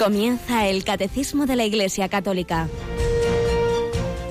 Comienza 0.00 0.66
el 0.66 0.82
Catecismo 0.82 1.44
de 1.44 1.56
la 1.56 1.66
Iglesia 1.66 2.08
Católica. 2.08 2.70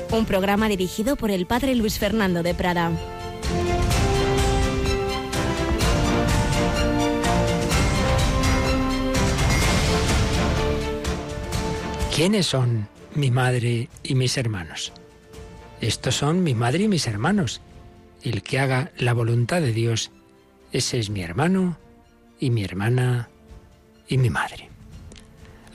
Un 0.10 0.26
programa 0.26 0.68
dirigido 0.68 1.16
por 1.16 1.30
el 1.30 1.46
Padre 1.46 1.76
Luis 1.76 2.00
Fernando 2.00 2.42
de 2.42 2.56
Prada. 2.56 2.92
¿Quiénes 12.16 12.48
son 12.48 12.88
mi 13.14 13.30
madre 13.30 13.90
y 14.02 14.16
mis 14.16 14.40
hermanos? 14.40 14.92
Estos 15.82 16.16
son 16.16 16.42
mi 16.42 16.56
madre 16.56 16.86
y 16.86 16.88
mis 16.88 17.06
hermanos. 17.06 17.62
El 18.24 18.42
que 18.42 18.58
haga 18.58 18.92
la 18.98 19.14
voluntad 19.14 19.62
de 19.62 19.72
Dios, 19.72 20.10
ese 20.72 20.98
es 20.98 21.12
mi 21.12 21.22
hermano 21.22 21.78
y 22.40 22.50
mi 22.50 22.64
hermana 22.64 23.30
y 24.08 24.18
mi 24.18 24.32
madre. 24.32 24.69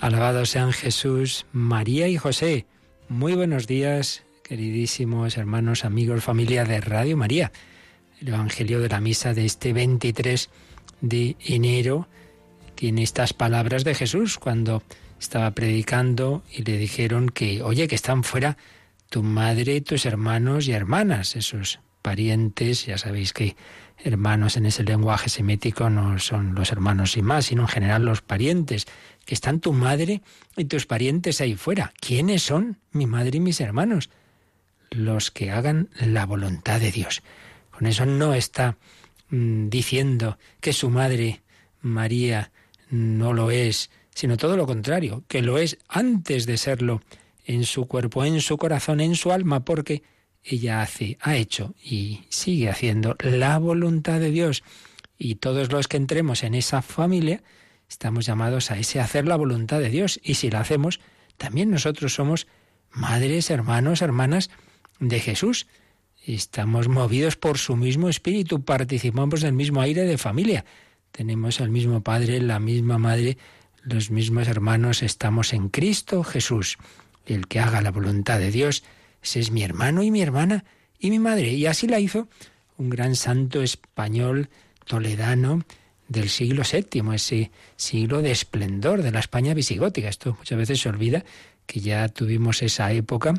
Alabados 0.05 0.51
sean 0.51 0.75
Jesús, 0.75 1.47
María 1.51 2.09
y 2.09 2.19
José. 2.19 2.67
Muy 3.09 3.33
buenos 3.33 3.67
días, 3.67 4.23
queridísimos 4.43 5.39
hermanos, 5.39 5.87
amigos, 5.87 6.23
familia 6.23 6.67
de 6.67 6.79
Radio 6.83 7.17
María. 7.17 7.53
El 8.21 8.29
Evangelio 8.29 8.81
de 8.81 8.91
la 8.91 9.01
Misa 9.01 9.33
de 9.33 9.47
este 9.47 9.73
23 9.73 10.51
de 11.01 11.37
enero 11.41 12.07
tiene 12.75 13.03
estas 13.03 13.33
palabras 13.33 13.83
de 13.83 13.95
Jesús 13.95 14.37
cuando 14.37 14.83
estaba 15.19 15.51
predicando 15.53 16.43
y 16.53 16.65
le 16.65 16.77
dijeron 16.77 17.31
que, 17.31 17.63
oye, 17.63 17.89
que 17.89 17.95
están 17.95 18.25
fuera 18.25 18.59
tu 19.09 19.23
madre, 19.23 19.81
tus 19.81 20.05
hermanos 20.05 20.69
y 20.69 20.73
hermanas, 20.73 21.35
esos 21.35 21.81
parientes, 22.03 22.85
ya 22.85 22.99
sabéis 22.99 23.33
que 23.33 23.57
hermanos 23.97 24.59
en 24.59 24.67
ese 24.67 24.85
lenguaje 24.85 25.31
semético 25.31 25.89
no 25.89 26.19
son 26.19 26.55
los 26.55 26.71
hermanos 26.71 27.17
y 27.17 27.23
más, 27.23 27.47
sino 27.47 27.63
en 27.63 27.69
general 27.69 28.05
los 28.05 28.21
parientes, 28.21 28.87
que 29.25 29.35
están 29.35 29.61
tu 29.61 29.73
madre 29.73 30.23
y 30.57 30.65
tus 30.65 30.87
parientes 30.87 31.41
ahí 31.41 31.55
fuera. 31.55 31.93
¿Quiénes 32.01 32.43
son 32.43 32.79
mi 32.93 33.07
madre 33.07 33.39
y 33.39 33.41
mis 33.41 33.61
hermanos? 33.61 34.11
Los 34.91 35.31
que 35.31 35.51
hagan 35.51 35.89
la 36.01 36.27
voluntad 36.27 36.81
de 36.81 36.93
Dios. 36.93 37.23
Con 37.71 37.87
eso 37.87 38.07
no 38.07 38.35
está 38.35 38.77
mm, 39.31 39.69
diciendo 39.69 40.39
que 40.61 40.73
su 40.73 40.91
madre, 40.91 41.43
María, 41.81 42.53
no 42.91 43.33
lo 43.33 43.51
es, 43.51 43.91
sino 44.15 44.37
todo 44.37 44.57
lo 44.57 44.67
contrario, 44.67 45.25
que 45.27 45.43
lo 45.43 45.59
es 45.59 45.79
antes 45.89 46.47
de 46.47 46.57
serlo 46.57 47.03
en 47.45 47.65
su 47.65 47.87
cuerpo, 47.87 48.25
en 48.25 48.41
su 48.41 48.57
corazón, 48.57 49.01
en 49.01 49.17
su 49.17 49.33
alma, 49.33 49.65
porque 49.65 50.03
ella 50.43 50.83
hace, 50.83 51.19
ha 51.21 51.37
hecho 51.37 51.75
y 51.83 52.21
sigue 52.29 52.69
haciendo 52.69 53.17
la 53.21 53.59
voluntad 53.59 54.21
de 54.21 54.31
Dios. 54.31 54.63
Y 55.19 55.37
todos 55.37 55.73
los 55.73 55.89
que 55.89 55.97
entremos 55.97 56.43
en 56.43 56.55
esa 56.55 56.83
familia 56.83 57.43
estamos 57.89 58.27
llamados 58.27 58.71
a 58.71 58.79
ese 58.79 59.01
hacer 59.01 59.27
la 59.27 59.37
voluntad 59.37 59.81
de 59.81 59.91
Dios. 59.91 60.21
Y 60.23 60.35
si 60.35 60.51
la 60.51 60.61
hacemos, 60.61 61.01
también 61.37 61.71
nosotros 61.71 62.15
somos 62.15 62.47
madres, 62.91 63.51
hermanos, 63.51 64.03
hermanas 64.03 64.51
de 65.01 65.21
Jesús. 65.21 65.67
Estamos 66.25 66.89
movidos 66.89 67.37
por 67.37 67.59
su 67.59 67.77
mismo 67.77 68.09
espíritu, 68.09 68.65
participamos 68.65 69.41
del 69.43 69.53
mismo 69.53 69.81
aire 69.81 70.03
de 70.03 70.19
familia. 70.19 70.65
Tenemos 71.13 71.61
el 71.61 71.71
mismo 71.71 72.03
Padre, 72.03 72.41
la 72.41 72.59
misma 72.59 72.99
Madre, 72.99 73.37
los 73.83 74.11
mismos 74.11 74.49
hermanos, 74.49 75.03
estamos 75.03 75.53
en 75.53 75.69
Cristo 75.69 76.25
Jesús. 76.25 76.79
El 77.27 77.47
que 77.47 77.61
haga 77.61 77.83
la 77.83 77.91
voluntad 77.91 78.39
de 78.39 78.51
Dios, 78.51 78.83
ese 79.23 79.41
es 79.41 79.51
mi 79.51 79.63
hermano 79.63 80.03
y 80.03 80.11
mi 80.11 80.23
hermana 80.23 80.65
y 80.99 81.11
mi 81.11 81.19
madre. 81.19 81.53
Y 81.53 81.67
así 81.67 81.87
la 81.87 82.01
hizo 82.01 82.29
un 82.79 82.89
gran 82.89 83.15
santo 83.15 83.63
español 83.63 84.49
toledano 84.87 85.65
del 86.09 86.29
siglo 86.29 86.63
VII, 86.71 87.15
ese 87.15 87.51
siglo 87.77 88.23
de 88.23 88.31
esplendor 88.31 89.03
de 89.03 89.11
la 89.11 89.21
España 89.21 89.55
visigótica. 89.55 90.09
Esto 90.09 90.37
muchas 90.39 90.59
veces 90.59 90.81
se 90.81 90.89
olvida 90.89 91.25
que 91.67 91.81
ya 91.81 92.09
tuvimos 92.09 92.63
esa 92.63 92.93
época 92.93 93.35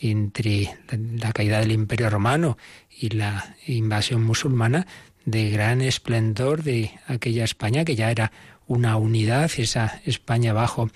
entre 0.00 0.76
la 0.90 1.32
caída 1.32 1.60
del 1.60 1.72
Imperio 1.72 2.10
Romano 2.10 2.56
y 2.90 3.10
la 3.10 3.56
invasión 3.66 4.22
musulmana 4.22 4.86
de 5.24 5.50
gran 5.50 5.80
esplendor 5.80 6.62
de 6.62 6.92
aquella 7.06 7.44
España 7.44 7.84
que 7.84 7.96
ya 7.96 8.10
era 8.10 8.32
una 8.66 8.96
unidad, 8.96 9.50
esa 9.56 10.00
España 10.04 10.52
bajo 10.52 10.90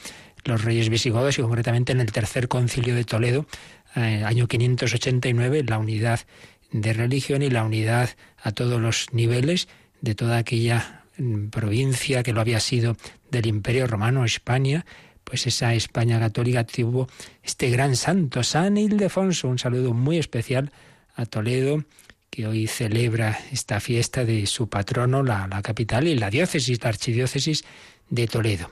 los 0.44 0.64
reyes 0.64 0.88
visigodos 0.88 1.38
y 1.38 1.42
concretamente 1.42 1.92
en 1.92 2.00
el 2.00 2.12
tercer 2.12 2.48
concilio 2.48 2.94
de 2.94 3.04
Toledo 3.04 3.46
eh, 3.94 4.22
año 4.24 4.48
589, 4.48 5.64
la 5.64 5.78
unidad 5.78 6.20
de 6.70 6.92
religión 6.92 7.42
y 7.42 7.50
la 7.50 7.64
unidad 7.64 8.10
a 8.42 8.52
todos 8.52 8.80
los 8.80 9.12
niveles 9.12 9.68
de 10.00 10.14
toda 10.14 10.38
aquella 10.38 11.01
provincia 11.50 12.22
que 12.22 12.32
lo 12.32 12.40
había 12.40 12.60
sido 12.60 12.96
del 13.30 13.46
Imperio 13.46 13.86
Romano, 13.86 14.24
España, 14.24 14.84
pues 15.24 15.46
esa 15.46 15.74
España 15.74 16.18
católica 16.18 16.64
tuvo 16.64 17.08
este 17.42 17.70
gran 17.70 17.96
santo, 17.96 18.42
San 18.42 18.76
Ildefonso. 18.76 19.48
Un 19.48 19.58
saludo 19.58 19.94
muy 19.94 20.18
especial 20.18 20.72
a 21.14 21.26
Toledo, 21.26 21.84
que 22.30 22.46
hoy 22.46 22.66
celebra 22.66 23.38
esta 23.50 23.78
fiesta 23.80 24.24
de 24.24 24.46
su 24.46 24.68
patrono, 24.68 25.22
la, 25.22 25.48
capital 25.62 26.08
y 26.08 26.14
la 26.14 26.30
diócesis, 26.30 26.82
la 26.82 26.88
archidiócesis 26.88 27.64
de 28.08 28.26
Toledo. 28.26 28.70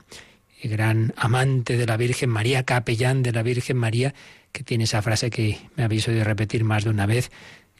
El 0.61 0.71
gran 0.71 1.13
amante 1.15 1.77
de 1.77 1.85
la 1.85 1.97
Virgen 1.97 2.29
María, 2.29 2.63
capellán 2.63 3.23
de 3.23 3.31
la 3.31 3.43
Virgen 3.43 3.77
María, 3.77 4.13
que 4.51 4.63
tiene 4.63 4.83
esa 4.85 5.01
frase 5.01 5.29
que 5.29 5.57
me 5.75 5.83
aviso 5.83 6.11
de 6.11 6.23
repetir 6.23 6.63
más 6.63 6.83
de 6.83 6.89
una 6.89 7.05
vez. 7.05 7.31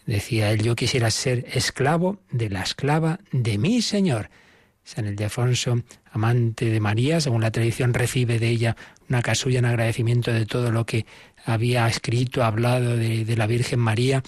Decía 0.05 0.51
él, 0.51 0.61
yo 0.63 0.75
quisiera 0.75 1.11
ser 1.11 1.45
esclavo 1.53 2.19
de 2.31 2.49
la 2.49 2.61
esclava 2.61 3.19
de 3.31 3.57
mi 3.57 3.81
Señor. 3.81 4.29
San 4.83 5.07
Ildefonso, 5.07 5.81
amante 6.11 6.65
de 6.65 6.79
María, 6.79 7.21
según 7.21 7.41
la 7.41 7.51
tradición 7.51 7.93
recibe 7.93 8.39
de 8.39 8.49
ella 8.49 8.75
una 9.09 9.21
casulla 9.21 9.59
en 9.59 9.65
agradecimiento 9.65 10.31
de 10.31 10.45
todo 10.45 10.71
lo 10.71 10.85
que 10.85 11.05
había 11.45 11.87
escrito, 11.87 12.43
hablado 12.43 12.95
de, 12.95 13.35
la 13.35 13.47
Virgen 13.47 13.79
María, 13.79 14.23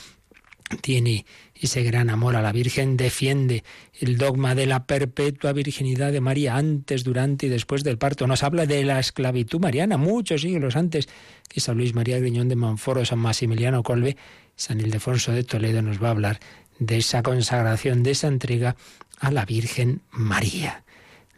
tiene 0.82 1.26
ese 1.56 1.84
gran 1.84 2.10
amor 2.10 2.36
a 2.36 2.42
la 2.42 2.52
Virgen, 2.52 2.98
defiende 2.98 3.64
el 4.00 4.18
dogma 4.18 4.56
de 4.56 4.66
la 4.66 4.86
perpetua 4.86 5.54
virginidad 5.54 6.12
de 6.12 6.22
María 6.22 6.56
antes, 6.56 7.04
durante 7.04 7.46
y 7.46 7.50
después 7.50 7.84
del 7.84 7.98
parto. 7.98 8.28
Nos 8.28 8.44
habla 8.44 8.66
de 8.66 8.84
la 8.84 9.00
esclavitud 9.00 9.60
mariana 9.60 9.98
muchos 9.98 10.42
siglos 10.42 10.76
antes 10.76 11.08
que 11.48 11.60
San 11.60 11.78
Luis 11.78 11.94
María 11.94 12.20
Griñón 12.20 12.50
de 12.50 12.56
Monfort 12.56 13.06
San 13.06 13.20
Maximiliano 13.20 13.84
Colbe, 13.84 14.18
San 14.56 14.80
Ildefonso 14.80 15.32
de 15.32 15.44
Toledo 15.44 15.82
nos 15.82 16.02
va 16.02 16.08
a 16.08 16.12
hablar 16.12 16.40
de 16.80 16.98
esa 16.98 17.24
consagración, 17.24 18.04
de 18.04 18.12
esa 18.12 18.28
entrega 18.28 18.76
a 19.20 19.32
la 19.32 19.46
Virgen 19.46 20.02
María. 20.12 20.84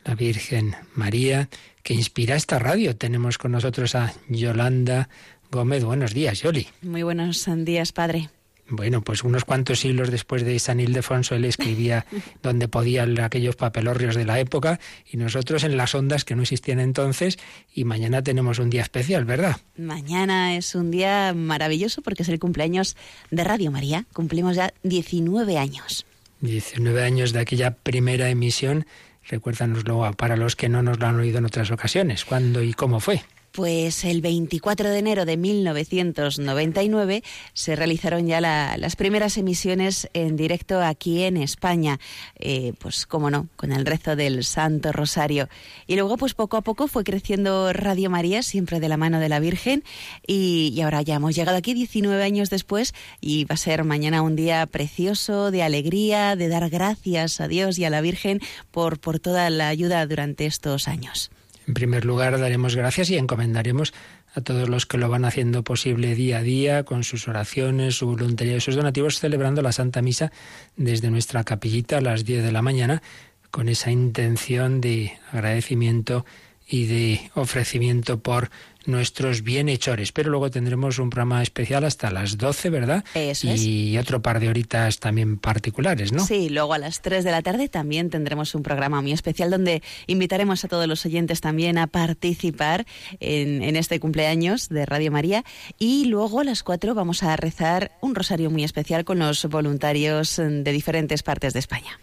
La 0.03 0.15
Virgen 0.15 0.75
María 0.93 1.49
que 1.83 1.93
inspira 1.93 2.35
esta 2.35 2.59
radio. 2.59 2.95
Tenemos 2.95 3.37
con 3.37 3.51
nosotros 3.51 3.95
a 3.95 4.13
Yolanda 4.27 5.09
Gómez. 5.51 5.83
Buenos 5.83 6.13
días, 6.13 6.41
Yoli. 6.41 6.67
Muy 6.81 7.03
buenos 7.03 7.47
días, 7.63 7.91
padre. 7.91 8.29
Bueno, 8.67 9.01
pues 9.01 9.23
unos 9.23 9.45
cuantos 9.45 9.79
siglos 9.79 10.09
después 10.09 10.43
de 10.43 10.57
San 10.57 10.79
Ildefonso 10.79 11.35
él 11.35 11.45
escribía 11.45 12.05
donde 12.43 12.67
podía 12.67 13.05
aquellos 13.23 13.55
papelorrios 13.55 14.15
de 14.15 14.25
la 14.25 14.39
época 14.39 14.79
y 15.09 15.17
nosotros 15.17 15.63
en 15.63 15.77
las 15.77 15.93
ondas 15.93 16.25
que 16.25 16.35
no 16.35 16.41
existían 16.41 16.79
entonces 16.79 17.37
y 17.73 17.83
mañana 17.83 18.23
tenemos 18.23 18.57
un 18.57 18.71
día 18.71 18.81
especial, 18.81 19.25
¿verdad? 19.25 19.57
Mañana 19.77 20.55
es 20.55 20.73
un 20.73 20.89
día 20.89 21.33
maravilloso 21.35 22.01
porque 22.01 22.23
es 22.23 22.29
el 22.29 22.39
cumpleaños 22.39 22.95
de 23.29 23.43
Radio 23.43 23.71
María. 23.71 24.05
Cumplimos 24.13 24.55
ya 24.55 24.73
19 24.83 25.57
años. 25.57 26.05
19 26.41 27.03
años 27.03 27.33
de 27.33 27.39
aquella 27.39 27.71
primera 27.71 28.29
emisión. 28.29 28.85
Recuérdanoslo 29.27 30.11
para 30.13 30.37
los 30.37 30.55
que 30.55 30.69
no 30.69 30.81
nos 30.81 30.99
lo 30.99 31.07
han 31.07 31.19
oído 31.19 31.37
en 31.39 31.45
otras 31.45 31.71
ocasiones. 31.71 32.25
¿Cuándo 32.25 32.61
y 32.61 32.73
cómo 32.73 32.99
fue? 32.99 33.23
Pues 33.55 34.03
el 34.03 34.19
24 34.19 34.89
de 34.89 34.99
enero 34.99 35.23
de 35.23 35.37
1999 35.37 37.23
se 37.53 37.77
realizaron 37.77 38.27
ya 38.27 38.41
las 38.41 38.97
primeras 38.97 39.37
emisiones 39.37 40.09
en 40.11 40.35
directo 40.35 40.81
aquí 40.81 41.23
en 41.23 41.37
España, 41.37 42.01
eh, 42.37 42.73
pues 42.79 43.05
cómo 43.05 43.31
no, 43.31 43.47
con 43.55 43.71
el 43.71 43.85
rezo 43.85 44.17
del 44.17 44.43
Santo 44.43 44.91
Rosario. 44.91 45.47
Y 45.87 45.95
luego 45.95 46.17
pues 46.17 46.33
poco 46.33 46.57
a 46.57 46.63
poco 46.63 46.89
fue 46.89 47.05
creciendo 47.05 47.71
Radio 47.71 48.09
María, 48.09 48.43
siempre 48.43 48.81
de 48.81 48.89
la 48.89 48.97
mano 48.97 49.21
de 49.21 49.29
la 49.29 49.39
Virgen, 49.39 49.85
y, 50.27 50.73
y 50.75 50.81
ahora 50.81 51.01
ya 51.01 51.15
hemos 51.15 51.33
llegado 51.33 51.57
aquí 51.57 51.73
19 51.73 52.21
años 52.21 52.49
después 52.49 52.93
y 53.21 53.45
va 53.45 53.53
a 53.53 53.57
ser 53.57 53.85
mañana 53.85 54.21
un 54.21 54.35
día 54.35 54.65
precioso, 54.65 55.49
de 55.51 55.63
alegría, 55.63 56.35
de 56.35 56.49
dar 56.49 56.69
gracias 56.69 57.39
a 57.39 57.47
Dios 57.47 57.79
y 57.79 57.85
a 57.85 57.89
la 57.89 58.01
Virgen 58.01 58.41
por, 58.71 58.99
por 58.99 59.21
toda 59.21 59.49
la 59.49 59.69
ayuda 59.69 60.05
durante 60.07 60.45
estos 60.45 60.89
años. 60.89 61.31
En 61.67 61.73
primer 61.73 62.05
lugar, 62.05 62.39
daremos 62.39 62.75
gracias 62.75 63.09
y 63.09 63.17
encomendaremos 63.17 63.93
a 64.33 64.41
todos 64.41 64.69
los 64.69 64.85
que 64.85 64.97
lo 64.97 65.09
van 65.09 65.25
haciendo 65.25 65.63
posible 65.63 66.13
día 66.13 66.39
a 66.39 66.43
día, 66.43 66.83
con 66.83 67.03
sus 67.03 67.27
oraciones, 67.27 67.95
su 67.95 68.07
voluntariado 68.07 68.57
y 68.57 68.61
sus 68.61 68.75
donativos, 68.75 69.19
celebrando 69.19 69.61
la 69.61 69.71
Santa 69.71 70.01
Misa 70.01 70.31
desde 70.75 71.09
nuestra 71.09 71.43
capillita 71.43 71.97
a 71.97 72.01
las 72.01 72.25
10 72.25 72.43
de 72.43 72.51
la 72.51 72.61
mañana, 72.61 73.01
con 73.49 73.69
esa 73.69 73.89
intención 73.89 74.81
de 74.81 75.13
agradecimiento 75.31 76.25
y 76.67 76.85
de 76.85 77.31
ofrecimiento 77.33 78.19
por 78.19 78.49
nuestros 78.87 79.43
bienhechores. 79.43 80.11
Pero 80.11 80.29
luego 80.29 80.49
tendremos 80.51 80.99
un 80.99 81.09
programa 81.09 81.41
especial 81.41 81.83
hasta 81.83 82.11
las 82.11 82.37
12, 82.37 82.69
¿verdad? 82.69 83.03
Eso 83.13 83.47
y 83.47 83.97
otro 83.97 84.21
par 84.21 84.39
de 84.39 84.49
horitas 84.49 84.99
también 84.99 85.37
particulares, 85.37 86.11
¿no? 86.11 86.25
Sí, 86.25 86.49
luego 86.49 86.73
a 86.73 86.77
las 86.77 87.01
3 87.01 87.23
de 87.23 87.31
la 87.31 87.41
tarde 87.41 87.69
también 87.69 88.09
tendremos 88.09 88.55
un 88.55 88.63
programa 88.63 89.01
muy 89.01 89.11
especial 89.11 89.49
donde 89.49 89.81
invitaremos 90.07 90.63
a 90.63 90.67
todos 90.67 90.87
los 90.87 91.05
oyentes 91.05 91.41
también 91.41 91.77
a 91.77 91.87
participar 91.87 92.85
en, 93.19 93.63
en 93.63 93.75
este 93.75 93.99
cumpleaños 93.99 94.69
de 94.69 94.85
Radio 94.85 95.11
María. 95.11 95.43
Y 95.79 96.05
luego 96.05 96.41
a 96.41 96.43
las 96.43 96.63
4 96.63 96.93
vamos 96.93 97.23
a 97.23 97.35
rezar 97.35 97.91
un 98.01 98.15
rosario 98.15 98.49
muy 98.49 98.63
especial 98.63 99.05
con 99.05 99.19
los 99.19 99.45
voluntarios 99.45 100.37
de 100.37 100.71
diferentes 100.71 101.23
partes 101.23 101.53
de 101.53 101.59
España. 101.59 101.99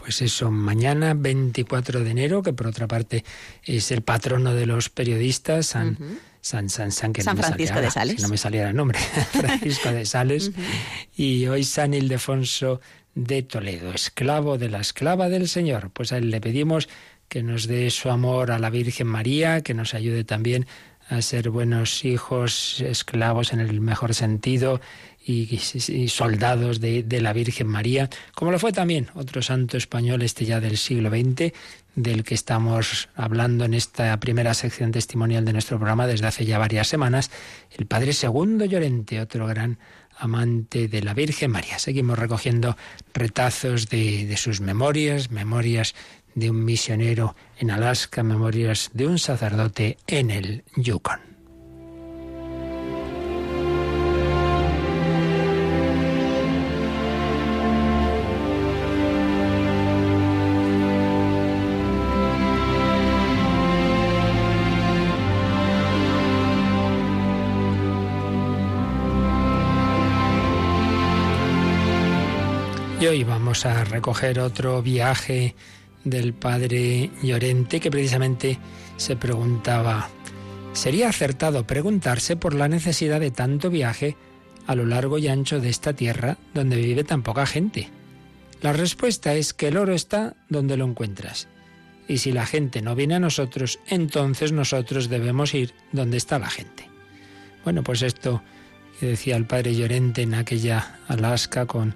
Pues 0.00 0.22
eso, 0.22 0.50
mañana 0.50 1.12
24 1.14 2.00
de 2.00 2.10
enero, 2.10 2.42
que 2.42 2.54
por 2.54 2.66
otra 2.66 2.88
parte 2.88 3.22
es 3.64 3.90
el 3.90 4.00
patrono 4.00 4.54
de 4.54 4.64
los 4.64 4.88
periodistas, 4.88 5.66
San, 5.66 5.98
San, 6.40 6.70
San, 6.70 6.90
San, 6.90 7.14
San 7.14 7.36
Francisco 7.36 7.82
de 7.82 7.90
Sales. 7.90 8.22
no 8.22 8.28
me 8.28 8.38
saliera 8.38 8.70
el 8.70 8.76
nombre, 8.76 8.98
Francisco 9.32 9.92
de 9.92 10.06
Sales. 10.06 10.52
Y 11.14 11.46
hoy 11.48 11.64
San 11.64 11.92
Ildefonso 11.92 12.80
de 13.14 13.42
Toledo, 13.42 13.92
esclavo 13.92 14.56
de 14.56 14.70
la 14.70 14.80
esclava 14.80 15.28
del 15.28 15.48
Señor. 15.48 15.90
Pues 15.90 16.12
a 16.12 16.16
él 16.16 16.30
le 16.30 16.40
pedimos 16.40 16.88
que 17.28 17.42
nos 17.42 17.66
dé 17.66 17.90
su 17.90 18.08
amor 18.08 18.52
a 18.52 18.58
la 18.58 18.70
Virgen 18.70 19.06
María, 19.06 19.60
que 19.60 19.74
nos 19.74 19.92
ayude 19.92 20.24
también 20.24 20.66
a 21.10 21.20
ser 21.22 21.50
buenos 21.50 22.04
hijos, 22.04 22.80
esclavos 22.80 23.52
en 23.52 23.60
el 23.60 23.80
mejor 23.80 24.14
sentido, 24.14 24.80
y, 25.26 26.08
soldados 26.08 26.80
de, 26.80 27.20
la 27.20 27.32
Virgen 27.32 27.66
María, 27.66 28.08
como 28.34 28.50
lo 28.50 28.58
fue 28.58 28.72
también 28.72 29.08
otro 29.14 29.42
santo 29.42 29.76
español 29.76 30.22
este 30.22 30.44
ya 30.44 30.60
del 30.60 30.76
siglo 30.76 31.10
XX, 31.10 31.52
del 31.94 32.24
que 32.24 32.34
estamos 32.34 33.08
hablando 33.14 33.64
en 33.64 33.74
esta 33.74 34.18
primera 34.18 34.54
sección 34.54 34.92
testimonial 34.92 35.44
de 35.44 35.52
nuestro 35.52 35.76
programa 35.76 36.06
desde 36.06 36.26
hace 36.26 36.46
ya 36.46 36.58
varias 36.58 36.88
semanas, 36.88 37.30
el 37.76 37.86
Padre 37.86 38.12
Segundo 38.12 38.64
Llorente, 38.64 39.20
otro 39.20 39.46
gran 39.46 39.78
amante 40.18 40.88
de 40.88 41.02
la 41.02 41.14
Virgen 41.14 41.50
María. 41.50 41.78
Seguimos 41.78 42.18
recogiendo 42.18 42.76
retazos 43.14 43.88
de, 43.88 44.26
de 44.26 44.36
sus 44.36 44.60
memorias, 44.60 45.30
memorias 45.30 45.94
de 46.34 46.50
un 46.50 46.64
misionero 46.64 47.34
en 47.58 47.70
Alaska, 47.70 48.22
memorias 48.22 48.90
de 48.92 49.06
un 49.06 49.18
sacerdote 49.18 49.98
en 50.06 50.30
el 50.30 50.64
Yukon. 50.76 51.30
Y 73.00 73.06
hoy 73.06 73.24
vamos 73.24 73.64
a 73.64 73.82
recoger 73.84 74.40
otro 74.40 74.82
viaje 74.82 75.54
del 76.04 76.32
padre 76.32 77.10
Llorente 77.22 77.80
que 77.80 77.90
precisamente 77.90 78.58
se 78.96 79.16
preguntaba, 79.16 80.08
¿sería 80.72 81.08
acertado 81.08 81.66
preguntarse 81.66 82.36
por 82.36 82.54
la 82.54 82.68
necesidad 82.68 83.20
de 83.20 83.30
tanto 83.30 83.70
viaje 83.70 84.16
a 84.66 84.74
lo 84.74 84.86
largo 84.86 85.18
y 85.18 85.28
ancho 85.28 85.60
de 85.60 85.68
esta 85.68 85.92
tierra 85.92 86.36
donde 86.54 86.76
vive 86.76 87.04
tan 87.04 87.22
poca 87.22 87.46
gente? 87.46 87.88
La 88.62 88.72
respuesta 88.72 89.34
es 89.34 89.54
que 89.54 89.68
el 89.68 89.78
oro 89.78 89.94
está 89.94 90.36
donde 90.48 90.76
lo 90.76 90.84
encuentras. 90.84 91.48
Y 92.08 92.18
si 92.18 92.32
la 92.32 92.44
gente 92.44 92.82
no 92.82 92.94
viene 92.94 93.14
a 93.14 93.20
nosotros, 93.20 93.78
entonces 93.86 94.52
nosotros 94.52 95.08
debemos 95.08 95.54
ir 95.54 95.72
donde 95.92 96.16
está 96.16 96.38
la 96.38 96.50
gente. 96.50 96.88
Bueno, 97.64 97.82
pues 97.82 98.02
esto 98.02 98.42
que 98.98 99.06
decía 99.06 99.36
el 99.36 99.46
padre 99.46 99.74
Llorente 99.74 100.22
en 100.22 100.34
aquella 100.34 100.98
Alaska 101.08 101.66
con 101.66 101.94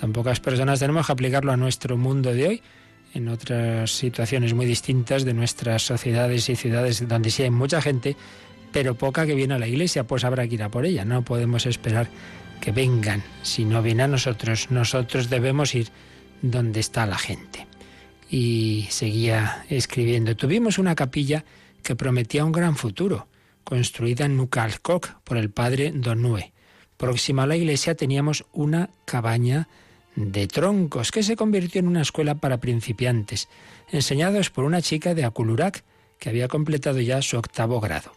tan 0.00 0.12
pocas 0.12 0.40
personas, 0.40 0.78
tenemos 0.78 1.06
que 1.06 1.12
aplicarlo 1.12 1.52
a 1.52 1.56
nuestro 1.56 1.96
mundo 1.96 2.32
de 2.32 2.48
hoy, 2.48 2.62
en 3.14 3.28
otras 3.28 3.90
situaciones 3.90 4.54
muy 4.54 4.66
distintas 4.66 5.24
de 5.24 5.34
nuestras 5.34 5.82
sociedades 5.82 6.48
y 6.48 6.56
ciudades 6.56 7.06
donde 7.08 7.30
sí 7.30 7.42
hay 7.42 7.50
mucha 7.50 7.80
gente, 7.80 8.16
pero 8.72 8.94
poca 8.94 9.26
que 9.26 9.34
viene 9.34 9.54
a 9.54 9.58
la 9.58 9.68
iglesia, 9.68 10.04
pues 10.04 10.24
habrá 10.24 10.46
que 10.46 10.54
ir 10.54 10.62
a 10.62 10.70
por 10.70 10.84
ella. 10.84 11.04
No 11.04 11.22
podemos 11.22 11.66
esperar 11.66 12.08
que 12.60 12.72
vengan. 12.72 13.22
Si 13.42 13.64
no 13.64 13.82
viene 13.82 14.02
a 14.02 14.08
nosotros, 14.08 14.70
nosotros 14.70 15.30
debemos 15.30 15.74
ir 15.74 15.88
donde 16.42 16.80
está 16.80 17.06
la 17.06 17.18
gente. 17.18 17.66
Y 18.28 18.86
seguía 18.90 19.64
escribiendo, 19.68 20.36
tuvimos 20.36 20.78
una 20.78 20.94
capilla 20.94 21.44
que 21.82 21.96
prometía 21.96 22.44
un 22.44 22.52
gran 22.52 22.76
futuro, 22.76 23.28
construida 23.64 24.24
en 24.24 24.36
Nucalcoc 24.36 25.20
por 25.22 25.36
el 25.36 25.50
padre 25.50 25.92
Donue. 25.94 26.52
Próxima 26.96 27.44
a 27.44 27.46
la 27.46 27.56
iglesia 27.56 27.94
teníamos 27.94 28.44
una 28.52 28.90
cabaña 29.04 29.68
de 30.16 30.48
troncos, 30.48 31.12
que 31.12 31.22
se 31.22 31.36
convirtió 31.36 31.78
en 31.78 31.88
una 31.88 32.02
escuela 32.02 32.34
para 32.34 32.58
principiantes, 32.58 33.48
enseñados 33.90 34.50
por 34.50 34.64
una 34.64 34.82
chica 34.82 35.14
de 35.14 35.24
Aculurac, 35.24 35.84
que 36.18 36.30
había 36.30 36.48
completado 36.48 37.00
ya 37.00 37.22
su 37.22 37.36
octavo 37.36 37.80
grado. 37.80 38.12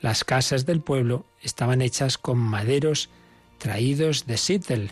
Las 0.00 0.24
casas 0.24 0.66
del 0.66 0.80
pueblo 0.80 1.24
estaban 1.40 1.80
hechas 1.80 2.18
con 2.18 2.38
maderos 2.38 3.08
traídos 3.58 4.26
de 4.26 4.36
Seattle, 4.36 4.90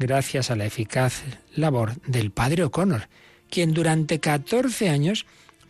gracias 0.00 0.50
a 0.50 0.56
la 0.56 0.66
eficaz 0.66 1.22
labor 1.54 2.00
del 2.02 2.32
padre 2.32 2.64
O'Connor, 2.64 3.08
quien 3.48 3.72
durante 3.72 4.18
14 4.18 4.88
años 4.88 5.26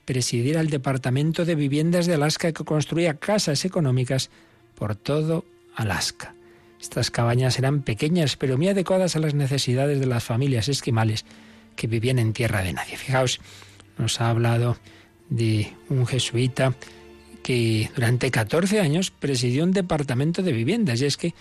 presidiera 0.07 0.63
el 0.63 0.71
Departamento 0.71 1.45
de 1.45 1.55
Viviendas 1.55 2.07
de 2.07 2.15
Alaska 2.15 2.53
que 2.53 2.65
construía 2.65 3.19
casas 3.19 3.67
económicas 3.67 4.31
por 4.75 4.97
todo 4.97 5.45
Alaska. 5.77 6.35
Estas 6.81 7.11
cabañas 7.11 7.59
eran 7.59 7.83
pequeñas, 7.83 8.37
pero 8.37 8.57
muy 8.57 8.69
adecuadas 8.69 9.17
a 9.17 9.19
las 9.19 9.35
necesidades 9.35 10.01
de 10.01 10.07
las 10.07 10.25
familias 10.25 10.69
esquimales 10.69 11.25
que 11.77 11.87
vivían 11.87 12.19
en 12.19 12.33
tierra 12.33 12.63
de 12.63 12.73
nadie. 12.73 12.97
Fijaos, 12.97 13.41
nos 13.99 14.21
ha 14.21 14.31
hablado 14.31 14.77
de 15.29 15.73
un 15.89 16.07
jesuita 16.07 16.75
que 17.43 17.91
durante 17.95 18.31
14 18.31 18.81
años 18.81 19.11
presidió 19.11 19.65
un 19.65 19.73
departamento 19.73 20.43
de 20.43 20.53
viviendas. 20.53 21.01
Y 21.01 21.07
es 21.07 21.17
que 21.17 21.35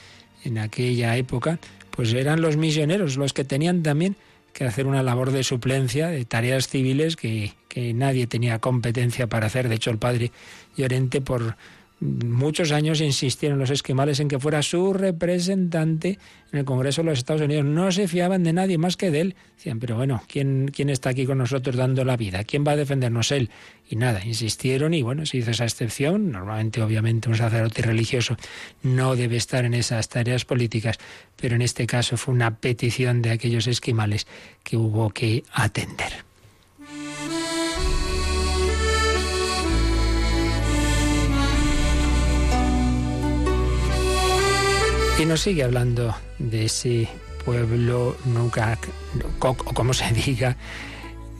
en 0.43 0.57
aquella 0.57 1.17
época, 1.17 1.59
pues 1.91 2.13
eran 2.13 2.41
los 2.41 2.57
misioneros 2.57 3.17
los 3.17 3.33
que 3.33 3.43
tenían 3.43 3.83
también 3.83 4.15
que 4.53 4.65
hacer 4.65 4.87
una 4.87 5.03
labor 5.03 5.31
de 5.31 5.43
suplencia 5.43 6.07
de 6.07 6.25
tareas 6.25 6.67
civiles 6.67 7.15
que, 7.15 7.53
que 7.67 7.93
nadie 7.93 8.25
tenía 8.25 8.59
competencia 8.59 9.27
para 9.27 9.47
hacer. 9.47 9.69
De 9.69 9.75
hecho, 9.75 9.91
el 9.91 9.97
padre 9.97 10.31
Llorente, 10.75 11.21
por 11.21 11.57
muchos 11.99 12.71
años 12.71 13.01
insistieron 13.01 13.57
los 13.57 13.71
esquimales 13.71 14.19
en 14.19 14.27
que 14.27 14.39
fuera 14.39 14.61
su 14.61 14.93
representante 14.93 16.19
en 16.51 16.59
el 16.59 16.65
Congreso 16.65 17.01
de 17.01 17.09
los 17.09 17.17
Estados 17.17 17.41
Unidos. 17.41 17.65
No 17.65 17.91
se 17.91 18.07
fiaban 18.07 18.43
de 18.43 18.53
nadie 18.53 18.77
más 18.77 18.97
que 18.97 19.09
de 19.09 19.21
él. 19.21 19.35
Decían, 19.55 19.79
pero 19.79 19.95
bueno, 19.95 20.21
¿quién, 20.27 20.69
¿quién 20.73 20.89
está 20.89 21.09
aquí 21.09 21.25
con 21.25 21.39
nosotros 21.39 21.75
dando 21.75 22.05
la 22.05 22.15
vida? 22.15 22.43
¿Quién 22.43 22.63
va 22.65 22.73
a 22.73 22.75
defendernos 22.75 23.31
él? 23.31 23.49
Y 23.89 23.95
nada, 23.95 24.23
insistieron 24.23 24.93
y 24.93 25.01
bueno, 25.01 25.25
se 25.25 25.37
hizo 25.37 25.51
esa 25.51 25.65
excepción. 25.65 26.31
Normalmente, 26.31 26.81
obviamente, 26.81 27.29
un 27.29 27.35
sacerdote 27.35 27.81
religioso 27.81 28.37
no 28.83 29.15
debe 29.15 29.37
estar 29.37 29.65
en 29.65 29.73
esas 29.73 30.07
tareas 30.09 30.45
políticas, 30.45 30.97
pero 31.35 31.55
en 31.55 31.61
este 31.63 31.87
caso 31.87 32.17
fue 32.17 32.33
una 32.33 32.57
petición 32.57 33.21
de 33.21 33.31
aquellos 33.31 33.65
esquimales 33.67 34.27
que 34.63 34.77
hubo 34.77 35.09
que 35.09 35.43
atender. 35.51 36.26
Y 45.19 45.25
nos 45.25 45.41
sigue 45.41 45.63
hablando 45.63 46.15
de 46.37 46.65
ese 46.65 47.07
pueblo 47.43 48.15
nunca, 48.25 48.77
o 49.39 49.55
como 49.55 49.93
se 49.95 50.11
diga, 50.13 50.57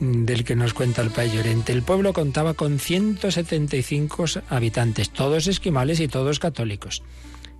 del 0.00 0.42
que 0.42 0.56
nos 0.56 0.74
cuenta 0.74 1.00
el 1.00 1.10
país 1.10 1.32
Llorente. 1.32 1.72
El 1.72 1.82
pueblo 1.82 2.12
contaba 2.12 2.54
con 2.54 2.80
175 2.80 4.24
habitantes, 4.48 5.10
todos 5.10 5.46
esquimales 5.46 6.00
y 6.00 6.08
todos 6.08 6.40
católicos. 6.40 7.04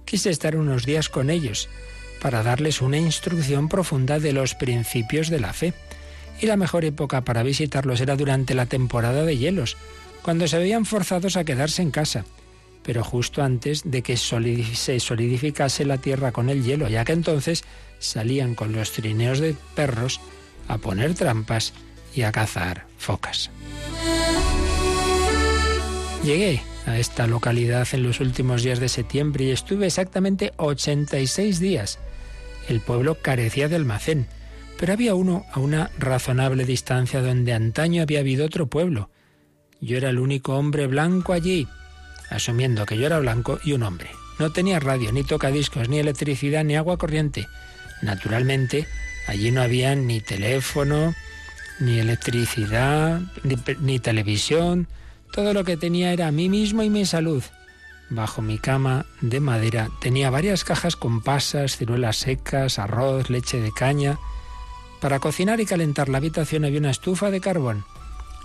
Quise 0.05 0.31
estar 0.31 0.57
unos 0.57 0.85
días 0.85 1.09
con 1.09 1.31
ellos 1.31 1.69
para 2.21 2.43
darles 2.43 2.83
una 2.83 2.99
instrucción 2.99 3.69
profunda 3.69 4.19
de 4.19 4.33
los 4.33 4.57
principios 4.57 5.29
de 5.29 5.39
la 5.39 5.53
fe. 5.53 5.73
Y 6.41 6.47
la 6.47 6.57
mejor 6.57 6.85
época 6.85 7.21
para 7.21 7.45
visitarlos 7.45 8.01
era 8.01 8.17
durante 8.17 8.55
la 8.55 8.67
temporada 8.67 9.23
de 9.23 9.39
hielos, 9.39 9.77
cuando 10.23 10.49
se 10.49 10.59
veían 10.59 10.85
forzados 10.85 11.37
a 11.37 11.45
quedarse 11.45 11.81
en 11.81 11.93
casa 11.93 12.25
pero 12.89 13.05
justo 13.05 13.43
antes 13.43 13.83
de 13.85 14.03
que 14.03 14.17
se 14.17 14.99
solidificase 14.99 15.85
la 15.85 15.99
tierra 15.99 16.33
con 16.33 16.49
el 16.49 16.65
hielo, 16.65 16.89
ya 16.89 17.05
que 17.05 17.13
entonces 17.13 17.65
salían 17.99 18.55
con 18.55 18.73
los 18.73 18.93
trineos 18.93 19.41
de 19.41 19.55
perros 19.75 20.23
a 20.69 20.79
poner 20.79 21.13
trampas 21.13 21.75
y 22.15 22.23
a 22.23 22.33
cazar 22.33 22.87
focas. 22.97 23.51
Llegué 26.25 26.63
a 26.87 26.99
esta 26.99 27.27
localidad 27.27 27.87
en 27.93 28.05
los 28.05 28.21
últimos 28.21 28.63
días 28.63 28.81
de 28.81 28.89
septiembre 28.89 29.45
y 29.45 29.51
estuve 29.51 29.85
exactamente 29.85 30.55
86 30.57 31.61
días. 31.61 31.99
El 32.71 32.81
pueblo 32.81 33.19
carecía 33.21 33.69
de 33.69 33.77
almacén, 33.77 34.29
pero 34.81 34.95
había 34.95 35.15
uno 35.15 35.45
a 35.53 35.61
una 35.61 35.91
razonable 35.99 36.65
distancia 36.65 37.21
donde 37.21 37.53
antaño 37.53 38.01
había 38.01 38.21
habido 38.21 38.47
otro 38.47 38.69
pueblo. 38.69 39.11
Yo 39.79 39.99
era 39.99 40.09
el 40.09 40.19
único 40.19 40.55
hombre 40.55 40.87
blanco 40.87 41.35
allí, 41.35 41.69
asumiendo 42.31 42.87
que 42.87 42.97
yo 42.99 43.07
era 43.07 43.19
blanco 43.19 43.59
y 43.65 43.73
un 43.73 43.83
hombre. 43.83 44.11
No 44.39 44.53
tenía 44.53 44.79
radio, 44.79 45.13
ni 45.13 45.25
tocadiscos, 45.25 45.89
ni 45.89 45.99
electricidad, 45.99 46.65
ni 46.65 46.77
agua 46.77 46.97
corriente. 46.97 47.49
Naturalmente, 48.03 48.87
allí 49.27 49.51
no 49.51 49.63
había 49.63 49.95
ni 49.97 50.21
teléfono, 50.21 51.15
ni 51.81 51.99
electricidad, 51.99 53.21
ni, 53.81 53.99
televisión. 53.99 54.87
Todo 55.33 55.53
lo 55.53 55.65
que 55.65 55.77
tenía 55.77 56.13
era 56.13 56.29
a 56.29 56.33
mí 56.33 56.49
mismo 56.49 56.83
y 56.83 56.91
mi 56.91 57.05
salud. 57.05 57.43
Bajo 58.11 58.41
mi 58.41 58.59
cama 58.59 59.05
de 59.21 59.41
madera 59.41 59.91
tenía 60.01 60.31
varias 60.31 60.65
cajas 60.65 60.97
con 60.97 61.21
pasas, 61.21 61.77
ciruelas 61.77 62.17
secas, 62.17 62.79
arroz, 62.79 63.29
leche 63.29 63.61
de 63.61 63.73
caña. 63.73 64.19
Para 65.01 65.19
cocinar 65.19 65.61
y 65.61 65.67
calentar 65.67 66.09
la 66.09 66.19
habitación 66.19 66.65
había 66.65 66.79
una 66.81 66.91
estufa 66.91 67.31
de 67.31 67.41
carbón. 67.41 67.85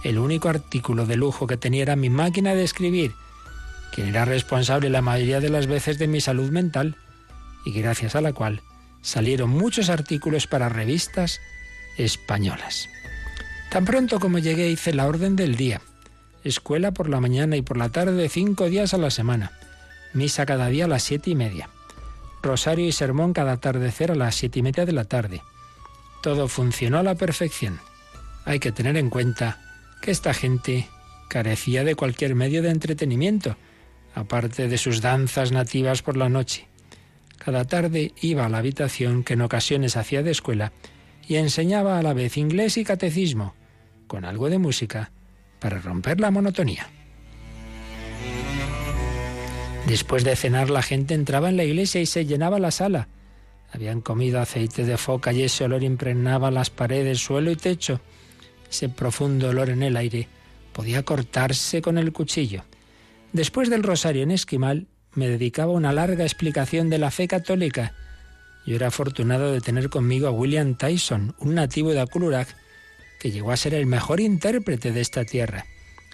El 0.04 0.20
único 0.20 0.50
artículo 0.50 1.06
de 1.06 1.16
lujo 1.16 1.48
que 1.48 1.56
tenía 1.56 1.84
era 1.84 1.96
mi 1.96 2.10
máquina 2.10 2.56
de 2.56 2.64
escribir, 2.64 3.14
quien 3.94 4.08
era 4.08 4.26
responsable 4.26 4.90
la 4.90 5.02
mayoría 5.02 5.40
de 5.40 5.50
las 5.50 5.68
veces 5.68 6.00
de 6.00 6.08
mi 6.08 6.20
salud 6.20 6.50
mental 6.50 6.98
y 7.66 7.72
gracias 7.72 8.16
a 8.16 8.22
la 8.22 8.34
cual 8.34 8.62
salieron 9.02 9.52
muchos 9.52 9.90
artículos 9.90 10.48
para 10.48 10.70
revistas 10.70 11.40
españolas. 11.98 12.90
Tan 13.70 13.86
pronto 13.86 14.20
como 14.20 14.40
llegué 14.40 14.70
hice 14.70 14.94
la 14.94 15.08
orden 15.08 15.36
del 15.36 15.56
día. 15.56 15.82
Escuela 16.44 16.92
por 16.92 17.08
la 17.08 17.20
mañana 17.20 17.56
y 17.56 17.62
por 17.62 17.78
la 17.78 17.90
tarde 17.90 18.30
cinco 18.30 18.66
días 18.66 18.94
a 18.94 18.98
la 18.98 19.12
semana. 19.12 19.52
Misa 20.14 20.46
cada 20.46 20.68
día 20.68 20.86
a 20.86 20.88
las 20.88 21.04
siete 21.04 21.30
y 21.30 21.36
media. 21.36 21.70
Rosario 22.42 22.86
y 22.88 22.92
sermón 22.92 23.34
cada 23.34 23.54
atardecer 23.54 24.12
a 24.12 24.16
las 24.16 24.36
siete 24.36 24.60
y 24.60 24.64
media 24.64 24.86
de 24.86 24.92
la 24.92 25.06
tarde. 25.06 25.42
Todo 26.22 26.48
funcionó 26.48 26.98
a 26.98 27.04
la 27.04 27.16
perfección. 27.16 27.80
Hay 28.46 28.60
que 28.60 28.72
tener 28.72 28.98
en 28.98 29.10
cuenta 29.10 29.62
que 30.02 30.12
esta 30.12 30.34
gente 30.34 30.90
carecía 31.30 31.84
de 31.84 31.96
cualquier 31.96 32.36
medio 32.36 32.62
de 32.62 32.70
entretenimiento, 32.70 33.56
aparte 34.14 34.68
de 34.68 34.78
sus 34.78 35.02
danzas 35.02 35.52
nativas 35.52 36.02
por 36.02 36.18
la 36.18 36.30
noche. 36.30 36.68
Cada 37.38 37.66
tarde 37.66 38.14
iba 38.22 38.46
a 38.46 38.50
la 38.50 38.60
habitación 38.60 39.24
que 39.24 39.34
en 39.34 39.42
ocasiones 39.42 39.98
hacía 39.98 40.24
de 40.24 40.32
escuela 40.32 40.72
y 41.28 41.36
enseñaba 41.36 41.98
a 41.98 42.04
la 42.04 42.14
vez 42.14 42.38
inglés 42.38 42.78
y 42.78 42.84
catecismo, 42.84 43.56
con 44.08 44.26
algo 44.26 44.50
de 44.50 44.60
música, 44.60 45.12
para 45.60 45.80
romper 45.80 46.20
la 46.20 46.32
monotonía. 46.32 46.88
Después 49.88 50.24
de 50.24 50.36
cenar 50.36 50.70
la 50.70 50.82
gente 50.82 51.14
entraba 51.14 51.50
en 51.50 51.58
la 51.58 51.64
iglesia 51.64 52.02
y 52.02 52.06
se 52.06 52.26
llenaba 52.26 52.60
la 52.60 52.72
sala. 52.72 53.08
Habían 53.72 54.02
comido 54.02 54.40
aceite 54.40 54.86
de 54.86 54.98
foca 54.98 55.34
y 55.34 55.44
ese 55.44 55.66
olor 55.66 55.84
impregnaba 55.84 56.52
las 56.52 56.70
paredes, 56.70 57.20
suelo 57.20 57.52
y 57.52 57.56
techo 57.56 58.00
ese 58.74 58.90
profundo 58.90 59.50
olor 59.50 59.70
en 59.70 59.84
el 59.84 59.96
aire, 59.96 60.28
podía 60.74 61.04
cortarse 61.04 61.80
con 61.80 62.00
el 62.00 62.12
cuchillo. 62.12 62.64
Después 63.34 63.70
del 63.70 63.82
rosario 63.82 64.22
en 64.22 64.32
esquimal, 64.32 64.88
me 65.16 65.28
dedicaba 65.28 65.72
una 65.72 65.92
larga 65.92 66.24
explicación 66.24 66.90
de 66.90 67.00
la 67.00 67.10
fe 67.10 67.28
católica. 67.28 67.94
Yo 68.66 68.76
era 68.76 68.88
afortunado 68.88 69.52
de 69.52 69.60
tener 69.60 69.90
conmigo 69.90 70.28
a 70.28 70.32
William 70.32 70.76
Tyson, 70.76 71.36
un 71.40 71.56
nativo 71.56 71.92
de 71.92 72.00
Akulurag, 72.00 72.48
que 73.20 73.32
llegó 73.32 73.52
a 73.52 73.58
ser 73.58 73.74
el 73.74 73.88
mejor 73.88 74.20
intérprete 74.20 74.92
de 74.92 75.02
esta 75.02 75.26
tierra. 75.26 75.66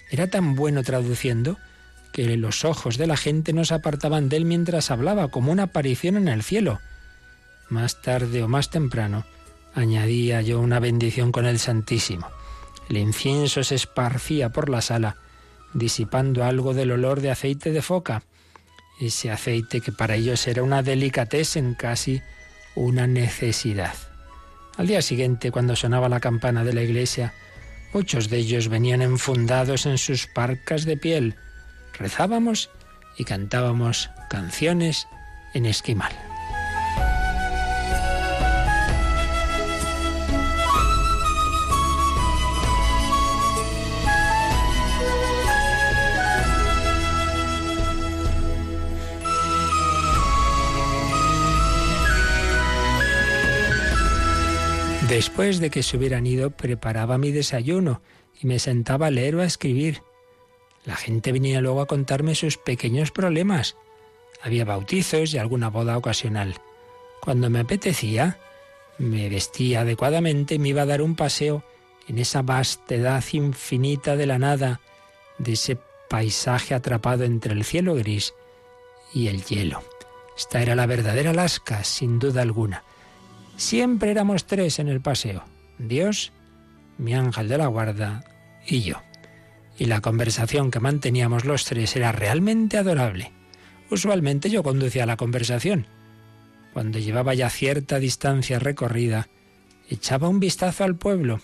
Era 0.09 0.29
tan 0.29 0.55
bueno 0.55 0.81
traduciendo 0.81 1.57
que 2.13 2.37
los 2.37 2.63
ojos 2.63 2.97
de 2.97 3.07
la 3.07 3.17
gente 3.17 3.51
no 3.51 3.65
se 3.65 3.73
apartaban 3.73 4.29
de 4.29 4.37
él 4.37 4.45
mientras 4.45 4.89
hablaba, 4.89 5.27
como 5.27 5.51
una 5.51 5.63
aparición 5.63 6.15
en 6.15 6.29
el 6.29 6.41
cielo. 6.41 6.79
Más 7.67 8.01
tarde 8.01 8.41
o 8.43 8.47
más 8.47 8.69
temprano, 8.69 9.25
añadía 9.75 10.41
yo 10.41 10.59
una 10.59 10.79
bendición 10.79 11.31
con 11.31 11.45
el 11.45 11.59
Santísimo. 11.59 12.27
El 12.89 12.97
incienso 12.97 13.63
se 13.63 13.75
esparcía 13.75 14.49
por 14.49 14.69
la 14.69 14.81
sala, 14.81 15.17
disipando 15.73 16.43
algo 16.43 16.73
del 16.73 16.91
olor 16.91 17.21
de 17.21 17.31
aceite 17.31 17.71
de 17.71 17.81
foca. 17.81 18.23
Ese 18.99 19.31
aceite 19.31 19.81
que 19.81 19.91
para 19.91 20.15
ellos 20.15 20.45
era 20.47 20.63
una 20.63 20.81
en 20.81 21.73
casi 21.73 22.21
una 22.75 23.07
necesidad. 23.07 23.95
Al 24.77 24.87
día 24.87 25.01
siguiente, 25.01 25.51
cuando 25.51 25.75
sonaba 25.75 26.09
la 26.09 26.19
campana 26.19 26.63
de 26.63 26.73
la 26.73 26.81
iglesia, 26.81 27.33
muchos 27.93 28.29
de 28.29 28.37
ellos 28.37 28.69
venían 28.69 29.01
enfundados 29.01 29.85
en 29.85 29.97
sus 29.97 30.27
parcas 30.27 30.85
de 30.85 30.97
piel. 30.97 31.35
Rezábamos 31.97 32.69
y 33.17 33.25
cantábamos 33.25 34.09
canciones 34.29 35.07
en 35.53 35.65
esquimal. 35.65 36.28
Después 55.19 55.59
de 55.59 55.69
que 55.69 55.83
se 55.83 55.97
hubieran 55.97 56.25
ido, 56.25 56.51
preparaba 56.51 57.17
mi 57.17 57.33
desayuno 57.33 58.01
y 58.41 58.47
me 58.47 58.57
sentaba 58.57 59.07
a 59.07 59.11
leer 59.11 59.35
o 59.35 59.41
a 59.41 59.45
escribir. 59.45 60.01
La 60.85 60.95
gente 60.95 61.33
venía 61.33 61.59
luego 61.59 61.81
a 61.81 61.87
contarme 61.87 62.35
sus 62.35 62.55
pequeños 62.55 63.11
problemas. 63.11 63.75
Había 64.41 64.63
bautizos 64.63 65.33
y 65.33 65.37
alguna 65.37 65.69
boda 65.69 65.97
ocasional. 65.97 66.55
Cuando 67.19 67.49
me 67.49 67.59
apetecía, 67.59 68.39
me 68.97 69.27
vestía 69.27 69.81
adecuadamente 69.81 70.55
y 70.55 70.59
me 70.59 70.69
iba 70.69 70.83
a 70.83 70.85
dar 70.85 71.01
un 71.01 71.17
paseo 71.17 71.65
en 72.07 72.17
esa 72.17 72.41
vastedad 72.41 73.21
infinita 73.33 74.15
de 74.15 74.25
la 74.25 74.39
nada, 74.39 74.79
de 75.37 75.51
ese 75.51 75.77
paisaje 76.09 76.73
atrapado 76.73 77.25
entre 77.25 77.51
el 77.51 77.65
cielo 77.65 77.93
gris 77.95 78.33
y 79.13 79.27
el 79.27 79.43
hielo. 79.43 79.83
Esta 80.37 80.61
era 80.61 80.75
la 80.75 80.85
verdadera 80.85 81.31
Alaska, 81.31 81.83
sin 81.83 82.19
duda 82.19 82.41
alguna. 82.41 82.85
Siempre 83.59 84.11
éramos 84.11 84.45
tres 84.45 84.79
en 84.79 84.87
el 84.87 85.01
paseo. 85.01 85.43
Dios, 85.79 86.31
mi 86.97 87.13
ángel 87.13 87.49
de 87.49 87.57
la 87.57 87.67
guarda 87.67 88.23
y 88.65 88.83
yo. 88.83 89.01
Y 89.77 89.87
la 89.87 89.99
conversación 89.99 90.71
que 90.71 90.79
manteníamos 90.79 91.43
los 91.43 91.65
tres 91.65 91.93
era 91.97 92.13
realmente 92.13 92.77
adorable. 92.77 93.33
Usualmente 93.91 94.49
yo 94.49 94.63
conducía 94.63 95.05
la 95.05 95.17
conversación. 95.17 95.87
Cuando 96.71 96.99
llevaba 96.99 97.33
ya 97.33 97.49
cierta 97.49 97.99
distancia 97.99 98.59
recorrida, 98.59 99.27
echaba 99.89 100.29
un 100.29 100.39
vistazo 100.39 100.85
al 100.85 100.95
pueblo. 100.95 101.41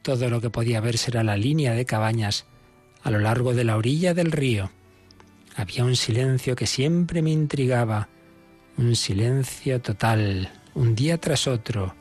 Todo 0.00 0.30
lo 0.30 0.40
que 0.40 0.48
podía 0.48 0.80
verse 0.80 1.10
era 1.10 1.24
la 1.24 1.36
línea 1.36 1.74
de 1.74 1.84
cabañas 1.84 2.46
a 3.02 3.10
lo 3.10 3.18
largo 3.18 3.52
de 3.52 3.64
la 3.64 3.76
orilla 3.76 4.14
del 4.14 4.32
río. 4.32 4.70
Había 5.56 5.84
un 5.84 5.94
silencio 5.94 6.56
que 6.56 6.66
siempre 6.66 7.20
me 7.20 7.32
intrigaba, 7.32 8.08
un 8.78 8.96
silencio 8.96 9.82
total, 9.82 10.50
un 10.78 10.94
día 10.94 11.18
tras 11.18 11.48
otro, 11.48 11.96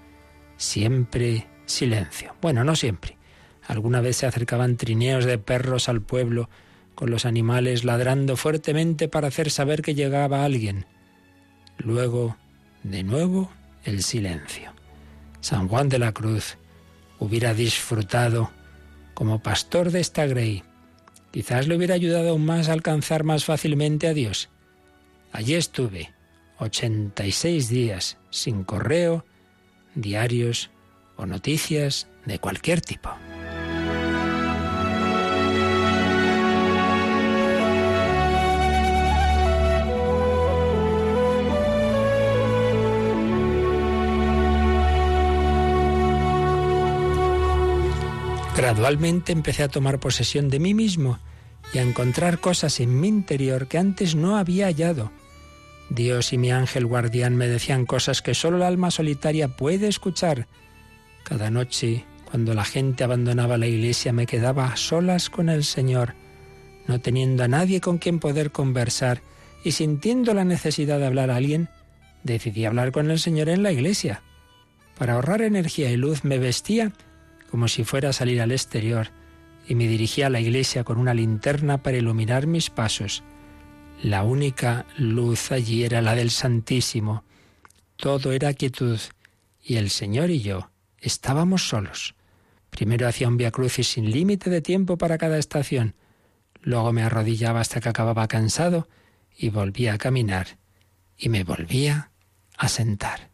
siempre 0.55 1.47
silencio. 1.65 2.35
Bueno, 2.41 2.63
no 2.63 2.75
siempre. 2.75 3.17
Alguna 3.65 4.01
vez 4.01 4.17
se 4.17 4.27
acercaban 4.27 4.77
trineos 4.77 5.25
de 5.25 5.39
perros 5.39 5.89
al 5.89 6.01
pueblo, 6.01 6.47
con 6.93 7.09
los 7.09 7.25
animales 7.25 7.83
ladrando 7.83 8.37
fuertemente 8.37 9.07
para 9.07 9.29
hacer 9.29 9.49
saber 9.49 9.81
que 9.81 9.95
llegaba 9.95 10.45
alguien. 10.45 10.85
Luego, 11.79 12.37
de 12.83 13.01
nuevo, 13.01 13.51
el 13.83 14.03
silencio. 14.03 14.71
San 15.41 15.67
Juan 15.67 15.89
de 15.89 15.97
la 15.97 16.11
Cruz 16.11 16.57
hubiera 17.17 17.55
disfrutado 17.55 18.51
como 19.15 19.41
pastor 19.41 19.89
de 19.89 20.01
esta 20.01 20.27
grey. 20.27 20.63
Quizás 21.31 21.67
le 21.67 21.75
hubiera 21.75 21.95
ayudado 21.95 22.29
aún 22.29 22.45
más 22.45 22.69
a 22.69 22.73
alcanzar 22.73 23.23
más 23.23 23.43
fácilmente 23.43 24.07
a 24.07 24.13
Dios. 24.13 24.49
Allí 25.31 25.55
estuve, 25.55 26.11
86 26.59 27.69
días 27.69 28.17
sin 28.29 28.63
correo, 28.63 29.25
diarios 29.95 30.69
o 31.15 31.25
noticias 31.25 32.07
de 32.25 32.39
cualquier 32.39 32.81
tipo. 32.81 33.11
Gradualmente 48.55 49.31
empecé 49.31 49.63
a 49.63 49.67
tomar 49.67 49.99
posesión 49.99 50.49
de 50.49 50.59
mí 50.59 50.73
mismo 50.73 51.19
y 51.73 51.77
a 51.77 51.83
encontrar 51.83 52.39
cosas 52.39 52.79
en 52.79 52.99
mi 52.99 53.07
interior 53.07 53.67
que 53.67 53.77
antes 53.77 54.15
no 54.15 54.35
había 54.35 54.65
hallado 54.65 55.11
Dios 55.89 56.33
y 56.33 56.37
mi 56.37 56.51
ángel 56.51 56.85
guardián 56.85 57.35
me 57.35 57.47
decían 57.47 57.85
cosas 57.85 58.21
que 58.21 58.33
solo 58.33 58.57
el 58.57 58.63
alma 58.63 58.91
solitaria 58.91 59.47
puede 59.47 59.87
escuchar. 59.87 60.47
Cada 61.23 61.49
noche, 61.49 62.05
cuando 62.29 62.53
la 62.53 62.65
gente 62.65 63.03
abandonaba 63.03 63.57
la 63.57 63.67
iglesia, 63.67 64.11
me 64.13 64.25
quedaba 64.25 64.67
a 64.67 64.77
solas 64.77 65.29
con 65.29 65.49
el 65.49 65.63
Señor, 65.63 66.13
no 66.87 66.99
teniendo 66.99 67.43
a 67.43 67.47
nadie 67.47 67.81
con 67.81 67.97
quien 67.97 68.19
poder 68.19 68.51
conversar 68.51 69.21
y 69.63 69.71
sintiendo 69.71 70.33
la 70.33 70.45
necesidad 70.45 70.99
de 70.99 71.05
hablar 71.05 71.31
a 71.31 71.37
alguien, 71.37 71.69
decidí 72.23 72.65
hablar 72.65 72.91
con 72.91 73.09
el 73.09 73.19
Señor 73.19 73.49
en 73.49 73.63
la 73.63 73.71
iglesia. 73.71 74.21
Para 74.97 75.13
ahorrar 75.13 75.41
energía 75.41 75.91
y 75.91 75.97
luz 75.97 76.23
me 76.23 76.37
vestía 76.37 76.91
como 77.49 77.67
si 77.67 77.83
fuera 77.83 78.09
a 78.09 78.13
salir 78.13 78.41
al 78.41 78.51
exterior 78.51 79.09
y 79.67 79.75
me 79.75 79.87
dirigí 79.87 80.21
a 80.21 80.29
la 80.29 80.39
iglesia 80.39 80.83
con 80.83 80.97
una 80.97 81.13
linterna 81.13 81.81
para 81.81 81.97
iluminar 81.97 82.47
mis 82.47 82.69
pasos. 82.69 83.23
La 84.01 84.23
única 84.23 84.85
luz 84.97 85.51
allí 85.51 85.83
era 85.83 86.01
la 86.01 86.13
del 86.13 86.29
Santísimo. 86.29 87.23
Todo 87.95 88.31
era 88.31 88.53
quietud 88.53 88.99
y 89.63 89.75
el 89.75 89.89
Señor 89.89 90.29
y 90.29 90.41
yo 90.41 90.69
estábamos 90.99 91.67
solos. 91.67 92.15
Primero 92.69 93.07
hacía 93.07 93.27
un 93.27 93.37
viacrucis 93.37 93.87
sin 93.87 94.11
límite 94.11 94.49
de 94.49 94.61
tiempo 94.61 94.97
para 94.97 95.17
cada 95.17 95.39
estación. 95.39 95.95
Luego 96.61 96.93
me 96.93 97.01
arrodillaba 97.01 97.59
hasta 97.59 97.81
que 97.81 97.89
acababa 97.89 98.27
cansado 98.27 98.87
y 99.35 99.49
volvía 99.49 99.93
a 99.93 99.97
caminar 99.97 100.57
y 101.17 101.29
me 101.29 101.43
volvía 101.43 102.11
a 102.55 102.69
sentar. 102.69 103.31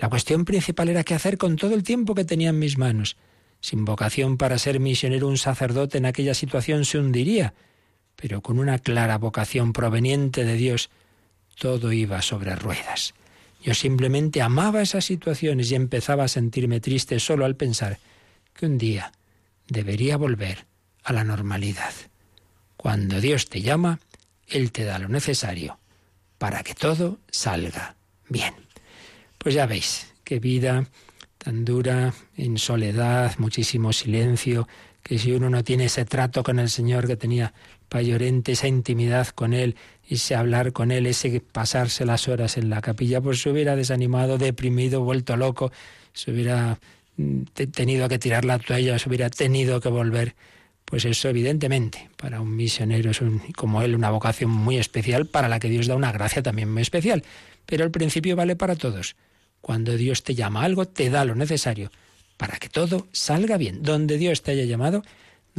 La 0.00 0.08
cuestión 0.08 0.46
principal 0.46 0.88
era 0.88 1.04
qué 1.04 1.14
hacer 1.14 1.36
con 1.36 1.56
todo 1.56 1.74
el 1.74 1.82
tiempo 1.82 2.14
que 2.14 2.24
tenía 2.24 2.50
en 2.50 2.58
mis 2.58 2.78
manos. 2.78 3.18
Sin 3.60 3.84
vocación 3.84 4.38
para 4.38 4.58
ser 4.58 4.80
misionero, 4.80 5.28
un 5.28 5.36
sacerdote 5.36 5.98
en 5.98 6.06
aquella 6.06 6.32
situación 6.32 6.86
se 6.86 6.98
hundiría, 6.98 7.52
pero 8.20 8.42
con 8.42 8.58
una 8.58 8.78
clara 8.78 9.16
vocación 9.16 9.72
proveniente 9.72 10.44
de 10.44 10.54
Dios, 10.54 10.90
todo 11.58 11.90
iba 11.92 12.20
sobre 12.20 12.54
ruedas. 12.54 13.14
Yo 13.62 13.72
simplemente 13.72 14.42
amaba 14.42 14.82
esas 14.82 15.06
situaciones 15.06 15.70
y 15.70 15.74
empezaba 15.74 16.24
a 16.24 16.28
sentirme 16.28 16.80
triste 16.80 17.18
solo 17.18 17.46
al 17.46 17.56
pensar 17.56 17.98
que 18.54 18.66
un 18.66 18.76
día 18.76 19.12
debería 19.68 20.18
volver 20.18 20.66
a 21.02 21.14
la 21.14 21.24
normalidad. 21.24 21.92
Cuando 22.76 23.20
Dios 23.20 23.48
te 23.48 23.62
llama, 23.62 24.00
Él 24.46 24.70
te 24.70 24.84
da 24.84 24.98
lo 24.98 25.08
necesario 25.08 25.78
para 26.36 26.62
que 26.62 26.74
todo 26.74 27.18
salga 27.30 27.96
bien. 28.28 28.54
Pues 29.38 29.54
ya 29.54 29.64
veis, 29.64 30.12
qué 30.24 30.40
vida 30.40 30.86
tan 31.38 31.64
dura, 31.64 32.12
en 32.36 32.58
soledad, 32.58 33.34
muchísimo 33.38 33.94
silencio, 33.94 34.68
que 35.02 35.18
si 35.18 35.32
uno 35.32 35.48
no 35.48 35.64
tiene 35.64 35.86
ese 35.86 36.04
trato 36.04 36.42
con 36.42 36.58
el 36.58 36.68
Señor 36.68 37.06
que 37.06 37.16
tenía 37.16 37.54
Payorente, 37.90 38.52
esa 38.52 38.68
intimidad 38.68 39.28
con 39.28 39.52
Él, 39.52 39.76
ese 40.08 40.34
hablar 40.34 40.72
con 40.72 40.90
Él, 40.90 41.06
ese 41.06 41.40
pasarse 41.40 42.06
las 42.06 42.28
horas 42.28 42.56
en 42.56 42.70
la 42.70 42.80
capilla, 42.80 43.20
pues 43.20 43.42
se 43.42 43.50
hubiera 43.50 43.76
desanimado, 43.76 44.38
deprimido, 44.38 45.02
vuelto 45.02 45.36
loco, 45.36 45.70
se 46.14 46.30
hubiera 46.30 46.78
mm, 47.18 47.42
tenido 47.72 48.08
que 48.08 48.18
tirar 48.18 48.46
la 48.46 48.58
toalla, 48.58 48.98
se 48.98 49.08
hubiera 49.08 49.28
tenido 49.28 49.80
que 49.80 49.90
volver. 49.90 50.34
Pues 50.86 51.04
eso, 51.04 51.28
evidentemente, 51.28 52.08
para 52.16 52.40
un 52.40 52.56
misionero 52.56 53.10
es 53.10 53.20
como 53.54 53.82
él 53.82 53.94
una 53.94 54.10
vocación 54.10 54.50
muy 54.50 54.78
especial, 54.78 55.26
para 55.26 55.48
la 55.48 55.60
que 55.60 55.68
Dios 55.68 55.86
da 55.86 55.94
una 55.94 56.12
gracia 56.12 56.42
también 56.42 56.72
muy 56.72 56.82
especial. 56.82 57.22
Pero 57.66 57.84
el 57.84 57.90
principio 57.90 58.34
vale 58.34 58.56
para 58.56 58.74
todos. 58.74 59.14
Cuando 59.60 59.96
Dios 59.96 60.22
te 60.22 60.34
llama 60.34 60.62
a 60.62 60.64
algo, 60.64 60.86
te 60.86 61.10
da 61.10 61.24
lo 61.24 61.34
necesario 61.34 61.90
para 62.40 62.56
que 62.56 62.70
todo 62.70 63.06
salga 63.12 63.58
bien. 63.58 63.82
Donde 63.82 64.16
Dios 64.16 64.42
te 64.42 64.52
haya 64.52 64.64
llamado, 64.64 65.02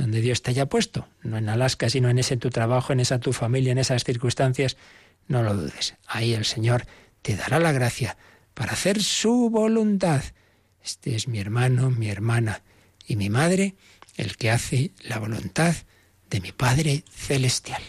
donde 0.02 0.20
Dios 0.20 0.42
te 0.42 0.50
haya 0.50 0.66
puesto, 0.66 1.08
no 1.22 1.38
en 1.38 1.48
Alaska, 1.48 1.88
sino 1.90 2.10
en 2.10 2.18
ese 2.18 2.36
tu 2.36 2.50
trabajo, 2.50 2.92
en 2.92 3.00
esa 3.00 3.20
tu 3.20 3.34
familia, 3.34 3.72
en 3.72 3.78
esas 3.78 4.04
circunstancias, 4.04 4.76
no 5.28 5.44
lo 5.44 5.54
dudes. 5.54 5.96
Ahí 6.08 6.34
el 6.34 6.46
Señor 6.46 6.88
te 7.22 7.36
dará 7.36 7.60
la 7.60 7.72
gracia 7.72 8.18
para 8.56 8.74
hacer 8.74 9.04
su 9.04 9.52
voluntad. 9.52 10.24
Este 10.84 11.16
es 11.16 11.28
mi 11.28 11.40
hermano, 11.40 11.92
mi 11.92 12.10
hermana 12.10 12.64
y 13.06 13.16
mi 13.16 13.30
madre, 13.30 13.76
el 14.18 14.38
que 14.38 14.50
hace 14.50 14.92
la 15.04 15.20
voluntad 15.20 15.76
de 16.32 16.42
mi 16.42 16.52
Padre 16.52 17.04
Celestial. 17.14 17.84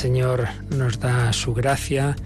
Señor 0.00 0.48
nos 0.70 0.98
da 0.98 1.30
su 1.34 1.52
gracia 1.52 2.16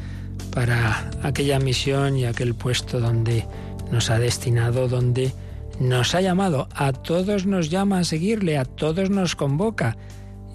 para 0.53 1.11
aquella 1.25 1.59
misión 1.59 2.17
y 2.17 2.25
aquel 2.25 2.55
puesto 2.55 3.01
donde 3.01 3.49
nos 3.91 4.11
ha 4.11 4.21
destinado, 4.21 4.87
donde 4.87 5.33
nos 5.81 6.15
ha 6.15 6.21
llamado. 6.21 6.69
A 6.73 6.93
todos 6.93 7.47
nos 7.47 7.71
llama 7.71 7.99
a 7.99 8.05
seguirle, 8.05 8.59
a 8.59 8.65
todos 8.65 9.11
nos 9.11 9.35
convoca. 9.35 9.97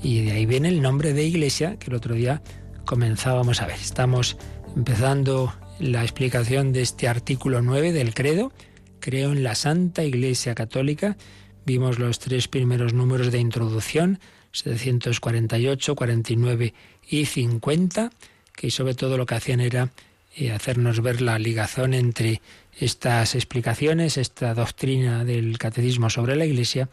Y 0.02 0.22
de 0.24 0.32
ahí 0.32 0.46
viene 0.46 0.70
el 0.70 0.82
nombre 0.82 1.12
de 1.12 1.26
iglesia 1.26 1.76
que 1.76 1.88
el 1.88 1.96
otro 1.96 2.16
día 2.16 2.42
comenzábamos 2.86 3.62
a 3.62 3.68
ver. 3.68 3.80
Estamos 3.82 4.38
empezando 4.78 5.54
la 5.78 6.04
explicación 6.04 6.72
de 6.72 6.84
este 6.84 7.10
artículo 7.10 7.62
9 7.62 7.92
del 7.92 8.14
credo. 8.14 8.54
Creo 9.02 9.34
en 9.34 9.44
la 9.44 9.56
Santa 9.56 10.06
Iglesia 10.06 10.56
Católica. 10.56 11.18
Vimos 11.66 12.00
los 12.00 12.20
tres 12.20 12.48
primeros 12.48 12.94
números 12.94 13.30
de 13.30 13.40
introducción 13.40 14.20
748, 14.52 15.96
49 15.96 16.74
y 17.10 17.26
50, 17.26 18.12
que 18.56 18.72
sobre 18.72 18.94
todo 18.94 19.18
lo 19.18 19.26
que 19.26 19.36
hacían 19.36 19.60
era 19.60 19.92
eh, 20.36 20.52
hacernos 20.52 21.02
ver 21.02 21.22
la 21.22 21.40
ligazón 21.40 21.94
entre 21.94 22.42
estas 22.78 23.36
explicaciones, 23.36 24.18
esta 24.18 24.54
doctrina 24.54 25.26
del 25.26 25.58
catecismo 25.58 26.10
sobre 26.10 26.36
la 26.36 26.46
Iglesia, 26.46 26.90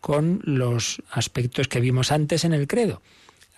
con 0.00 0.40
los 0.44 1.02
aspectos 1.10 1.68
que 1.68 1.80
vimos 1.80 2.12
antes 2.12 2.44
en 2.44 2.52
el 2.52 2.66
credo, 2.66 3.02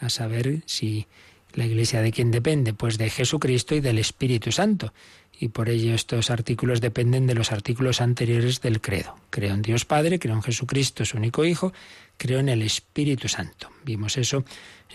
a 0.00 0.08
saber 0.08 0.62
si 0.66 1.06
la 1.54 1.66
Iglesia 1.66 2.02
de 2.02 2.12
quién 2.12 2.30
depende, 2.30 2.74
pues 2.74 2.98
de 2.98 3.10
Jesucristo 3.10 3.74
y 3.74 3.80
del 3.80 3.98
Espíritu 3.98 4.52
Santo. 4.52 4.92
Y 5.38 5.48
por 5.48 5.68
ello 5.68 5.94
estos 5.94 6.30
artículos 6.30 6.80
dependen 6.80 7.26
de 7.26 7.34
los 7.34 7.52
artículos 7.52 8.00
anteriores 8.00 8.60
del 8.60 8.80
credo. 8.80 9.16
Creo 9.30 9.54
en 9.54 9.62
Dios 9.62 9.84
Padre, 9.84 10.18
creo 10.18 10.34
en 10.34 10.42
Jesucristo, 10.42 11.04
su 11.04 11.16
único 11.16 11.44
Hijo, 11.44 11.72
creo 12.16 12.38
en 12.40 12.48
el 12.48 12.62
Espíritu 12.62 13.28
Santo. 13.28 13.70
Vimos 13.84 14.16
eso 14.18 14.44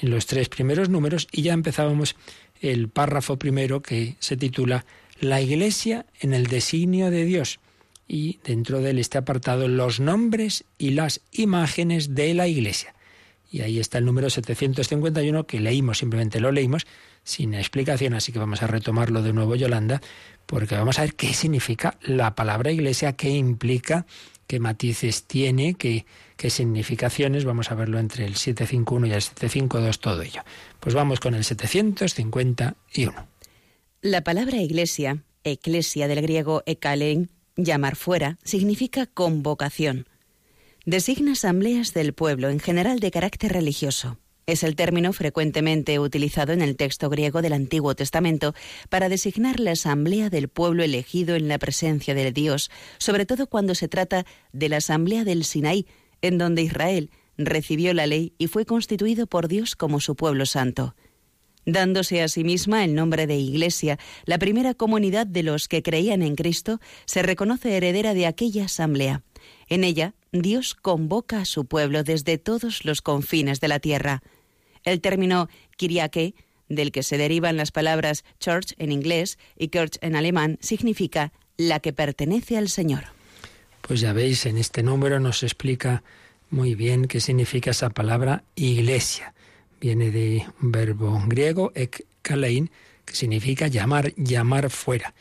en 0.01 0.09
los 0.09 0.25
tres 0.25 0.49
primeros 0.49 0.89
números 0.89 1.27
y 1.31 1.41
ya 1.41 1.53
empezábamos 1.53 2.15
el 2.61 2.89
párrafo 2.89 3.37
primero 3.37 3.81
que 3.81 4.15
se 4.19 4.37
titula 4.37 4.85
La 5.19 5.41
Iglesia 5.41 6.05
en 6.19 6.33
el 6.33 6.47
designio 6.47 7.11
de 7.11 7.25
Dios. 7.25 7.59
Y 8.07 8.39
dentro 8.43 8.79
de 8.79 8.91
él 8.91 8.99
este 8.99 9.17
apartado 9.17 9.67
los 9.67 9.99
nombres 9.99 10.63
y 10.77 10.91
las 10.91 11.21
imágenes 11.31 12.15
de 12.15 12.33
la 12.33 12.47
Iglesia. 12.47 12.93
Y 13.49 13.61
ahí 13.61 13.79
está 13.79 13.97
el 13.97 14.05
número 14.05 14.29
751 14.29 15.47
que 15.47 15.59
leímos, 15.59 15.99
simplemente 15.99 16.39
lo 16.39 16.51
leímos 16.51 16.85
sin 17.23 17.53
explicación, 17.53 18.13
así 18.13 18.31
que 18.31 18.39
vamos 18.39 18.61
a 18.63 18.67
retomarlo 18.67 19.21
de 19.21 19.33
nuevo, 19.33 19.55
Yolanda, 19.55 20.01
porque 20.45 20.75
vamos 20.75 20.97
a 20.99 21.01
ver 21.01 21.13
qué 21.15 21.33
significa 21.33 21.97
la 22.01 22.35
palabra 22.35 22.71
iglesia, 22.71 23.13
qué 23.13 23.29
implica, 23.29 24.05
qué 24.47 24.59
matices 24.59 25.25
tiene, 25.25 25.75
qué, 25.75 26.05
qué 26.37 26.49
significaciones. 26.49 27.45
Vamos 27.45 27.71
a 27.71 27.75
verlo 27.75 27.99
entre 27.99 28.25
el 28.25 28.35
751 28.35 29.07
y 29.07 29.11
el 29.11 29.21
752, 29.21 29.99
todo 29.99 30.21
ello. 30.21 30.41
Pues 30.79 30.95
vamos 30.95 31.19
con 31.19 31.35
el 31.35 31.43
751. 31.43 33.27
La 34.01 34.23
palabra 34.23 34.57
iglesia, 34.57 35.23
eclesia 35.43 36.07
del 36.07 36.21
griego 36.21 36.63
ekalein, 36.65 37.29
llamar 37.57 37.95
fuera, 37.95 38.37
significa 38.43 39.05
convocación. 39.05 40.07
Designa 40.87 41.33
asambleas 41.33 41.93
del 41.93 42.13
pueblo, 42.13 42.49
en 42.49 42.61
general 42.61 43.01
de 43.01 43.11
carácter 43.11 43.51
religioso. 43.51 44.19
Es 44.45 44.63
el 44.63 44.77
término 44.77 45.11
frecuentemente 45.11 45.99
utilizado 45.99 46.53
en 46.53 46.61
el 46.61 46.77
texto 46.77 47.09
griego 47.09 47.41
del 47.41 47.51
Antiguo 47.51 47.93
Testamento 47.93 48.53
para 48.87 49.09
designar 49.09 49.59
la 49.59 49.71
asamblea 49.71 50.29
del 50.29 50.47
pueblo 50.47 50.83
elegido 50.83 51.35
en 51.35 51.49
la 51.49 51.59
presencia 51.59 52.15
de 52.15 52.31
Dios, 52.31 52.71
sobre 52.99 53.25
todo 53.25 53.47
cuando 53.47 53.75
se 53.75 53.89
trata 53.89 54.25
de 54.53 54.69
la 54.69 54.77
asamblea 54.77 55.25
del 55.25 55.43
Sinaí, 55.43 55.87
en 56.21 56.37
donde 56.37 56.61
Israel 56.61 57.11
recibió 57.37 57.93
la 57.93 58.07
ley 58.07 58.33
y 58.37 58.47
fue 58.47 58.65
constituido 58.65 59.27
por 59.27 59.49
Dios 59.49 59.75
como 59.75 59.99
su 59.99 60.15
pueblo 60.15 60.45
santo. 60.45 60.95
Dándose 61.65 62.21
a 62.21 62.29
sí 62.29 62.45
misma 62.45 62.85
el 62.85 62.95
nombre 62.95 63.27
de 63.27 63.35
Iglesia, 63.35 63.99
la 64.23 64.39
primera 64.39 64.73
comunidad 64.73 65.27
de 65.27 65.43
los 65.43 65.67
que 65.67 65.83
creían 65.83 66.21
en 66.21 66.35
Cristo 66.37 66.79
se 67.05 67.23
reconoce 67.23 67.75
heredera 67.75 68.13
de 68.13 68.25
aquella 68.25 68.63
asamblea. 68.63 69.21
En 69.67 69.83
ella, 69.83 70.15
Dios 70.31 70.75
convoca 70.75 71.41
a 71.41 71.45
su 71.45 71.65
pueblo 71.65 72.03
desde 72.03 72.37
todos 72.37 72.85
los 72.85 73.01
confines 73.01 73.59
de 73.59 73.67
la 73.67 73.79
tierra. 73.79 74.21
El 74.83 75.01
término 75.01 75.49
Kyriake, 75.77 76.35
del 76.69 76.91
que 76.91 77.03
se 77.03 77.17
derivan 77.17 77.57
las 77.57 77.71
palabras 77.71 78.23
church 78.39 78.73
en 78.77 78.91
inglés 78.91 79.37
y 79.57 79.69
Kirch 79.69 79.97
en 80.01 80.15
alemán, 80.15 80.57
significa 80.61 81.31
la 81.57 81.79
que 81.79 81.93
pertenece 81.93 82.57
al 82.57 82.69
Señor. 82.69 83.05
Pues 83.81 84.01
ya 84.01 84.13
veis, 84.13 84.45
en 84.45 84.57
este 84.57 84.83
número 84.83 85.19
nos 85.19 85.43
explica 85.43 86.03
muy 86.49 86.75
bien 86.75 87.07
qué 87.07 87.19
significa 87.19 87.71
esa 87.71 87.89
palabra 87.89 88.43
iglesia. 88.55 89.33
Viene 89.79 90.11
de 90.11 90.45
un 90.61 90.71
verbo 90.71 91.21
griego, 91.27 91.71
ekkalein, 91.75 92.69
que 93.05 93.15
significa 93.15 93.67
llamar, 93.67 94.13
llamar 94.15 94.69
fuera. 94.69 95.13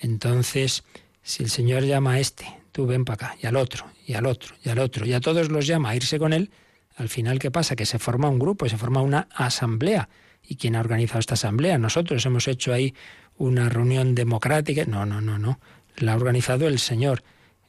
Entonces, 0.00 0.84
si 1.22 1.42
el 1.42 1.50
Señor 1.50 1.84
llama 1.84 2.12
a 2.12 2.20
este, 2.20 2.46
tú 2.72 2.86
ven 2.86 3.04
para 3.04 3.26
acá, 3.26 3.36
y 3.40 3.46
al 3.46 3.56
otro, 3.56 3.86
y 4.06 4.14
al 4.14 4.26
otro, 4.26 4.56
y 4.64 4.68
al 4.70 4.78
otro, 4.78 5.06
y 5.06 5.12
a 5.12 5.20
todos 5.20 5.50
los 5.50 5.66
llama 5.66 5.90
a 5.90 5.96
irse 5.96 6.18
con 6.18 6.32
él, 6.32 6.50
al 6.96 7.08
final, 7.08 7.38
¿qué 7.38 7.50
pasa? 7.50 7.76
Que 7.76 7.86
se 7.86 7.98
forma 7.98 8.28
un 8.28 8.38
grupo, 8.38 8.68
se 8.68 8.76
forma 8.76 9.00
una 9.00 9.28
asamblea. 9.34 10.08
¿Y 10.42 10.56
quién 10.56 10.76
ha 10.76 10.80
organizado 10.80 11.20
esta 11.20 11.34
asamblea? 11.34 11.78
Nosotros 11.78 12.24
hemos 12.26 12.48
hecho 12.48 12.72
ahí 12.72 12.94
una 13.36 13.68
reunión 13.68 14.14
democrática. 14.14 14.84
No, 14.86 15.06
no, 15.06 15.20
no, 15.20 15.38
no. 15.38 15.58
La 15.96 16.12
ha 16.12 16.16
organizado 16.16 16.68
el 16.68 16.78
Señor. 16.78 17.22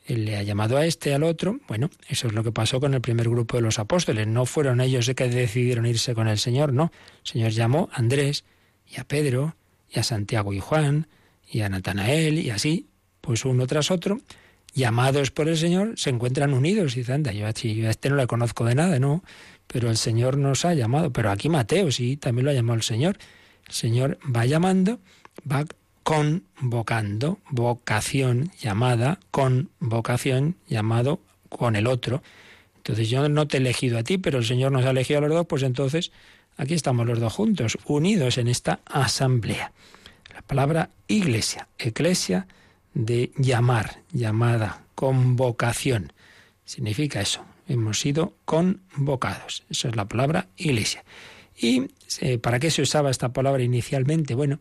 Él 0.06 0.26
le 0.26 0.38
ha 0.38 0.44
llamado 0.44 0.78
a 0.78 0.86
este, 0.86 1.14
al 1.14 1.24
otro. 1.24 1.60
Bueno, 1.68 1.90
eso 2.10 2.28
es 2.28 2.34
lo 2.34 2.44
que 2.44 2.52
pasó 2.52 2.80
con 2.80 2.94
el 2.94 3.02
primer 3.02 3.30
grupo 3.30 3.56
de 3.56 3.64
los 3.64 3.80
apóstoles. 3.80 4.28
No 4.28 4.46
fueron 4.46 4.82
ellos 4.82 5.10
que 5.16 5.30
decidieron 5.30 5.86
irse 5.86 6.14
con 6.14 6.28
el 6.28 6.38
Señor, 6.38 6.74
no. 6.74 6.92
El 7.24 7.32
Señor 7.32 7.52
llamó 7.52 7.90
a 7.94 7.98
Andrés 7.98 8.44
y 8.88 9.00
a 9.00 9.06
Pedro 9.06 9.56
y 9.90 10.00
a 10.00 10.04
Santiago 10.04 10.52
y 10.54 10.60
Juan 10.60 11.08
y 11.50 11.62
a 11.62 11.70
Natanael 11.70 12.40
y 12.40 12.50
así, 12.50 12.88
pues 13.22 13.46
uno 13.46 13.68
tras 13.68 13.92
otro, 13.92 14.20
llamados 14.74 15.32
por 15.32 15.48
el 15.48 15.58
Señor, 15.58 15.94
se 15.98 16.10
encuentran 16.10 16.54
unidos 16.54 16.96
y 16.96 17.00
dicen, 17.00 17.16
anda, 17.16 17.32
yo, 17.32 17.46
a 17.46 17.50
este 17.50 18.10
no 18.10 18.16
le 18.16 18.28
conozco 18.28 18.66
de 18.66 18.76
nada, 18.76 19.00
no, 19.00 19.24
pero 19.68 19.90
el 19.90 19.98
Señor 19.98 20.38
nos 20.38 20.66
ha 20.66 20.74
llamado. 20.74 21.12
Pero 21.12 21.32
aquí 21.32 21.50
Mateo, 21.50 21.92
sí, 21.92 22.18
también 22.18 22.46
lo 22.46 22.52
ha 22.52 22.54
llamado 22.54 22.78
el 22.78 22.84
Señor. 22.84 23.18
El 23.68 23.74
Señor 23.74 24.20
va 24.24 24.46
llamando, 24.46 25.00
va 25.50 25.66
convocando, 26.04 27.40
vocación 27.50 28.52
llamada, 28.60 29.20
con 29.32 29.70
vocación 29.80 30.56
llamado 30.68 31.22
con 31.50 31.76
el 31.76 31.88
otro. 31.88 32.22
Entonces 32.78 33.10
yo 33.10 33.30
no 33.30 33.48
te 33.48 33.58
he 33.58 33.60
elegido 33.62 33.98
a 33.98 34.04
ti, 34.04 34.18
pero 34.18 34.40
el 34.40 34.46
Señor 34.46 34.72
nos 34.72 34.86
ha 34.86 34.90
elegido 34.90 35.20
a 35.20 35.22
los 35.22 35.32
dos, 35.32 35.46
pues 35.48 35.64
entonces 35.64 36.12
aquí 36.58 36.74
estamos 36.74 37.08
los 37.08 37.20
dos 37.20 37.32
juntos, 37.32 37.78
unidos 37.86 38.38
en 38.38 38.50
esta 38.50 38.82
asamblea. 38.86 39.72
La 40.34 40.42
palabra 40.42 40.90
iglesia, 41.08 41.70
eclesia 41.78 42.48
de 42.94 43.32
llamar, 43.38 44.02
llamada, 44.12 44.84
convocación. 44.96 46.14
Significa 46.66 47.22
eso, 47.22 47.44
hemos 47.68 48.00
sido 48.00 48.36
convocados. 48.46 49.64
Eso 49.70 49.90
es 49.90 49.96
la 49.96 50.08
palabra 50.08 50.48
iglesia. 50.58 51.04
¿Y 51.58 51.88
eh, 52.22 52.38
para 52.38 52.60
qué 52.60 52.72
se 52.72 52.82
usaba 52.82 53.12
esta 53.12 53.34
palabra 53.34 53.64
inicialmente? 53.64 54.36
Bueno, 54.36 54.60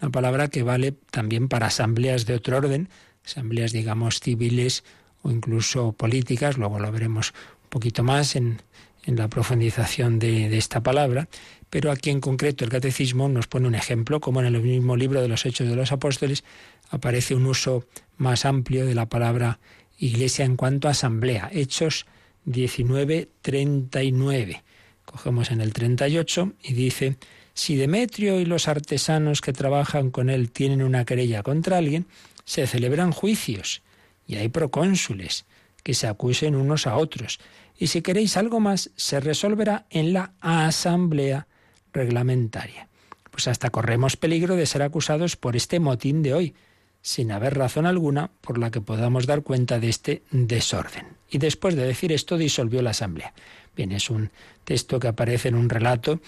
una 0.00 0.10
palabra 0.10 0.48
que 0.48 0.62
vale 0.62 0.92
también 1.10 1.48
para 1.48 1.68
asambleas 1.68 2.26
de 2.26 2.34
otro 2.34 2.56
orden, 2.56 2.88
asambleas, 3.24 3.72
digamos, 3.72 4.20
civiles 4.20 4.84
o 5.22 5.30
incluso 5.30 5.92
políticas, 5.92 6.58
luego 6.58 6.78
lo 6.78 6.92
veremos 6.92 7.32
un 7.64 7.68
poquito 7.70 8.02
más 8.02 8.36
en, 8.36 8.60
la 9.06 9.28
profundización 9.28 10.18
de, 10.18 10.56
esta 10.56 10.82
palabra, 10.82 11.28
pero 11.74 11.90
aquí 11.90 12.10
en 12.10 12.20
concreto 12.20 12.64
el 12.64 12.70
catecismo 12.70 13.28
nos 13.28 13.48
pone 13.48 13.66
un 13.66 13.74
ejemplo, 13.74 14.20
como 14.20 14.38
en 14.38 14.46
el 14.46 14.62
mismo 14.62 14.96
libro 14.96 15.20
de 15.20 15.26
los 15.26 15.44
Hechos 15.44 15.68
de 15.68 15.74
los 15.74 15.90
Apóstoles 15.90 16.44
aparece 16.90 17.34
un 17.34 17.46
uso 17.46 17.84
más 18.16 18.44
amplio 18.44 18.86
de 18.86 18.94
la 18.94 19.08
palabra 19.08 19.58
iglesia 19.98 20.44
en 20.44 20.54
cuanto 20.54 20.86
a 20.86 20.92
asamblea, 20.92 21.50
Hechos 21.52 22.06
19:39. 22.46 24.62
Cogemos 25.04 25.50
en 25.50 25.60
el 25.60 25.72
38 25.72 26.52
y 26.62 26.74
dice, 26.74 27.16
si 27.54 27.74
Demetrio 27.74 28.38
y 28.38 28.44
los 28.44 28.68
artesanos 28.68 29.40
que 29.40 29.52
trabajan 29.52 30.12
con 30.12 30.30
él 30.30 30.52
tienen 30.52 30.80
una 30.80 31.04
querella 31.04 31.42
contra 31.42 31.78
alguien, 31.78 32.06
se 32.44 32.68
celebran 32.68 33.10
juicios 33.10 33.82
y 34.28 34.36
hay 34.36 34.48
procónsules 34.48 35.44
que 35.82 35.94
se 35.94 36.06
acusen 36.06 36.54
unos 36.54 36.86
a 36.86 36.96
otros. 36.96 37.40
Y 37.76 37.88
si 37.88 38.00
queréis 38.00 38.36
algo 38.36 38.60
más, 38.60 38.92
se 38.94 39.18
resolverá 39.18 39.86
en 39.90 40.12
la 40.12 40.34
asamblea 40.40 41.48
reglamentaria. 41.94 42.88
Pues 43.30 43.48
hasta 43.48 43.70
corremos 43.70 44.16
peligro 44.16 44.56
de 44.56 44.66
ser 44.66 44.82
acusados 44.82 45.36
por 45.36 45.56
este 45.56 45.80
motín 45.80 46.22
de 46.22 46.34
hoy, 46.34 46.54
sin 47.00 47.32
haber 47.32 47.56
razón 47.56 47.86
alguna 47.86 48.30
por 48.40 48.58
la 48.58 48.70
que 48.70 48.80
podamos 48.80 49.26
dar 49.26 49.42
cuenta 49.42 49.78
de 49.80 49.88
este 49.88 50.22
desorden. 50.30 51.06
Y 51.30 51.38
después 51.38 51.74
de 51.74 51.86
decir 51.86 52.12
esto, 52.12 52.36
disolvió 52.36 52.82
la 52.82 52.90
asamblea. 52.90 53.32
Bien, 53.76 53.92
es 53.92 54.10
un 54.10 54.30
texto 54.64 55.00
que 55.00 55.08
aparece 55.08 55.48
en 55.48 55.54
un 55.54 55.68
relato 55.68 56.20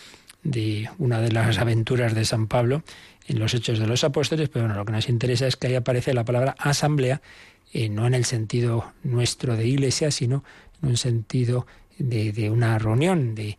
de 0.42 0.88
una 0.98 1.20
de 1.20 1.32
las 1.32 1.58
aventuras 1.58 2.14
de 2.14 2.24
San 2.24 2.46
Pablo 2.46 2.82
en 3.26 3.38
los 3.38 3.54
Hechos 3.54 3.78
de 3.78 3.86
los 3.86 4.04
Apóstoles, 4.04 4.48
pero 4.48 4.66
bueno, 4.66 4.78
lo 4.78 4.84
que 4.84 4.92
nos 4.92 5.08
interesa 5.08 5.46
es 5.46 5.56
que 5.56 5.68
ahí 5.68 5.74
aparece 5.74 6.14
la 6.14 6.24
palabra 6.24 6.54
asamblea, 6.58 7.20
eh, 7.72 7.88
no 7.88 8.06
en 8.06 8.14
el 8.14 8.24
sentido 8.24 8.92
nuestro 9.02 9.56
de 9.56 9.66
iglesia, 9.66 10.10
sino 10.10 10.44
en 10.82 10.90
un 10.90 10.96
sentido 10.96 11.66
de, 11.98 12.50
una 12.50 12.78
reunión 12.78 13.34
de, 13.34 13.58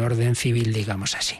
orden 0.00 0.34
civil, 0.34 0.72
digamos 0.72 1.14
así. 1.14 1.36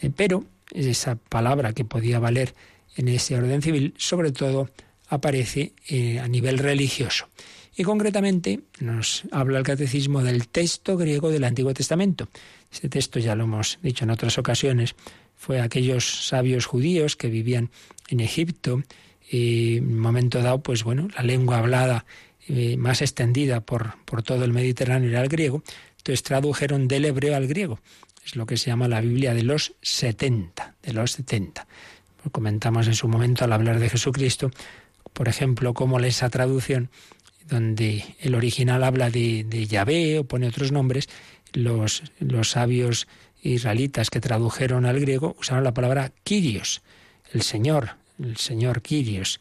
Eh, 0.00 0.10
pero 0.14 0.44
esa 0.72 1.16
palabra 1.16 1.72
que 1.72 1.84
podía 1.84 2.18
valer 2.18 2.54
en 2.96 3.08
ese 3.08 3.36
orden 3.36 3.62
civil, 3.62 3.94
sobre 3.96 4.32
todo 4.32 4.70
aparece 5.08 5.72
eh, 5.88 6.20
a 6.20 6.28
nivel 6.28 6.58
religioso. 6.58 7.28
Y 7.74 7.84
concretamente 7.84 8.60
nos 8.80 9.22
habla 9.30 9.58
el 9.58 9.64
catecismo 9.64 10.22
del 10.22 10.48
texto 10.48 10.96
griego 10.96 11.30
del 11.30 11.44
Antiguo 11.44 11.72
Testamento. 11.72 12.28
Ese 12.70 12.88
texto 12.88 13.18
ya 13.18 13.34
lo 13.34 13.44
hemos 13.44 13.78
dicho 13.82 14.04
en 14.04 14.10
otras 14.10 14.36
ocasiones, 14.38 14.94
fue 15.36 15.60
aquellos 15.60 16.26
sabios 16.28 16.66
judíos 16.66 17.16
que 17.16 17.28
vivían 17.28 17.70
en 18.08 18.20
Egipto 18.20 18.82
y 19.30 19.78
en 19.78 19.86
un 19.86 19.98
momento 19.98 20.42
dado, 20.42 20.62
pues 20.62 20.84
bueno, 20.84 21.08
la 21.16 21.22
lengua 21.22 21.58
hablada 21.58 22.04
eh, 22.48 22.76
más 22.76 23.02
extendida 23.02 23.60
por, 23.60 23.94
por 24.04 24.22
todo 24.22 24.44
el 24.44 24.52
Mediterráneo 24.52 25.08
era 25.08 25.22
el 25.22 25.28
griego, 25.28 25.62
entonces 26.02 26.24
tradujeron 26.24 26.88
del 26.88 27.04
hebreo 27.04 27.36
al 27.36 27.46
griego. 27.46 27.78
Es 28.26 28.34
lo 28.34 28.44
que 28.44 28.56
se 28.56 28.70
llama 28.70 28.88
la 28.88 29.00
Biblia 29.00 29.34
de 29.34 29.44
los 29.44 29.74
70, 29.82 30.74
de 30.82 30.92
los 30.92 31.12
70. 31.12 31.66
Comentamos 32.32 32.88
en 32.88 32.94
su 32.94 33.06
momento 33.06 33.44
al 33.44 33.52
hablar 33.52 33.78
de 33.78 33.88
Jesucristo, 33.88 34.50
por 35.12 35.28
ejemplo, 35.28 35.74
cómo 35.74 36.00
esa 36.00 36.28
traducción, 36.28 36.90
donde 37.48 38.04
el 38.20 38.34
original 38.34 38.82
habla 38.82 39.10
de, 39.10 39.44
de 39.44 39.66
Yahvé 39.66 40.18
o 40.18 40.24
pone 40.24 40.48
otros 40.48 40.72
nombres, 40.72 41.08
los, 41.52 42.02
los 42.18 42.50
sabios 42.50 43.06
israelitas 43.42 44.10
que 44.10 44.20
tradujeron 44.20 44.86
al 44.86 44.98
griego 44.98 45.36
usaron 45.38 45.62
la 45.62 45.74
palabra 45.74 46.12
Kyrios, 46.24 46.82
el 47.32 47.42
Señor, 47.42 47.90
el 48.20 48.36
Señor 48.38 48.82
Kyrios. 48.82 49.38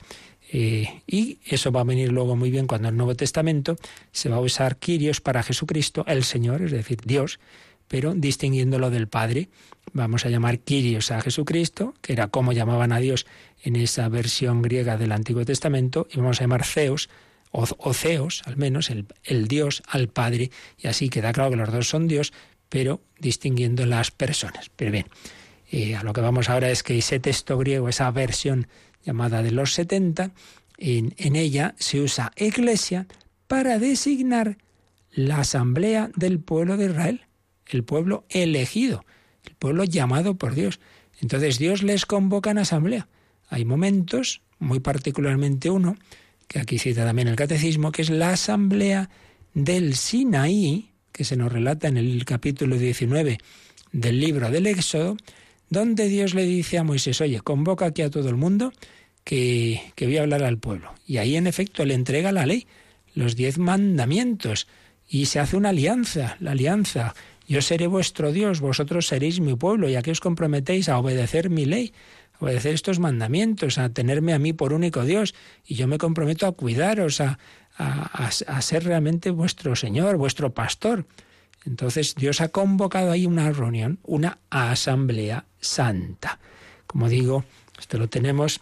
Eh, 0.54 1.02
y 1.08 1.40
eso 1.46 1.72
va 1.72 1.82
a 1.82 1.86
venir 1.86 2.12
luego 2.12 2.36
muy 2.36 2.52
bien 2.52 2.68
cuando 2.68 2.90
el 2.90 2.98
Nuevo 2.98 3.16
Testamento 3.16 3.78
se 4.12 4.28
va 4.28 4.36
a 4.36 4.42
usar 4.42 4.78
Kyrios 4.78 5.22
para 5.22 5.44
Jesucristo, 5.44 6.04
el 6.08 6.26
Señor, 6.26 6.62
es 6.62 6.72
decir, 6.72 7.00
Dios, 7.06 7.40
pero 7.88 8.14
distinguiéndolo 8.14 8.90
del 8.90 9.08
Padre. 9.08 9.50
Vamos 9.94 10.26
a 10.26 10.30
llamar 10.30 10.60
Kyrios 10.60 11.12
a 11.12 11.22
Jesucristo, 11.22 11.94
que 12.02 12.14
era 12.14 12.28
como 12.28 12.52
llamaban 12.52 12.92
a 12.92 13.00
Dios 13.00 13.26
en 13.64 13.78
esa 13.78 14.10
versión 14.10 14.62
griega 14.62 14.98
del 14.98 15.14
Antiguo 15.14 15.46
Testamento, 15.46 16.08
y 16.12 16.18
vamos 16.18 16.40
a 16.40 16.44
llamar 16.44 16.66
Zeus, 16.66 17.10
o, 17.54 17.94
Zeus, 17.94 18.44
al 18.46 18.56
menos, 18.56 18.90
el, 18.90 19.06
el 19.24 19.48
Dios 19.48 19.84
al 19.88 20.08
Padre, 20.08 20.52
y 20.78 20.88
así 20.88 21.10
queda 21.10 21.34
claro 21.34 21.50
que 21.50 21.58
los 21.58 21.72
dos 21.72 21.88
son 21.88 22.08
Dios, 22.08 22.32
pero 22.70 23.02
distinguiendo 23.20 23.86
las 23.86 24.12
personas. 24.12 24.72
Pero 24.76 24.92
bien, 24.92 25.06
eh, 25.72 25.96
a 25.96 26.04
lo 26.04 26.14
que 26.14 26.22
vamos 26.22 26.50
ahora 26.50 26.70
es 26.70 26.84
que 26.84 26.98
ese 26.98 27.20
texto 27.20 27.58
griego, 27.58 27.90
esa 27.90 28.10
versión 28.12 28.68
llamada 29.04 29.42
de 29.44 29.52
los 29.52 29.74
70, 29.74 30.32
en, 30.78 31.14
en 31.18 31.36
ella 31.36 31.76
se 31.78 32.02
usa 32.02 32.32
iglesia 32.36 33.08
para 33.48 33.80
designar 33.80 34.58
la 35.12 35.40
asamblea 35.40 36.10
del 36.16 36.40
pueblo 36.40 36.78
de 36.78 36.86
Israel 36.86 37.22
el 37.76 37.84
pueblo 37.84 38.26
elegido, 38.30 39.06
el 39.46 39.56
pueblo 39.56 39.84
llamado 39.84 40.36
por 40.36 40.56
Dios. 40.56 40.80
Entonces 41.22 41.60
Dios 41.60 41.84
les 41.84 42.06
convoca 42.06 42.52
en 42.52 42.60
asamblea. 42.60 43.08
Hay 43.50 43.66
momentos, 43.66 44.42
muy 44.60 44.80
particularmente 44.80 45.70
uno, 45.70 45.98
que 46.48 46.60
aquí 46.60 46.80
cita 46.80 47.06
también 47.06 47.28
el 47.28 47.36
catecismo, 47.36 47.92
que 47.92 48.02
es 48.02 48.10
la 48.10 48.32
asamblea 48.32 49.10
del 49.54 49.96
Sinaí, 49.96 50.92
que 51.12 51.24
se 51.24 51.36
nos 51.36 51.52
relata 51.52 51.88
en 51.88 51.98
el 51.98 52.24
capítulo 52.26 52.78
19 52.78 53.38
del 53.92 54.20
libro 54.20 54.50
del 54.50 54.68
Éxodo, 54.68 55.18
donde 55.71 56.07
Dios 56.07 56.36
le 56.36 56.43
dice 56.43 56.77
a 56.77 56.84
Moisés, 56.84 57.19
oye, 57.21 57.39
convoca 57.39 57.88
aquí 57.88 58.03
a 58.03 58.12
todo 58.12 58.29
el 58.29 58.36
mundo 58.36 58.71
que, 59.23 59.81
que 59.95 60.05
voy 60.05 60.17
a 60.17 60.21
hablar 60.21 60.43
al 60.43 60.60
pueblo. 60.60 60.93
Y 61.07 61.17
ahí 61.17 61.36
en 61.36 61.47
efecto 61.47 61.84
le 61.86 61.95
entrega 61.95 62.31
la 62.31 62.45
ley, 62.45 62.67
los 63.15 63.36
diez 63.36 63.57
mandamientos, 63.57 64.67
y 65.10 65.25
se 65.25 65.39
hace 65.39 65.57
una 65.57 65.69
alianza, 65.69 66.38
la 66.39 66.51
alianza 66.51 67.15
yo 67.47 67.62
seré 67.62 67.88
vuestro 67.88 68.31
Dios, 68.31 68.62
vosotros 68.62 69.07
seréis 69.07 69.39
mi 69.39 69.55
pueblo, 69.55 69.89
y 69.89 69.95
aquí 69.95 70.12
os 70.12 70.21
comprometéis 70.21 70.88
a 70.88 70.97
obedecer 70.97 71.49
mi 71.49 71.65
ley, 71.65 71.93
a 72.39 72.45
obedecer 72.45 72.73
estos 72.73 72.99
mandamientos, 72.99 73.77
a 73.77 73.89
tenerme 73.89 74.34
a 74.34 74.39
mí 74.39 74.53
por 74.53 74.71
único 74.71 75.03
Dios, 75.03 75.36
y 75.65 75.75
yo 75.75 75.88
me 75.88 75.97
comprometo 75.97 76.47
a 76.47 76.53
cuidaros, 76.53 77.19
a, 77.19 77.39
a, 77.77 78.62
ser 78.62 78.84
realmente 78.86 79.31
vuestro 79.31 79.75
Señor, 79.75 80.17
vuestro 80.17 80.53
pastor. 80.53 81.05
Entonces 81.65 82.15
Dios 82.15 82.41
ha 82.41 82.50
convocado 82.50 83.12
ahí 83.12 83.26
una 83.26 83.52
reunión, 83.52 84.00
una 84.04 84.39
asamblea 84.50 85.45
santa. 85.60 86.39
Como 86.88 87.08
digo, 87.08 87.45
esto 87.80 87.97
lo 87.97 88.08
tenemos 88.10 88.62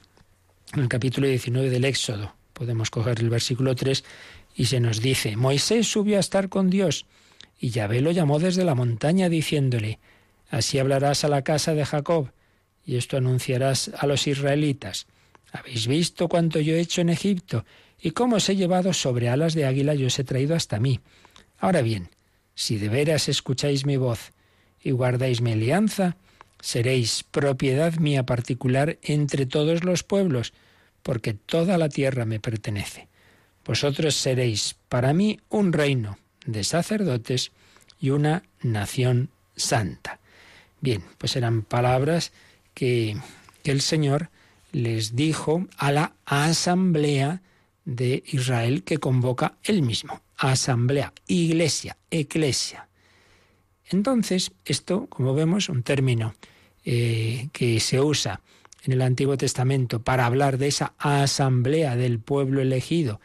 en 0.74 0.82
el 0.82 0.90
capítulo 0.90 1.28
19 1.28 1.70
del 1.70 1.86
Éxodo 1.86 2.40
Podemos 2.60 2.90
coger 2.92 3.22
el 3.22 3.30
versículo 3.30 3.74
3 3.74 4.04
y 4.54 4.66
se 4.66 4.82
nos 4.82 5.00
dice, 5.00 5.38
Moisés 5.38 5.90
subió 5.90 6.18
a 6.18 6.20
estar 6.20 6.50
con 6.50 6.70
Dios 6.70 7.06
y 7.58 7.70
Yahvé 7.70 8.02
lo 8.02 8.12
llamó 8.12 8.38
desde 8.38 8.66
la 8.66 8.76
montaña 8.76 9.30
diciéndole, 9.30 9.98
Así 10.50 10.78
hablarás 10.78 11.24
a 11.24 11.30
la 11.30 11.42
casa 11.42 11.74
de 11.74 11.86
Jacob 11.86 12.32
y 12.86 12.98
esto 12.98 13.16
anunciarás 13.16 13.92
a 13.98 14.08
los 14.08 14.28
israelitas. 14.28 15.08
Habéis 15.54 15.88
visto 15.88 16.28
cuánto 16.28 16.60
yo 16.60 16.74
he 16.76 16.82
hecho 16.82 17.00
en 17.00 17.10
Egipto 17.10 17.64
y 17.98 18.12
cómo 18.12 18.36
os 18.36 18.50
he 18.50 18.58
llevado 18.58 18.92
sobre 18.92 19.30
alas 19.30 19.54
de 19.54 19.66
águila 19.66 19.96
y 19.96 20.04
os 20.04 20.20
he 20.20 20.26
traído 20.26 20.54
hasta 20.54 20.82
mí. 20.82 21.00
Ahora 21.60 21.82
bien, 21.82 22.10
si 22.60 22.78
de 22.78 22.90
veras 22.90 23.30
escucháis 23.30 23.86
mi 23.86 23.96
voz 23.96 24.34
y 24.84 24.92
guardáis 24.92 25.40
mi 25.40 25.54
alianza, 25.54 26.18
seréis 26.60 27.24
propiedad 27.24 27.94
mía 28.00 28.26
particular 28.26 28.98
entre 29.02 29.46
todos 29.46 29.86
los 29.86 30.04
pueblos, 30.04 30.52
porque 31.02 31.34
toda 31.34 31.78
la 31.78 31.88
tierra 31.88 32.26
me 32.26 32.42
pertenece. 32.42 33.08
Vosotros 33.66 34.16
seréis 34.16 34.76
para 34.90 35.14
mí 35.14 35.40
un 35.48 35.72
reino 35.72 36.20
de 36.46 36.66
sacerdotes 36.66 37.54
y 38.02 38.10
una 38.10 38.44
nación 38.62 39.30
santa. 39.56 40.20
Bien, 40.82 41.02
pues 41.18 41.38
eran 41.38 41.62
palabras 41.62 42.34
que, 42.74 43.16
el 43.64 43.80
Señor 43.80 44.32
les 44.74 45.16
dijo 45.16 45.66
a 45.78 45.94
la 45.94 46.12
asamblea 46.26 47.42
de 47.86 48.22
Israel 48.28 48.84
que 48.84 48.98
convoca 48.98 49.54
él 49.64 49.82
mismo. 49.82 50.22
Asamblea, 50.40 51.12
iglesia, 51.28 51.98
eclesia. 52.10 52.88
Entonces, 53.90 54.54
esto, 54.64 55.08
como 55.08 55.34
vemos, 55.34 55.68
un 55.68 55.84
término 55.84 56.34
eh, 56.86 57.50
que 57.52 57.82
se 57.82 58.00
usa 58.00 58.40
en 58.86 58.94
el 58.94 59.02
Antiguo 59.02 59.36
Testamento 59.36 60.02
para 60.02 60.26
hablar 60.26 60.58
de 60.58 60.68
esa 60.68 60.94
asamblea 60.98 61.98
del 61.98 62.20
pueblo 62.20 62.62
elegido, 62.62 63.20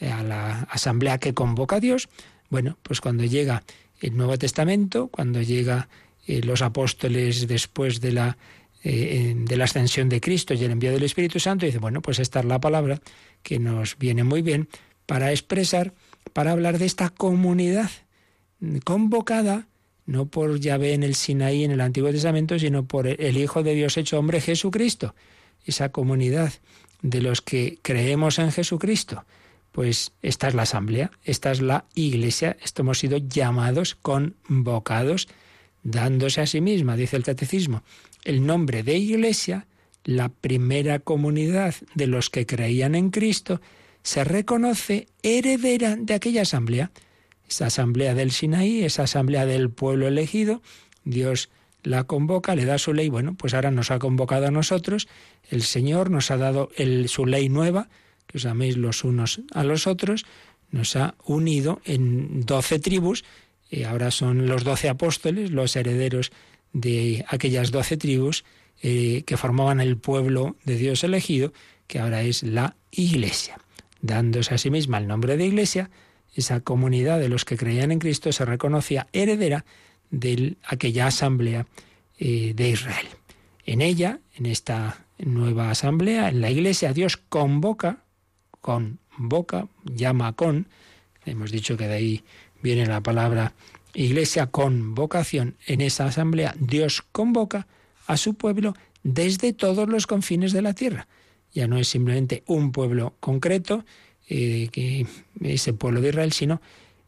eh, 0.00 0.10
a 0.10 0.24
la 0.24 0.62
asamblea 0.62 1.18
que 1.18 1.34
convoca 1.34 1.76
a 1.76 1.80
Dios, 1.80 2.08
bueno, 2.50 2.76
pues 2.82 3.00
cuando 3.00 3.24
llega 3.24 3.62
el 4.00 4.16
Nuevo 4.16 4.36
Testamento, 4.36 5.06
cuando 5.06 5.42
llega 5.42 5.88
eh, 6.26 6.40
los 6.42 6.62
apóstoles 6.62 7.46
después 7.46 8.00
de 8.00 8.12
la, 8.12 8.36
de 8.82 9.56
la 9.56 9.64
ascensión 9.64 10.08
de 10.08 10.20
Cristo 10.20 10.54
y 10.54 10.62
el 10.62 10.70
envío 10.70 10.92
del 10.92 11.02
Espíritu 11.02 11.40
Santo, 11.40 11.66
dice, 11.66 11.78
bueno, 11.78 12.02
pues 12.02 12.18
esta 12.20 12.38
es 12.40 12.44
la 12.44 12.60
palabra 12.60 13.00
que 13.42 13.58
nos 13.58 13.98
viene 13.98 14.22
muy 14.22 14.42
bien 14.42 14.68
para 15.06 15.32
expresar, 15.32 15.92
para 16.32 16.52
hablar 16.52 16.78
de 16.78 16.86
esta 16.86 17.10
comunidad 17.10 17.90
convocada 18.84 19.66
no 20.06 20.26
por 20.26 20.58
Yahvé 20.60 20.94
en 20.94 21.02
el 21.02 21.14
Sinaí 21.14 21.64
en 21.64 21.72
el 21.72 21.80
Antiguo 21.80 22.10
Testamento, 22.10 22.58
sino 22.58 22.86
por 22.86 23.06
el 23.08 23.36
Hijo 23.36 23.62
de 23.62 23.74
Dios 23.74 23.96
hecho 23.96 24.18
hombre 24.18 24.40
Jesucristo, 24.40 25.14
esa 25.64 25.90
comunidad 25.90 26.52
de 27.02 27.20
los 27.20 27.42
que 27.42 27.78
creemos 27.82 28.38
en 28.38 28.52
Jesucristo. 28.52 29.24
Pues 29.72 30.12
esta 30.22 30.48
es 30.48 30.54
la 30.54 30.62
asamblea, 30.62 31.10
esta 31.24 31.50
es 31.50 31.60
la 31.60 31.84
iglesia, 31.94 32.56
esto 32.62 32.82
hemos 32.82 33.00
sido 33.00 33.18
llamados, 33.18 33.96
convocados, 33.96 35.28
dándose 35.82 36.40
a 36.40 36.46
sí 36.46 36.60
misma, 36.60 36.96
dice 36.96 37.16
el 37.16 37.24
catecismo, 37.24 37.82
el 38.24 38.46
nombre 38.46 38.82
de 38.82 38.96
iglesia, 38.96 39.66
la 40.04 40.28
primera 40.28 41.00
comunidad 41.00 41.74
de 41.94 42.06
los 42.06 42.30
que 42.30 42.46
creían 42.46 42.94
en 42.94 43.10
Cristo, 43.10 43.60
se 44.06 44.22
reconoce 44.22 45.08
heredera 45.24 45.96
de 45.96 46.14
aquella 46.14 46.42
asamblea. 46.42 46.92
Esa 47.48 47.66
asamblea 47.66 48.14
del 48.14 48.30
Sinaí, 48.30 48.84
esa 48.84 49.02
asamblea 49.02 49.46
del 49.46 49.68
pueblo 49.68 50.06
elegido, 50.06 50.62
Dios 51.02 51.50
la 51.82 52.04
convoca, 52.04 52.54
le 52.54 52.66
da 52.66 52.78
su 52.78 52.94
ley, 52.94 53.08
bueno, 53.08 53.34
pues 53.36 53.52
ahora 53.52 53.72
nos 53.72 53.90
ha 53.90 53.98
convocado 53.98 54.46
a 54.46 54.52
nosotros, 54.52 55.08
el 55.50 55.64
Señor 55.64 56.10
nos 56.10 56.30
ha 56.30 56.36
dado 56.36 56.70
su 57.08 57.26
ley 57.26 57.48
nueva, 57.48 57.88
que 58.28 58.38
os 58.38 58.46
améis 58.46 58.76
los 58.76 59.02
unos 59.02 59.40
a 59.52 59.64
los 59.64 59.88
otros, 59.88 60.24
nos 60.70 60.94
ha 60.94 61.16
unido 61.24 61.80
en 61.84 62.42
doce 62.42 62.78
tribus, 62.78 63.24
y 63.68 63.82
ahora 63.82 64.12
son 64.12 64.46
los 64.46 64.62
doce 64.62 64.88
apóstoles, 64.88 65.50
los 65.50 65.74
herederos 65.74 66.30
de 66.72 67.24
aquellas 67.26 67.72
doce 67.72 67.96
tribus 67.96 68.44
eh, 68.82 69.24
que 69.26 69.36
formaban 69.36 69.80
el 69.80 69.96
pueblo 69.96 70.54
de 70.64 70.76
Dios 70.76 71.02
elegido, 71.02 71.52
que 71.88 71.98
ahora 71.98 72.22
es 72.22 72.44
la 72.44 72.76
Iglesia. 72.92 73.58
Dándose 74.00 74.54
a 74.54 74.58
sí 74.58 74.70
misma 74.70 74.98
el 74.98 75.06
nombre 75.06 75.36
de 75.36 75.46
Iglesia, 75.46 75.90
esa 76.34 76.60
comunidad 76.60 77.18
de 77.18 77.28
los 77.28 77.44
que 77.44 77.56
creían 77.56 77.92
en 77.92 77.98
Cristo 77.98 78.30
se 78.32 78.44
reconocía 78.44 79.06
heredera 79.12 79.64
de 80.10 80.56
aquella 80.64 81.06
asamblea 81.06 81.66
eh, 82.18 82.52
de 82.54 82.70
Israel. 82.70 83.06
En 83.64 83.80
ella, 83.80 84.20
en 84.34 84.46
esta 84.46 85.04
nueva 85.18 85.70
asamblea, 85.70 86.28
en 86.28 86.40
la 86.40 86.50
iglesia, 86.50 86.92
Dios 86.92 87.16
convoca, 87.16 88.04
convoca, 88.60 89.68
llama 89.84 90.34
con, 90.34 90.68
hemos 91.24 91.50
dicho 91.50 91.76
que 91.76 91.88
de 91.88 91.94
ahí 91.94 92.24
viene 92.62 92.86
la 92.86 93.00
palabra 93.00 93.54
iglesia 93.94 94.46
con 94.46 94.94
vocación, 94.94 95.56
en 95.66 95.80
esa 95.80 96.06
asamblea 96.06 96.54
Dios 96.58 97.02
convoca 97.12 97.66
a 98.06 98.16
su 98.16 98.34
pueblo 98.34 98.74
desde 99.02 99.52
todos 99.52 99.88
los 99.88 100.06
confines 100.06 100.52
de 100.52 100.62
la 100.62 100.74
tierra. 100.74 101.08
Ya 101.56 101.66
no 101.66 101.78
es 101.78 101.88
simplemente 101.88 102.42
un 102.44 102.70
pueblo 102.70 103.14
concreto, 103.18 103.86
eh, 104.28 104.68
que 104.70 105.06
ese 105.40 105.72
pueblo 105.72 106.02
de 106.02 106.10
Israel, 106.10 106.32
sino 106.32 106.60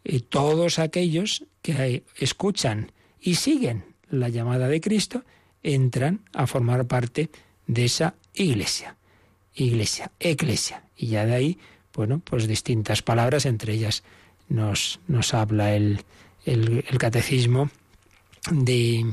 eh, 0.05 0.21
todos 0.21 0.79
aquellos 0.79 1.45
que 1.61 2.03
escuchan 2.17 2.91
y 3.21 3.35
siguen 3.35 3.85
la 4.09 4.31
llamada 4.31 4.67
de 4.67 4.81
Cristo, 4.81 5.23
entran 5.63 6.23
a 6.33 6.47
formar 6.47 6.87
parte 6.87 7.29
de 7.67 7.85
esa 7.85 8.15
iglesia. 8.33 8.97
Iglesia, 9.55 10.13
eclesia. 10.19 10.83
Y 10.97 11.09
ya 11.09 11.27
de 11.27 11.35
ahí, 11.35 11.59
bueno, 11.93 12.23
pues 12.25 12.49
distintas 12.49 13.03
palabras, 13.03 13.45
entre 13.45 13.75
ellas 13.75 14.03
nos, 14.49 14.99
nos 15.09 15.35
habla 15.35 15.77
el, 15.77 16.01
el, 16.47 16.97
catecismo 16.97 17.69
de, 18.51 19.13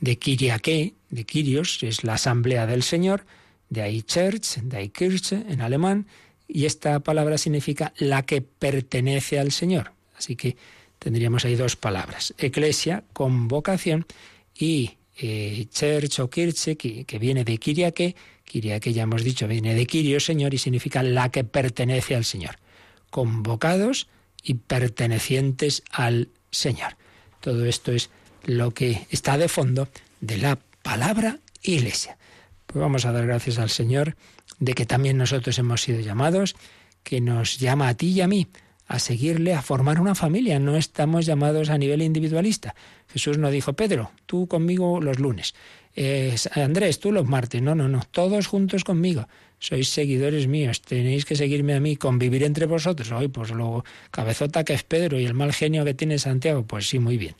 de 0.00 0.18
Kiriake, 0.18 0.92
de 1.08 1.24
Kirios, 1.24 1.82
es 1.82 2.04
la 2.04 2.14
asamblea 2.14 2.66
del 2.66 2.82
Señor, 2.82 3.24
de 3.68 3.82
ahí 3.82 4.02
Church, 4.02 4.58
de 4.62 4.76
ahí 4.76 4.88
Kirche 4.88 5.44
en 5.48 5.60
alemán, 5.60 6.06
y 6.48 6.66
esta 6.66 7.00
palabra 7.00 7.38
significa 7.38 7.92
la 7.98 8.24
que 8.24 8.40
pertenece 8.40 9.38
al 9.38 9.52
Señor. 9.52 9.92
Así 10.16 10.36
que 10.36 10.56
tendríamos 10.98 11.44
ahí 11.44 11.56
dos 11.56 11.76
palabras, 11.76 12.34
eclesia, 12.38 13.04
convocación, 13.12 14.06
y 14.58 14.96
eh, 15.18 15.66
church 15.70 16.20
o 16.20 16.30
kirche, 16.30 16.76
que, 16.76 17.18
viene 17.18 17.44
de 17.44 17.58
kiriake, 17.58 18.16
kiriake 18.44 18.92
ya 18.92 19.02
hemos 19.04 19.24
dicho, 19.24 19.48
viene 19.48 19.74
de 19.74 19.86
kirio, 19.86 20.20
Señor, 20.20 20.54
y 20.54 20.58
significa 20.58 21.02
la 21.02 21.30
que 21.30 21.44
pertenece 21.44 22.14
al 22.14 22.24
Señor. 22.24 22.58
Convocados 23.10 24.08
y 24.42 24.54
pertenecientes 24.54 25.82
al 25.90 26.28
Señor. 26.50 26.96
Todo 27.40 27.66
esto 27.66 27.92
es 27.92 28.10
lo 28.44 28.72
que 28.72 29.06
está 29.10 29.38
de 29.38 29.48
fondo 29.48 29.88
de 30.20 30.38
la 30.38 30.58
palabra 30.82 31.40
iglesia. 31.62 32.18
Pues 32.66 32.80
vamos 32.80 33.04
a 33.04 33.12
dar 33.12 33.26
gracias 33.26 33.58
al 33.58 33.70
Señor 33.70 34.16
de 34.58 34.74
que 34.74 34.86
también 34.86 35.16
nosotros 35.16 35.58
hemos 35.58 35.82
sido 35.82 36.00
llamados, 36.00 36.56
que 37.02 37.20
nos 37.20 37.58
llama 37.58 37.88
a 37.88 37.94
ti 37.94 38.08
y 38.08 38.20
a 38.20 38.28
mí 38.28 38.48
a 38.88 38.98
seguirle, 39.00 39.52
a 39.52 39.62
formar 39.62 40.00
una 40.00 40.14
familia. 40.14 40.58
No 40.58 40.76
estamos 40.76 41.26
llamados 41.26 41.70
a 41.70 41.78
nivel 41.78 42.02
individualista. 42.02 42.74
Jesús 43.08 43.38
no 43.38 43.50
dijo, 43.50 43.72
Pedro, 43.72 44.12
tú 44.26 44.46
conmigo 44.46 45.00
los 45.00 45.18
lunes. 45.18 45.54
Andrés, 46.54 47.00
tú 47.00 47.10
los 47.10 47.26
martes. 47.26 47.62
No, 47.62 47.74
no, 47.74 47.88
no. 47.88 48.02
Todos 48.10 48.46
juntos 48.46 48.84
conmigo. 48.84 49.28
Sois 49.58 49.88
seguidores 49.88 50.46
míos. 50.46 50.82
Tenéis 50.82 51.24
que 51.24 51.34
seguirme 51.34 51.74
a 51.74 51.80
mí, 51.80 51.96
convivir 51.96 52.44
entre 52.44 52.66
vosotros. 52.66 53.10
Hoy, 53.10 53.28
pues 53.28 53.50
luego, 53.50 53.84
cabezota 54.10 54.62
que 54.64 54.74
es 54.74 54.82
Pedro 54.84 55.18
y 55.18 55.24
el 55.24 55.34
mal 55.34 55.52
genio 55.52 55.84
que 55.84 55.94
tiene 55.94 56.18
Santiago. 56.18 56.64
Pues 56.64 56.88
sí, 56.88 56.98
muy 56.98 57.16
bien. 57.16 57.34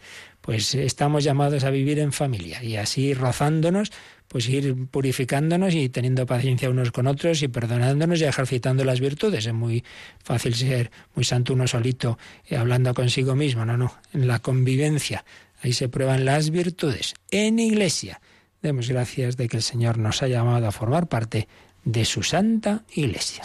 Pues 0.47 0.77
estamos 0.77 1.25
llamados 1.25 1.65
a 1.65 1.71
vivir 1.71 1.99
en 1.99 2.13
familia 2.13 2.63
y 2.63 2.77
así 2.77 3.13
rozándonos 3.15 3.91
pues 4.29 4.49
ir 4.49 4.87
purificándonos 4.91 5.75
y 5.75 5.89
teniendo 5.89 6.25
paciencia 6.25 6.71
unos 6.71 6.93
con 6.93 7.07
otros 7.07 7.43
y 7.43 7.49
perdonándonos 7.49 8.21
y 8.21 8.25
ejercitando 8.25 8.85
las 8.85 9.01
virtudes. 9.01 9.47
Es 9.47 9.53
muy 9.53 9.85
fácil 10.23 10.55
ser 10.55 10.91
muy 11.15 11.25
santo 11.25 11.53
uno 11.53 11.67
solito 11.67 12.19
eh, 12.49 12.57
hablando 12.57 12.95
consigo 12.95 13.35
mismo, 13.35 13.65
no, 13.65 13.77
no, 13.77 13.95
en 14.13 14.29
la 14.29 14.39
convivencia. 14.39 15.25
Ahí 15.63 15.73
se 15.73 15.89
prueban 15.89 16.25
las 16.25 16.51
virtudes. 16.51 17.15
En 17.31 17.59
iglesia. 17.59 18.21
Demos 18.63 18.89
gracias 18.89 19.37
de 19.37 19.49
que 19.49 19.57
el 19.57 19.63
Señor 19.63 19.99
nos 19.99 20.23
ha 20.23 20.29
llamado 20.29 20.67
a 20.67 20.73
formar 20.73 21.09
parte 21.09 21.49
de 21.85 22.05
su 22.05 22.23
santa 22.23 22.85
iglesia. 22.95 23.43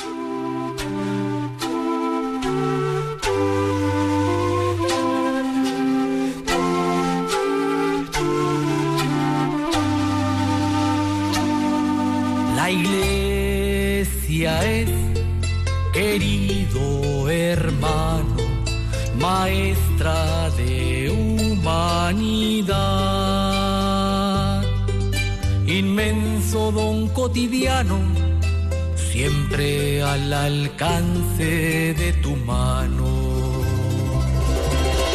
Querido 16.11 17.29
hermano, 17.29 18.43
maestra 19.17 20.49
de 20.57 21.09
humanidad, 21.09 22.67
inmenso 25.65 26.71
don 26.73 27.07
cotidiano 27.19 27.97
siempre 28.97 30.03
al 30.03 30.33
alcance 30.33 31.93
de 31.93 32.11
tu 32.21 32.35
mano. 32.35 33.07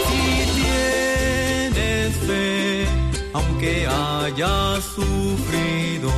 Si 0.08 0.24
tienes 0.60 2.16
fe, 2.26 2.86
aunque 3.34 3.86
hayas 3.86 4.82
sufrido, 4.96 6.10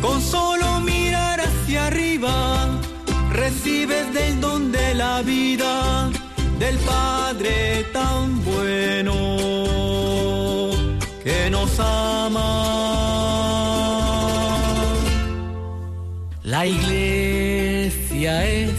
con 0.00 0.20
solo 0.20 0.80
mirar 0.82 1.40
hacia 1.40 1.88
arriba, 1.88 2.68
recibes 3.34 4.14
del 4.14 4.40
don 4.40 4.72
de 4.72 4.94
la 4.94 5.20
vida 5.22 6.10
del 6.58 6.76
Padre 6.78 7.84
tan 7.92 8.42
bueno 8.44 9.14
que 11.22 11.50
nos 11.50 11.78
ama. 11.80 12.50
La 16.44 16.66
iglesia 16.66 18.46
es 18.46 18.72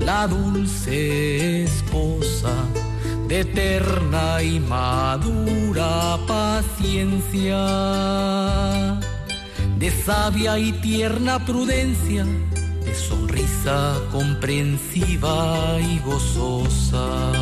la 0.00 0.26
dulce 0.26 1.62
esposa 1.64 2.52
de 3.28 3.40
eterna 3.40 4.42
y 4.42 4.60
madura 4.60 6.18
paciencia, 6.26 7.56
de 9.78 9.90
sabia 10.04 10.58
y 10.58 10.72
tierna 10.72 11.38
prudencia, 11.46 12.26
de 12.84 12.94
sonrisa 12.94 14.00
comprensiva 14.10 15.78
y 15.80 15.98
gozosa. 16.00 17.32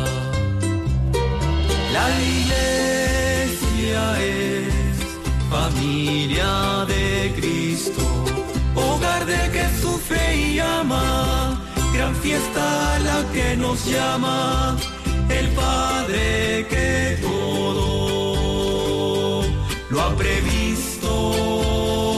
La 1.93 2.07
iglesia 2.37 4.03
es 4.21 4.73
familia 5.49 6.85
de 6.87 7.33
Cristo 7.37 8.21
hogar 8.75 9.25
de 9.25 9.51
que 9.51 9.67
sufre 9.81 10.35
y 10.35 10.59
ama, 10.59 11.61
gran 11.93 12.15
fiesta 12.15 12.99
la 12.99 13.25
que 13.33 13.57
nos 13.57 13.85
llama, 13.85 14.77
el 15.29 15.47
Padre 15.49 16.67
que 16.69 17.17
todo 17.21 18.11
lo 19.89 20.01
ha 20.01 20.15
previsto. 20.15 22.10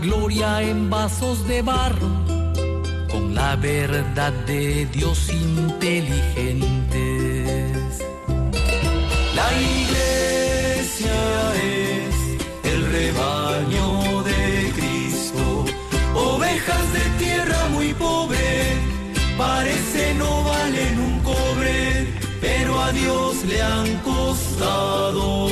Gloria 0.00 0.62
en 0.62 0.88
vasos 0.90 1.46
de 1.46 1.62
barro, 1.62 2.08
con 3.10 3.34
la 3.34 3.56
verdad 3.56 4.32
de 4.46 4.86
Dios 4.86 5.28
inteligentes. 5.30 8.02
La 9.34 9.52
iglesia 9.60 11.54
es 11.54 12.14
el 12.64 12.90
rebaño 12.92 14.22
de 14.22 14.72
Cristo, 14.76 15.64
ovejas 16.14 16.92
de 16.92 17.00
tierra 17.24 17.68
muy 17.70 17.92
pobre, 17.94 18.76
parece 19.36 20.14
no 20.14 20.44
valen 20.44 20.98
un 20.98 21.18
cobre, 21.20 22.06
pero 22.40 22.80
a 22.80 22.92
Dios 22.92 23.44
le 23.44 23.62
han 23.62 23.96
costado 23.98 25.48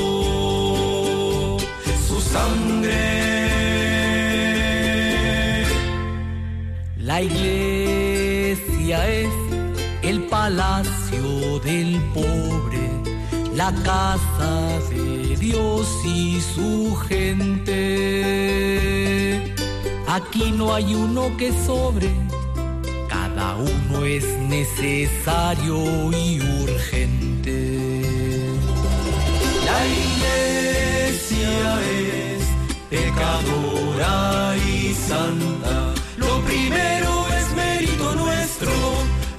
su 2.09 2.21
sangre. 2.21 3.26
La 7.17 7.23
iglesia 7.23 9.09
es 9.09 9.33
el 10.03 10.25
palacio 10.25 11.59
del 11.61 11.99
pobre, 12.13 12.91
la 13.55 13.73
casa 13.85 14.79
de 14.91 15.35
Dios 15.37 15.89
y 16.05 16.39
su 16.43 16.95
gente. 17.09 17.73
Aquí 20.07 20.53
no 20.53 20.75
hay 20.75 20.95
uno 20.95 21.35
que 21.39 21.55
sobre, 21.65 22.11
cada 23.09 23.57
uno 23.57 24.05
es 24.05 24.27
necesario 24.41 26.13
y 26.13 26.39
urgente. 26.65 27.79
La 29.65 29.87
iglesia 30.05 31.81
es 31.81 32.43
pecadora 32.91 34.55
y 34.69 34.93
santa. 34.93 35.96
Primero 36.47 37.27
es 37.39 37.53
mérito 37.57 38.15
nuestro, 38.15 38.73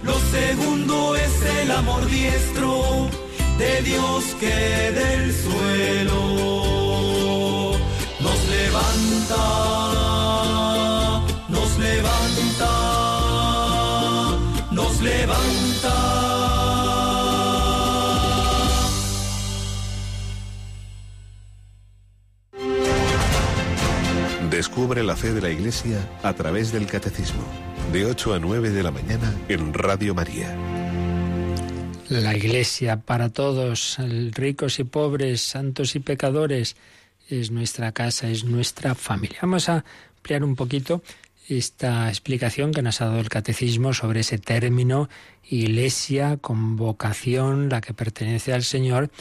lo 0.03 0.19
segundo 0.31 1.15
es 1.15 1.41
el 1.61 1.71
amor 1.71 2.05
diestro 2.07 3.09
de 3.57 3.81
Dios 3.81 4.35
que 4.39 4.91
del 4.91 5.33
suelo 5.33 6.17
nos 8.19 8.39
levanta, 8.49 9.43
nos 11.49 11.77
levanta, 11.79 12.71
nos 14.71 15.01
levanta. 15.01 15.66
Descubre 24.57 25.03
la 25.03 25.15
fe 25.15 25.33
de 25.33 25.41
la 25.41 25.51
Iglesia 25.51 25.99
a 26.23 26.33
través 26.33 26.71
del 26.71 26.87
Catecismo, 26.87 27.43
de 27.93 28.05
8 28.05 28.33
a 28.33 28.39
9 28.39 28.71
de 28.71 28.81
la 28.81 28.89
mañana 28.89 29.31
en 29.49 29.71
Radio 29.71 30.15
María. 30.15 30.51
La 32.09 32.35
Iglesia 32.35 32.99
para 32.99 33.29
todos, 33.29 33.97
ricos 34.31 34.79
y 34.79 34.83
pobres, 34.83 35.41
santos 35.41 35.95
y 35.95 35.99
pecadores, 35.99 36.75
es 37.29 37.51
nuestra 37.51 37.91
casa, 37.91 38.31
es 38.31 38.45
nuestra 38.45 38.95
familia. 38.95 39.37
Vamos 39.43 39.69
a 39.69 39.85
ampliar 40.15 40.43
un 40.43 40.55
poquito 40.55 41.03
esta 41.47 42.09
explicación 42.09 42.73
que 42.73 42.81
nos 42.81 42.99
ha 43.01 43.05
dado 43.05 43.19
el 43.19 43.29
catecismo 43.29 43.93
sobre 43.93 44.21
ese 44.21 44.39
término 44.39 45.07
iglesia 45.47 46.37
con 46.37 46.77
vocación, 46.77 47.69
la 47.69 47.79
que 47.79 47.93
pertenece 47.93 48.53
al 48.53 48.63
Señor, 48.63 49.11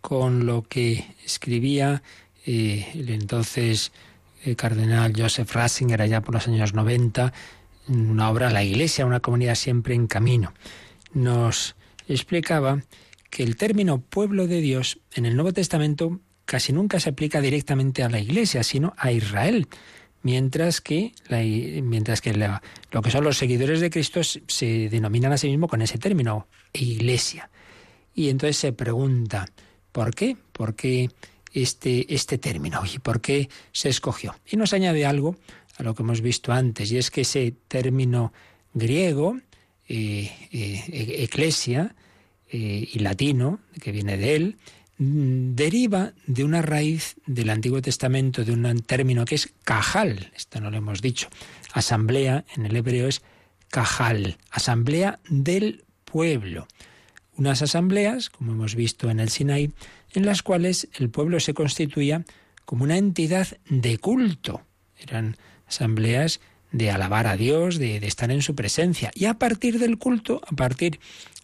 con 0.00 0.46
lo 0.46 0.62
que 0.62 1.04
escribía 1.24 2.04
eh, 2.46 2.92
el 2.94 3.10
entonces 3.10 3.90
eh, 4.44 4.56
cardenal 4.56 5.12
Joseph 5.16 5.52
Ratzinger 5.52 6.02
allá 6.02 6.20
por 6.20 6.34
los 6.34 6.46
años 6.46 6.74
90, 6.74 7.32
una 7.88 8.30
obra 8.30 8.50
La 8.50 8.62
Iglesia, 8.62 9.06
una 9.06 9.20
comunidad 9.20 9.54
siempre 9.54 9.94
en 9.94 10.06
camino. 10.06 10.52
Nos 11.12 11.76
explicaba 12.08 12.82
que 13.30 13.42
el 13.42 13.56
término 13.56 14.00
pueblo 14.00 14.46
de 14.46 14.60
Dios 14.60 15.00
en 15.14 15.26
el 15.26 15.34
Nuevo 15.34 15.52
Testamento 15.52 16.20
casi 16.44 16.72
nunca 16.72 17.00
se 17.00 17.10
aplica 17.10 17.40
directamente 17.40 18.02
a 18.02 18.08
la 18.08 18.20
Iglesia, 18.20 18.62
sino 18.62 18.94
a 18.96 19.12
Israel 19.12 19.68
mientras 20.24 20.80
que, 20.80 21.12
mientras 21.82 22.20
que 22.20 22.32
lo 22.32 23.02
que 23.02 23.10
son 23.10 23.24
los 23.24 23.36
seguidores 23.36 23.80
de 23.80 23.90
Cristo 23.90 24.22
se 24.24 24.88
denominan 24.88 25.32
a 25.32 25.38
sí 25.38 25.48
mismos 25.48 25.70
con 25.70 25.82
ese 25.82 25.98
término, 25.98 26.48
iglesia. 26.72 27.50
Y 28.14 28.30
entonces 28.30 28.56
se 28.56 28.72
pregunta, 28.72 29.46
¿por 29.92 30.14
qué? 30.14 30.36
¿Por 30.52 30.74
qué 30.74 31.10
este, 31.54 32.12
este 32.14 32.36
término? 32.36 32.82
¿Y 32.92 32.98
por 32.98 33.20
qué 33.20 33.48
se 33.72 33.88
escogió? 33.88 34.34
Y 34.50 34.56
nos 34.56 34.72
añade 34.74 35.06
algo 35.06 35.36
a 35.76 35.82
lo 35.82 35.94
que 35.94 36.02
hemos 36.02 36.20
visto 36.20 36.52
antes, 36.52 36.92
y 36.92 36.98
es 36.98 37.10
que 37.10 37.22
ese 37.22 37.54
término 37.68 38.32
griego, 38.74 39.38
eh, 39.88 40.30
eh, 40.52 41.16
eclesia, 41.20 41.94
eh, 42.50 42.88
y 42.92 42.98
latino, 42.98 43.60
que 43.80 43.92
viene 43.92 44.16
de 44.16 44.36
él, 44.36 44.56
deriva 44.96 46.12
de 46.26 46.44
una 46.44 46.62
raíz 46.62 47.16
del 47.26 47.50
Antiguo 47.50 47.82
Testamento, 47.82 48.44
de 48.44 48.52
un 48.52 48.82
término 48.82 49.24
que 49.24 49.34
es 49.34 49.52
cajal, 49.64 50.30
esto 50.36 50.60
no 50.60 50.70
lo 50.70 50.76
hemos 50.76 51.02
dicho. 51.02 51.28
Asamblea 51.72 52.44
en 52.54 52.66
el 52.66 52.76
hebreo 52.76 53.08
es 53.08 53.22
cajal, 53.70 54.38
asamblea 54.50 55.18
del 55.28 55.84
pueblo. 56.04 56.68
Unas 57.36 57.62
asambleas, 57.62 58.30
como 58.30 58.52
hemos 58.52 58.76
visto 58.76 59.10
en 59.10 59.18
el 59.18 59.30
Sinaí, 59.30 59.72
en 60.14 60.26
las 60.26 60.42
cuales 60.42 60.88
el 60.94 61.10
pueblo 61.10 61.40
se 61.40 61.54
constituía 61.54 62.24
como 62.64 62.84
una 62.84 62.96
entidad 62.96 63.48
de 63.68 63.98
culto. 63.98 64.62
Eran 64.98 65.36
asambleas 65.66 66.40
de 66.72 66.90
alabar 66.90 67.26
a 67.26 67.36
Dios, 67.36 67.78
de, 67.78 67.96
estar 67.98 68.30
en 68.30 68.42
su 68.42 68.54
presencia. 68.54 69.10
Y 69.14 69.26
a 69.26 69.34
partir 69.34 69.78
del 69.78 69.98
culto, 69.98 70.40
a 70.46 70.56
partir 70.56 70.98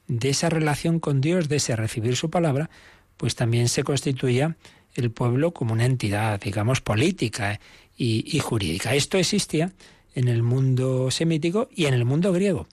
de 0.09 0.31
esa 0.31 0.49
relación 0.49 0.99
con 0.99 1.21
Dios, 1.21 1.49
de 1.49 1.57
ese 1.57 1.77
recibir 1.77 2.17
su 2.17 2.31
palabra, 2.31 2.71
pues 3.17 3.37
también 3.37 3.69
se 3.69 3.85
constituía 3.85 4.57
el 4.95 5.13
pueblo 5.13 5.53
como 5.53 5.73
una 5.73 5.87
entidad, 5.87 6.41
digamos, 6.41 6.81
política 6.81 7.61
y, 7.97 8.39
jurídica. 8.41 8.95
Esto 8.95 9.19
existía 9.19 9.73
en 10.15 10.27
el 10.27 10.43
mundo 10.43 11.11
semítico 11.11 11.69
y 11.75 11.85
en 11.85 11.95
el 11.95 12.05
mundo 12.05 12.33
griego. 12.33 12.67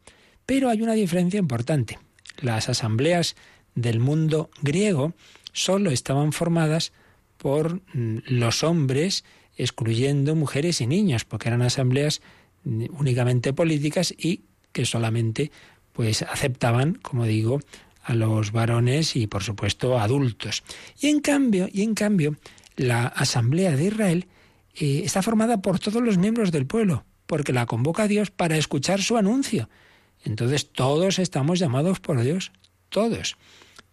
Pero 0.46 0.70
hay 0.70 0.82
una 0.82 0.94
diferencia 0.94 1.38
importante. 1.38 2.00
Las 2.42 2.70
asambleas 2.70 3.36
del 3.76 4.00
mundo 4.00 4.50
griego 4.62 5.14
solo 5.58 5.90
estaban 5.90 6.34
formadas 6.34 6.94
por 7.38 7.82
mm, 7.94 8.20
los 8.28 8.64
hombres, 8.64 9.24
excluyendo 9.56 10.36
mujeres 10.36 10.82
y 10.82 10.88
niños, 10.88 11.26
porque 11.26 11.50
eran 11.50 11.64
asambleas 11.64 12.22
mm, 12.64 12.86
únicamente 12.98 13.54
políticas 13.54 14.14
y 14.18 14.42
que 14.72 14.86
solamente 14.86 15.52
pues 15.94 16.22
aceptaban, 16.22 16.94
como 16.96 17.26
digo, 17.26 17.60
a 18.04 18.14
los 18.14 18.52
varones 18.52 19.16
y 19.16 19.26
por 19.26 19.44
supuesto 19.44 20.00
adultos. 20.00 20.64
Y 21.00 21.08
en 21.08 21.22
cambio, 21.22 21.68
y 21.72 21.82
en 21.82 21.96
cambio, 21.96 22.38
la 22.76 23.08
Asamblea 23.08 23.76
de 23.76 23.86
Israel 23.86 24.28
eh, 24.76 25.02
está 25.04 25.24
formada 25.24 25.62
por 25.62 25.80
todos 25.80 26.04
los 26.04 26.20
miembros 26.20 26.52
del 26.52 26.68
pueblo, 26.68 27.04
porque 27.26 27.52
la 27.52 27.66
convoca 27.66 28.04
a 28.04 28.08
Dios 28.08 28.30
para 28.30 28.58
escuchar 28.58 29.02
su 29.02 29.18
anuncio. 29.18 29.70
Entonces 30.24 30.72
todos 30.72 31.18
estamos 31.18 31.58
llamados 31.58 32.00
por 32.00 32.22
Dios, 32.22 32.52
todos, 32.90 33.38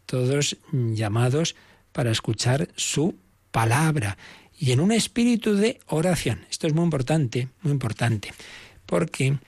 todos 0.07 0.57
llamados 0.73 1.55
para 1.93 2.11
escuchar 2.11 2.69
su 2.77 3.15
palabra 3.51 4.17
y 4.59 4.73
en 4.73 4.81
un 4.81 4.93
espíritu 4.93 5.55
de 5.55 5.81
oración. 5.87 6.45
Esto 6.51 6.67
es 6.67 6.75
muy 6.75 6.85
importante, 6.85 7.49
muy 7.63 7.73
importante, 7.73 8.33
porque 8.87 9.39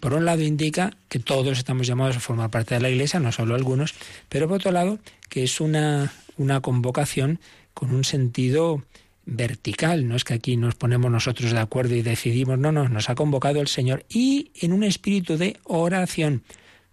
por 0.00 0.14
un 0.14 0.24
lado 0.24 0.42
indica 0.42 0.96
que 1.08 1.18
todos 1.18 1.58
estamos 1.58 1.86
llamados 1.86 2.16
a 2.16 2.20
formar 2.20 2.50
parte 2.50 2.74
de 2.74 2.80
la 2.80 2.90
Iglesia, 2.90 3.20
no 3.20 3.32
solo 3.32 3.54
algunos, 3.54 3.94
pero 4.28 4.46
por 4.46 4.56
otro 4.56 4.72
lado 4.72 4.98
que 5.28 5.44
es 5.44 5.60
una, 5.60 6.12
una 6.36 6.60
convocación 6.60 7.40
con 7.72 7.94
un 7.94 8.04
sentido 8.04 8.82
vertical, 9.24 10.08
no 10.08 10.16
es 10.16 10.24
que 10.24 10.34
aquí 10.34 10.56
nos 10.56 10.74
ponemos 10.74 11.10
nosotros 11.10 11.52
de 11.52 11.58
acuerdo 11.58 11.94
y 11.94 12.02
decidimos, 12.02 12.58
no, 12.58 12.72
no, 12.72 12.88
nos 12.88 13.10
ha 13.10 13.14
convocado 13.14 13.60
el 13.60 13.68
Señor 13.68 14.04
y 14.08 14.50
en 14.60 14.72
un 14.72 14.84
espíritu 14.84 15.36
de 15.36 15.58
oración. 15.64 16.42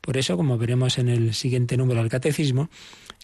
Por 0.06 0.18
eso, 0.18 0.38
como 0.38 0.60
veremos 0.60 1.00
en 1.00 1.10
el 1.10 1.34
siguiente 1.34 1.78
número 1.78 2.00
del 2.00 2.12
Catecismo, 2.12 2.70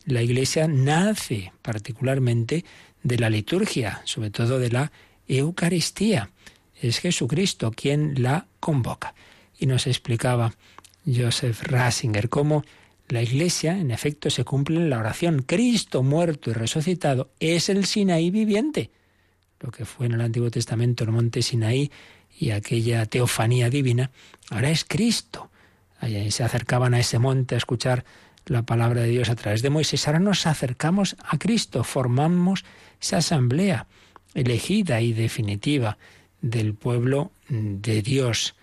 la 0.08 0.24
Iglesia 0.24 0.68
nace 0.68 1.54
particularmente 1.62 2.66
de 3.04 3.20
la 3.20 3.30
liturgia, 3.30 4.02
sobre 4.04 4.32
todo 4.32 4.58
de 4.58 4.72
la 4.72 4.92
Eucaristía. 5.28 6.32
Es 6.82 6.98
Jesucristo 6.98 7.70
quien 7.70 8.24
la 8.24 8.48
convoca 8.60 9.14
y 9.60 9.68
nos 9.68 9.86
explicaba 9.86 10.56
Joseph 11.06 11.62
Rasinger 11.62 12.30
cómo 12.30 12.64
la 13.10 13.22
Iglesia, 13.22 13.78
en 13.78 13.92
efecto, 13.92 14.32
se 14.32 14.44
cumple 14.44 14.78
en 14.78 14.90
la 14.90 14.98
oración. 14.98 15.44
Cristo 15.44 16.02
muerto 16.02 16.50
y 16.50 16.54
resucitado 16.54 17.30
es 17.40 17.70
el 17.70 17.86
Sinaí 17.86 18.32
viviente. 18.32 18.90
Lo 19.60 19.70
que 19.70 19.86
fue 19.86 20.08
en 20.08 20.14
el 20.14 20.22
Antiguo 20.22 20.50
Testamento 20.50 21.04
el 21.04 21.12
monte 21.12 21.44
Sinaí 21.44 21.92
y 22.40 22.50
aquella 22.50 23.06
teofanía 23.06 23.70
divina, 23.70 24.10
ahora 24.50 24.72
es 24.72 24.84
Cristo. 24.84 25.52
Ahí 26.02 26.30
se 26.32 26.44
acercaban 26.44 26.94
a 26.94 27.00
ese 27.00 27.20
monte 27.20 27.56
a 27.56 27.58
escuchar 27.58 28.04
la 28.46 28.64
palabra 28.64 29.02
de 29.02 29.08
Dios 29.08 29.30
a 29.30 29.36
través 29.36 29.62
de 29.62 29.70
Moisés. 29.70 30.08
Ahora 30.08 30.20
nos 30.20 30.46
acercamos 30.48 31.16
a 31.24 31.38
Cristo, 31.38 31.84
formamos 31.84 32.66
esa 33.00 33.18
asamblea 33.18 33.88
elegida 34.34 35.00
y 35.00 35.14
definitiva 35.14 35.98
del 36.42 36.74
pueblo 36.74 37.32
de 37.50 38.02
Dios 38.02 38.56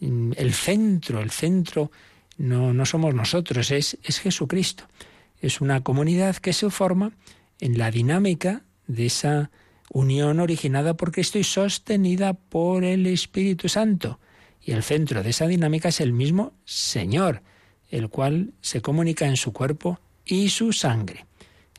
el 0.00 0.52
centro, 0.54 1.20
el 1.20 1.30
centro 1.30 1.90
no, 2.38 2.72
no 2.72 2.86
somos 2.86 3.14
nosotros, 3.14 3.70
es, 3.70 3.98
es 4.02 4.18
Jesucristo. 4.18 4.84
Es 5.40 5.60
una 5.60 5.82
comunidad 5.82 6.36
que 6.36 6.52
se 6.52 6.70
forma 6.70 7.12
en 7.60 7.78
la 7.78 7.90
dinámica 7.90 8.62
de 8.86 9.06
esa 9.06 9.50
unión 9.92 10.40
originada 10.40 10.94
por 10.94 11.12
Cristo 11.12 11.38
y 11.38 11.44
sostenida 11.44 12.32
por 12.34 12.84
el 12.84 13.06
Espíritu 13.06 13.68
Santo. 13.68 14.18
Y 14.70 14.72
el 14.72 14.84
centro 14.84 15.24
de 15.24 15.30
esa 15.30 15.48
dinámica 15.48 15.88
es 15.88 16.00
el 16.00 16.12
mismo 16.12 16.52
Señor, 16.64 17.42
el 17.90 18.08
cual 18.08 18.52
se 18.60 18.80
comunica 18.80 19.26
en 19.26 19.36
su 19.36 19.52
cuerpo 19.52 19.98
y 20.24 20.50
su 20.50 20.72
sangre. 20.72 21.26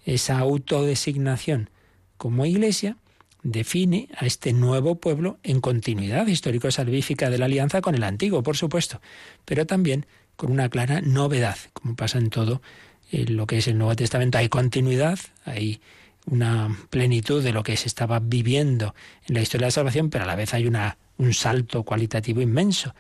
Esa 0.04 0.40
autodesignación 0.40 1.70
como 2.18 2.46
iglesia 2.46 2.98
define 3.44 4.10
a 4.18 4.26
este 4.26 4.52
nuevo 4.52 4.96
pueblo 4.96 5.40
en 5.42 5.62
continuidad 5.62 6.28
histórico-salvífica 6.28 7.30
de 7.30 7.38
la 7.38 7.46
alianza 7.46 7.80
con 7.80 7.96
el 7.96 8.04
antiguo, 8.04 8.44
por 8.44 8.58
supuesto, 8.58 9.00
pero 9.46 9.66
también 9.66 10.06
con 10.36 10.52
una 10.52 10.68
clara 10.68 11.00
novedad, 11.00 11.56
como 11.72 11.96
pasa 11.96 12.18
en 12.18 12.30
todo 12.30 12.62
lo 13.10 13.48
que 13.48 13.60
es 13.60 13.70
el 13.70 13.78
Nuevo 13.78 13.96
Testamento. 13.96 14.38
Hay 14.38 14.50
continuidad, 14.50 15.18
hay 15.46 15.80
una 16.26 16.78
plenitud 16.90 17.44
de 17.44 17.54
lo 17.54 17.64
que 17.64 17.78
se 17.78 17.88
estaba 17.88 18.20
viviendo 18.20 18.94
en 19.28 19.36
la 19.36 19.42
historia 19.42 19.66
de 19.66 19.68
la 19.68 19.72
salvación, 19.72 20.10
pero 20.10 20.24
a 20.24 20.28
la 20.28 20.36
vez 20.36 20.54
hay 20.54 20.68
una, 20.68 20.98
un 21.18 21.34
salto 21.34 21.84
cualitativo 21.84 22.42
inmenso 22.42 22.94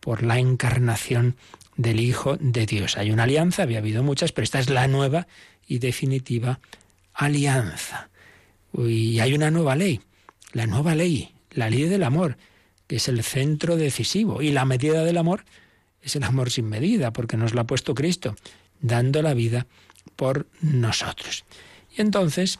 por 0.00 0.22
la 0.22 0.38
encarnación 0.38 1.36
del 1.76 2.00
Hijo 2.00 2.36
de 2.38 2.66
Dios. 2.66 2.96
Hay 2.96 3.10
una 3.10 3.24
alianza, 3.24 3.62
había 3.62 3.78
habido 3.78 4.02
muchas, 4.02 4.32
pero 4.32 4.44
esta 4.44 4.58
es 4.58 4.70
la 4.70 4.86
nueva 4.88 5.26
y 5.66 5.78
definitiva 5.78 6.60
alianza. 7.14 8.10
Y 8.76 9.20
hay 9.20 9.34
una 9.34 9.50
nueva 9.50 9.76
ley, 9.76 10.00
la 10.52 10.66
nueva 10.66 10.94
ley, 10.94 11.32
la 11.50 11.70
ley 11.70 11.84
del 11.84 12.04
amor, 12.04 12.36
que 12.86 12.96
es 12.96 13.08
el 13.08 13.22
centro 13.22 13.76
decisivo. 13.76 14.42
Y 14.42 14.50
la 14.50 14.64
medida 14.64 15.04
del 15.04 15.18
amor 15.18 15.44
es 16.02 16.16
el 16.16 16.24
amor 16.24 16.50
sin 16.50 16.68
medida, 16.68 17.12
porque 17.12 17.36
nos 17.36 17.54
lo 17.54 17.60
ha 17.60 17.66
puesto 17.66 17.94
Cristo, 17.94 18.36
dando 18.80 19.22
la 19.22 19.34
vida 19.34 19.66
por 20.16 20.46
nosotros. 20.60 21.44
Y 21.96 22.00
entonces 22.00 22.58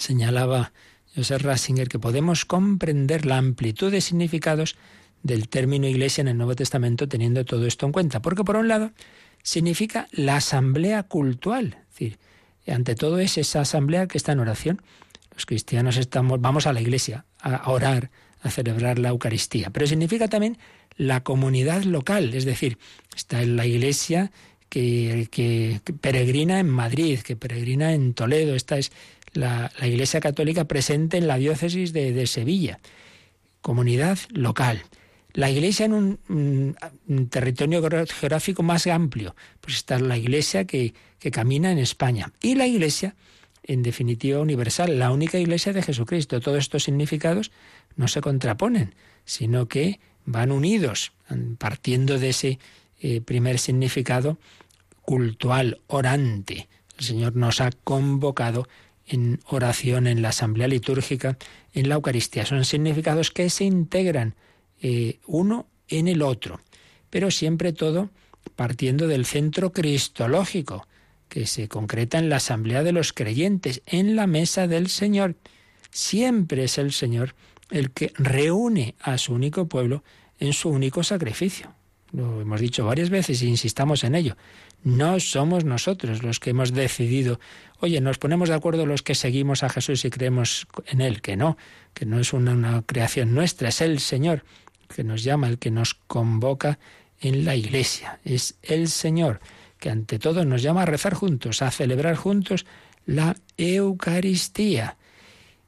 señalaba 0.00 0.72
Joseph 1.14 1.42
Ratzinger 1.42 1.88
que 1.88 1.98
podemos 1.98 2.44
comprender 2.44 3.26
la 3.26 3.38
amplitud 3.38 3.90
de 3.90 4.00
significados 4.00 4.76
del 5.22 5.48
término 5.48 5.86
iglesia 5.86 6.22
en 6.22 6.28
el 6.28 6.36
Nuevo 6.36 6.54
Testamento 6.54 7.08
teniendo 7.08 7.44
todo 7.44 7.66
esto 7.66 7.86
en 7.86 7.92
cuenta. 7.92 8.20
Porque 8.22 8.44
por 8.44 8.56
un 8.56 8.68
lado 8.68 8.92
significa 9.42 10.08
la 10.12 10.36
asamblea 10.36 11.02
cultural, 11.04 11.78
es 11.80 11.88
decir, 11.90 12.18
ante 12.66 12.94
todo 12.94 13.18
es 13.18 13.38
esa 13.38 13.60
asamblea 13.60 14.08
que 14.08 14.18
está 14.18 14.32
en 14.32 14.40
oración, 14.40 14.82
los 15.34 15.46
cristianos 15.46 15.96
estamos, 15.96 16.40
vamos 16.40 16.66
a 16.66 16.72
la 16.72 16.80
iglesia 16.80 17.24
a 17.40 17.70
orar, 17.70 18.10
a 18.42 18.50
celebrar 18.50 18.98
la 18.98 19.10
Eucaristía, 19.10 19.70
pero 19.70 19.86
significa 19.86 20.28
también 20.28 20.58
la 20.96 21.22
comunidad 21.22 21.82
local, 21.82 22.34
es 22.34 22.44
decir, 22.44 22.78
está 23.14 23.42
en 23.42 23.56
la 23.56 23.66
iglesia 23.66 24.32
que, 24.68 25.28
que, 25.30 25.80
peregrina 26.00 26.58
en 26.58 26.68
Madrid, 26.68 27.20
que 27.20 27.36
peregrina 27.36 27.92
en 27.92 28.14
Toledo, 28.14 28.54
esta 28.54 28.78
es 28.78 28.90
la, 29.36 29.72
iglesia 29.82 30.20
católica 30.20 30.64
presente 30.64 31.16
en 31.16 31.26
la 31.26 31.38
diócesis 31.38 31.92
de, 31.92 32.26
Sevilla, 32.26 32.78
comunidad 33.60 34.18
local. 34.30 34.82
La 35.32 35.50
iglesia 35.50 35.86
en 35.86 36.18
un, 36.28 37.28
territorio 37.30 37.82
geográfico 37.82 38.62
más 38.62 38.86
amplio, 38.86 39.36
pues 39.60 39.76
está 39.76 39.98
la 39.98 40.16
iglesia 40.16 40.66
que, 40.66 40.94
camina 41.32 41.72
en 41.72 41.78
España. 41.78 42.32
Y 42.40 42.54
la 42.54 42.68
iglesia 42.68 43.16
en 43.64 43.82
definitiva 43.82 44.40
universal, 44.40 44.98
la 44.98 45.10
única 45.10 45.38
iglesia 45.38 45.72
de 45.72 45.82
Jesucristo. 45.82 46.40
Todos 46.40 46.58
estos 46.58 46.84
significados 46.84 47.50
no 47.96 48.06
se 48.06 48.20
contraponen, 48.20 48.94
sino 49.24 49.66
que 49.66 49.98
van 50.24 50.52
unidos, 50.52 51.12
partiendo 51.58 52.18
de 52.18 52.28
ese 52.28 52.58
eh, 53.00 53.20
primer 53.20 53.58
significado 53.58 54.38
cultual, 55.02 55.80
orante. 55.86 56.68
El 56.98 57.04
Señor 57.04 57.36
nos 57.36 57.60
ha 57.60 57.70
convocado 57.84 58.68
en 59.06 59.40
oración, 59.46 60.06
en 60.06 60.22
la 60.22 60.30
asamblea 60.30 60.68
litúrgica, 60.68 61.38
en 61.72 61.88
la 61.88 61.96
Eucaristía. 61.96 62.46
Son 62.46 62.64
significados 62.64 63.30
que 63.30 63.48
se 63.50 63.64
integran 63.64 64.34
eh, 64.80 65.18
uno 65.26 65.66
en 65.88 66.08
el 66.08 66.22
otro, 66.22 66.60
pero 67.10 67.30
siempre 67.30 67.72
todo 67.72 68.10
partiendo 68.54 69.08
del 69.08 69.26
centro 69.26 69.72
cristológico, 69.72 70.86
que 71.28 71.46
se 71.46 71.68
concreta 71.68 72.18
en 72.18 72.28
la 72.28 72.36
asamblea 72.36 72.82
de 72.82 72.92
los 72.92 73.12
creyentes, 73.12 73.82
en 73.86 74.16
la 74.16 74.26
mesa 74.26 74.66
del 74.66 74.88
Señor. 74.88 75.34
Siempre 75.90 76.64
es 76.64 76.78
el 76.78 76.92
Señor 76.92 77.34
el 77.70 77.90
que 77.90 78.12
reúne 78.16 78.94
a 79.00 79.18
su 79.18 79.34
único 79.34 79.66
pueblo 79.66 80.04
en 80.38 80.52
su 80.52 80.68
único 80.68 81.02
sacrificio. 81.02 81.72
Lo 82.12 82.40
hemos 82.40 82.60
dicho 82.60 82.86
varias 82.86 83.10
veces 83.10 83.42
e 83.42 83.46
insistamos 83.46 84.04
en 84.04 84.14
ello. 84.14 84.36
No 84.84 85.18
somos 85.18 85.64
nosotros 85.64 86.22
los 86.22 86.38
que 86.38 86.50
hemos 86.50 86.72
decidido, 86.72 87.40
oye, 87.80 88.00
nos 88.00 88.18
ponemos 88.18 88.48
de 88.48 88.54
acuerdo 88.54 88.86
los 88.86 89.02
que 89.02 89.14
seguimos 89.14 89.62
a 89.62 89.68
Jesús 89.68 90.04
y 90.04 90.10
creemos 90.10 90.66
en 90.86 91.00
Él, 91.00 91.20
que 91.20 91.36
no, 91.36 91.56
que 91.94 92.06
no 92.06 92.20
es 92.20 92.32
una, 92.32 92.82
creación 92.82 93.34
nuestra, 93.34 93.68
es 93.68 93.80
el 93.80 93.98
Señor 93.98 94.44
que 94.94 95.02
nos 95.02 95.24
llama, 95.24 95.48
el 95.48 95.58
que 95.58 95.72
nos 95.72 95.94
convoca 95.94 96.78
en 97.20 97.44
la 97.44 97.56
iglesia, 97.56 98.20
es 98.24 98.56
el 98.62 98.88
Señor 98.88 99.40
que 99.78 99.90
ante 99.90 100.18
todo 100.18 100.44
nos 100.44 100.62
llama 100.62 100.82
a 100.82 100.86
rezar 100.86 101.14
juntos, 101.14 101.62
a 101.62 101.70
celebrar 101.70 102.16
juntos 102.16 102.66
la 103.04 103.36
Eucaristía. 103.56 104.96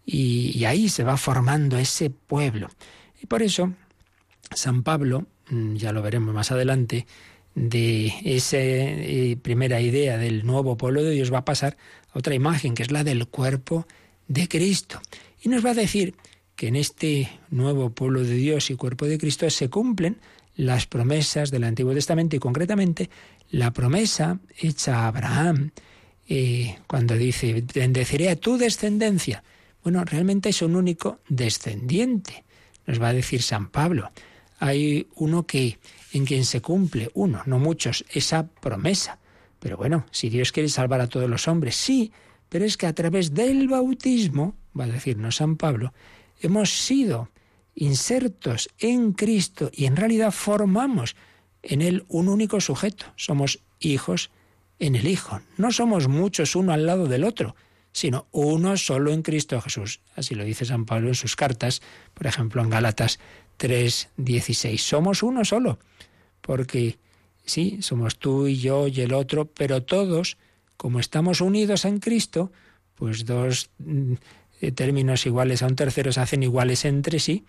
Y, 0.05 0.65
ahí 0.65 0.89
se 0.89 1.05
va 1.05 1.17
formando 1.17 1.77
ese 1.77 2.09
pueblo. 2.09 2.71
Y 3.23 3.27
por 3.27 3.43
eso 3.43 3.75
San 4.51 4.83
Pablo, 4.83 5.27
ya 5.51 5.93
lo 5.93 6.03
veremos 6.03 6.35
más 6.35 6.51
adelante, 6.51 7.07
de 7.55 8.13
esa 8.25 8.59
eh, 8.59 9.37
primera 9.41 9.81
idea 9.81 10.17
del 10.17 10.47
nuevo 10.47 10.77
pueblo 10.77 11.03
de 11.03 11.11
Dios 11.11 11.33
va 11.33 11.39
a 11.39 11.45
pasar 11.45 11.77
a 12.13 12.19
otra 12.19 12.35
imagen, 12.35 12.75
que 12.75 12.83
es 12.83 12.91
la 12.91 13.05
del 13.05 13.27
cuerpo 13.27 13.87
de 14.29 14.49
Cristo. 14.49 15.01
Y 15.43 15.49
nos 15.49 15.65
va 15.65 15.71
a 15.71 15.75
decir 15.75 16.15
que 16.55 16.69
en 16.69 16.77
este 16.77 17.29
nuevo 17.51 17.91
pueblo 17.91 18.23
de 18.23 18.35
Dios 18.35 18.71
y 18.71 18.77
cuerpo 18.77 19.07
de 19.07 19.19
Cristo 19.19 19.49
se 19.51 19.71
cumplen 19.71 20.19
las 20.57 20.87
promesas 20.87 21.51
del 21.51 21.65
Antiguo 21.65 21.95
Testamento 21.95 22.37
y 22.37 22.41
concretamente 22.41 23.11
la 23.51 23.73
promesa 23.73 24.41
hecha 24.59 25.05
a 25.05 25.07
Abraham 25.09 25.71
eh, 26.29 26.79
cuando 26.87 27.17
dice, 27.17 27.65
bendeciré 27.75 28.29
a 28.29 28.37
tu 28.37 28.59
descendencia. 28.59 29.43
Bueno, 29.83 30.05
realmente 30.05 30.51
es 30.51 30.61
un 30.61 30.77
único 30.77 31.21
descendiente, 31.29 32.45
nos 32.87 33.01
va 33.01 33.09
a 33.09 33.13
decir 33.15 33.43
San 33.43 33.71
Pablo. 33.71 34.11
Hay 34.59 35.09
uno 35.15 35.47
que 35.47 35.79
en 36.13 36.25
quien 36.25 36.45
se 36.45 36.61
cumple, 36.61 37.11
uno, 37.15 37.43
no 37.47 37.59
muchos, 37.59 38.05
esa 38.13 38.49
promesa. 38.49 39.19
Pero 39.59 39.77
bueno, 39.77 40.07
si 40.11 40.29
Dios 40.29 40.53
quiere 40.53 40.69
salvar 40.69 41.01
a 41.01 41.09
todos 41.09 41.29
los 41.29 41.49
hombres, 41.49 41.77
sí, 41.77 42.13
pero 42.49 42.65
es 42.65 42.77
que 42.77 42.87
a 42.87 42.95
través 42.95 43.35
del 43.35 43.69
bautismo, 43.69 44.55
va 44.79 44.85
a 44.85 44.89
decirnos 44.89 45.37
San 45.37 45.57
Pablo, 45.57 45.93
hemos 46.41 46.71
sido 46.71 47.31
insertos 47.75 48.71
en 48.79 49.13
Cristo 49.13 49.71
y 49.73 49.87
en 49.87 49.97
realidad 49.97 50.33
formamos 50.33 51.17
en 51.63 51.83
Él 51.83 52.05
un 52.09 52.29
único 52.29 52.61
sujeto. 52.61 53.07
Somos 53.17 53.61
hijos 53.81 54.31
en 54.79 54.95
el 54.95 55.07
Hijo. 55.07 55.41
No 55.57 55.73
somos 55.73 56.09
muchos 56.09 56.57
uno 56.57 56.73
al 56.73 56.87
lado 56.87 57.07
del 57.07 57.25
otro, 57.25 57.55
sino 57.93 58.27
uno 58.33 58.77
solo 58.77 59.13
en 59.13 59.23
Cristo 59.23 59.61
Jesús. 59.61 60.01
Así 60.15 60.35
lo 60.35 60.45
dice 60.45 60.65
San 60.65 60.87
Pablo 60.87 61.09
en 61.09 61.15
sus 61.15 61.37
cartas, 61.37 61.83
por 62.15 62.27
ejemplo 62.27 62.63
en 62.63 62.71
Gálatas 62.71 63.19
3:16. 63.59 64.79
Somos 64.83 65.23
uno 65.23 65.45
solo, 65.45 65.79
porque 66.41 66.99
sí, 67.45 67.79
somos 67.83 68.19
tú 68.19 68.47
y 68.47 68.57
yo 68.57 68.89
y 68.89 69.01
el 69.01 69.13
otro, 69.13 69.47
pero 69.47 69.83
todos, 69.83 70.39
como 70.77 71.01
estamos 71.01 71.41
unidos 71.41 71.85
en 71.85 71.99
Cristo, 71.99 72.53
pues 72.95 73.25
dos 73.25 73.71
mm, 73.79 74.15
términos 74.75 75.27
iguales 75.27 75.63
a 75.63 75.67
un 75.67 75.77
tercero 75.77 76.13
se 76.13 76.21
hacen 76.21 76.43
iguales 76.43 76.85
entre 76.85 77.19
sí. 77.19 77.45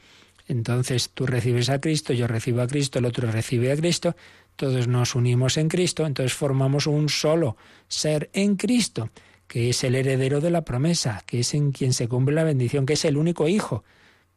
Entonces 0.47 1.11
tú 1.13 1.27
recibes 1.27 1.69
a 1.69 1.79
Cristo, 1.79 2.11
yo 2.13 2.27
recibo 2.27 2.61
a 2.61 2.67
Cristo, 2.67 2.99
el 2.99 3.05
otro 3.05 3.31
recibe 3.31 3.71
a 3.71 3.75
Cristo, 3.75 4.15
todos 4.55 4.87
nos 4.87 5.13
unimos 5.15 5.57
en 5.57 5.69
Cristo, 5.69 6.05
entonces 6.05 6.33
formamos 6.33 6.87
un 6.87 7.07
solo 7.07 7.55
ser 7.87 8.31
en 8.33 8.55
Cristo, 8.55 9.11
que 9.47 9.69
es 9.69 9.83
el 9.83 9.95
heredero 9.95 10.41
de 10.41 10.49
la 10.49 10.65
promesa, 10.65 11.23
que 11.25 11.41
es 11.41 11.53
en 11.53 11.71
quien 11.71 11.93
se 11.93 12.07
cumple 12.07 12.35
la 12.35 12.43
bendición, 12.43 12.85
que 12.85 12.93
es 12.93 13.05
el 13.05 13.17
único 13.17 13.47
hijo. 13.47 13.83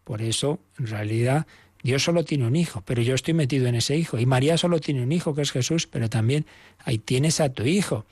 Por 0.04 0.20
eso, 0.20 0.60
en 0.78 0.86
realidad, 0.88 1.46
Dios 1.82 2.04
solo 2.04 2.24
tiene 2.24 2.46
un 2.46 2.56
hijo, 2.56 2.82
pero 2.84 3.02
yo 3.02 3.14
estoy 3.14 3.34
metido 3.34 3.66
en 3.66 3.74
ese 3.74 3.96
hijo. 3.96 4.18
Y 4.18 4.26
María 4.26 4.56
solo 4.56 4.78
tiene 4.80 5.02
un 5.02 5.12
hijo, 5.12 5.34
que 5.34 5.42
es 5.42 5.50
Jesús, 5.50 5.86
pero 5.86 6.08
también 6.08 6.46
ahí 6.84 6.98
tienes 6.98 7.40
a 7.40 7.48
tu 7.48 7.64
hijo. 7.64 8.06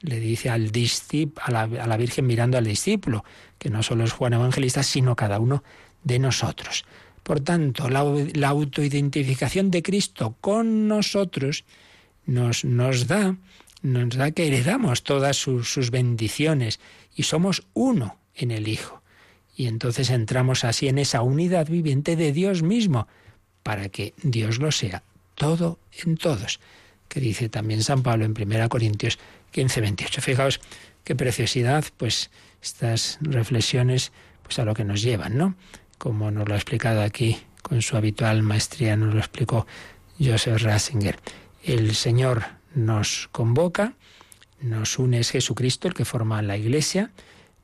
Le 0.00 0.20
dice 0.20 0.50
al 0.50 0.70
a, 1.42 1.50
la, 1.50 1.62
a 1.62 1.86
la 1.86 1.96
Virgen 1.96 2.26
mirando 2.26 2.56
al 2.56 2.64
discípulo, 2.64 3.24
que 3.58 3.70
no 3.70 3.82
solo 3.82 4.04
es 4.04 4.12
Juan 4.12 4.34
Evangelista, 4.34 4.82
sino 4.82 5.16
cada 5.16 5.40
uno 5.40 5.64
de 6.04 6.18
nosotros. 6.20 6.84
Por 7.28 7.40
tanto, 7.40 7.90
la, 7.90 8.48
autoidentificación 8.48 9.70
de 9.70 9.82
Cristo 9.82 10.36
con 10.40 10.88
nosotros 10.88 11.64
nos, 12.24 12.62
da, 13.06 13.36
nos 13.82 14.16
da 14.16 14.30
que 14.30 14.46
heredamos 14.46 15.02
todas 15.02 15.36
sus 15.36 15.90
bendiciones 15.90 16.80
y 17.14 17.24
somos 17.24 17.66
uno 17.74 18.16
en 18.34 18.50
el 18.50 18.66
Hijo. 18.66 19.02
Y 19.58 19.66
entonces 19.66 20.10
entramos 20.10 20.62
así 20.62 20.86
en 20.86 20.98
esa 20.98 21.20
unidad 21.22 21.66
viviente 21.66 22.14
de 22.14 22.32
Dios 22.32 22.62
mismo, 22.62 23.08
para 23.64 23.88
que 23.88 24.14
Dios 24.22 24.60
lo 24.60 24.70
sea 24.70 25.02
todo 25.34 25.80
en 26.04 26.16
todos, 26.16 26.60
que 27.08 27.18
dice 27.18 27.48
también 27.48 27.82
San 27.82 28.04
Pablo 28.04 28.24
en 28.24 28.40
1 28.40 28.68
Corintios 28.68 29.18
15, 29.50 29.80
28. 29.80 30.22
Fijaos 30.22 30.60
qué 31.02 31.16
preciosidad, 31.16 31.84
pues 31.96 32.30
estas 32.62 33.18
reflexiones, 33.20 34.12
pues 34.44 34.60
a 34.60 34.64
lo 34.64 34.74
que 34.74 34.84
nos 34.84 35.02
llevan, 35.02 35.36
¿no? 35.36 35.56
Como 35.98 36.30
nos 36.30 36.46
lo 36.46 36.54
ha 36.54 36.56
explicado 36.56 37.02
aquí 37.02 37.38
con 37.60 37.82
su 37.82 37.96
habitual 37.96 38.44
maestría, 38.44 38.96
nos 38.96 39.12
lo 39.12 39.18
explicó 39.18 39.66
Joseph 40.20 40.62
Ratzinger. 40.62 41.18
El 41.64 41.96
Señor 41.96 42.44
nos 42.76 43.28
convoca, 43.32 43.94
nos 44.60 45.00
une 45.00 45.18
es 45.18 45.30
Jesucristo, 45.30 45.88
el 45.88 45.94
que 45.94 46.04
forma 46.04 46.42
la 46.42 46.56
Iglesia, 46.56 47.10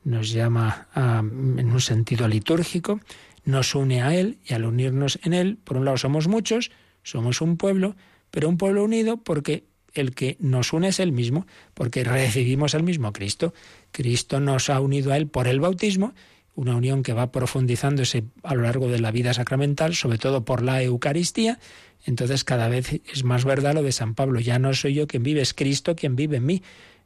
nos 0.05 0.31
llama 0.31 0.87
en 0.95 1.71
un 1.71 1.81
sentido 1.81 2.27
litúrgico, 2.29 3.01
nos 3.43 3.75
une 3.75 4.01
a 4.01 4.15
Él 4.15 4.37
y 4.45 4.53
al 4.53 4.65
unirnos 4.65 5.19
en 5.23 5.33
Él, 5.33 5.57
por 5.63 5.77
un 5.77 5.85
lado 5.85 5.97
somos 5.97 6.27
muchos, 6.27 6.71
somos 7.03 7.41
un 7.41 7.57
pueblo, 7.57 7.95
pero 8.31 8.47
un 8.47 8.57
pueblo 8.57 8.83
unido 8.83 9.17
porque 9.17 9.65
el 9.93 10.13
que 10.13 10.37
nos 10.39 10.73
une 10.73 10.89
es 10.89 10.99
el 10.99 11.11
mismo, 11.11 11.47
porque 11.73 12.03
recibimos 12.03 12.73
el 12.73 12.83
mismo 12.83 13.13
Cristo. 13.13 13.53
Cristo 13.91 14.39
nos 14.39 14.69
ha 14.69 14.79
unido 14.79 15.11
a 15.11 15.17
Él 15.17 15.27
por 15.27 15.47
el 15.47 15.59
bautismo, 15.59 16.13
una 16.53 16.75
unión 16.75 17.03
que 17.03 17.13
va 17.13 17.31
profundizándose 17.31 18.23
a 18.43 18.55
lo 18.55 18.63
largo 18.63 18.87
de 18.89 18.99
la 18.99 19.11
vida 19.11 19.33
sacramental, 19.33 19.95
sobre 19.95 20.17
todo 20.17 20.45
por 20.45 20.61
la 20.61 20.81
Eucaristía. 20.81 21.59
Entonces 22.05 22.43
cada 22.43 22.69
vez 22.69 23.01
es 23.11 23.23
más 23.23 23.45
verdad 23.45 23.73
lo 23.73 23.83
de 23.83 23.91
San 23.91 24.15
Pablo, 24.15 24.39
ya 24.39 24.59
no 24.59 24.73
soy 24.73 24.93
yo 24.93 25.07
quien 25.07 25.23
vive, 25.23 25.41
es 25.41 25.53
Cristo 25.53 25.95
quien 25.95 26.15
vive 26.15 26.37
en 26.37 26.45
mí. 26.45 26.63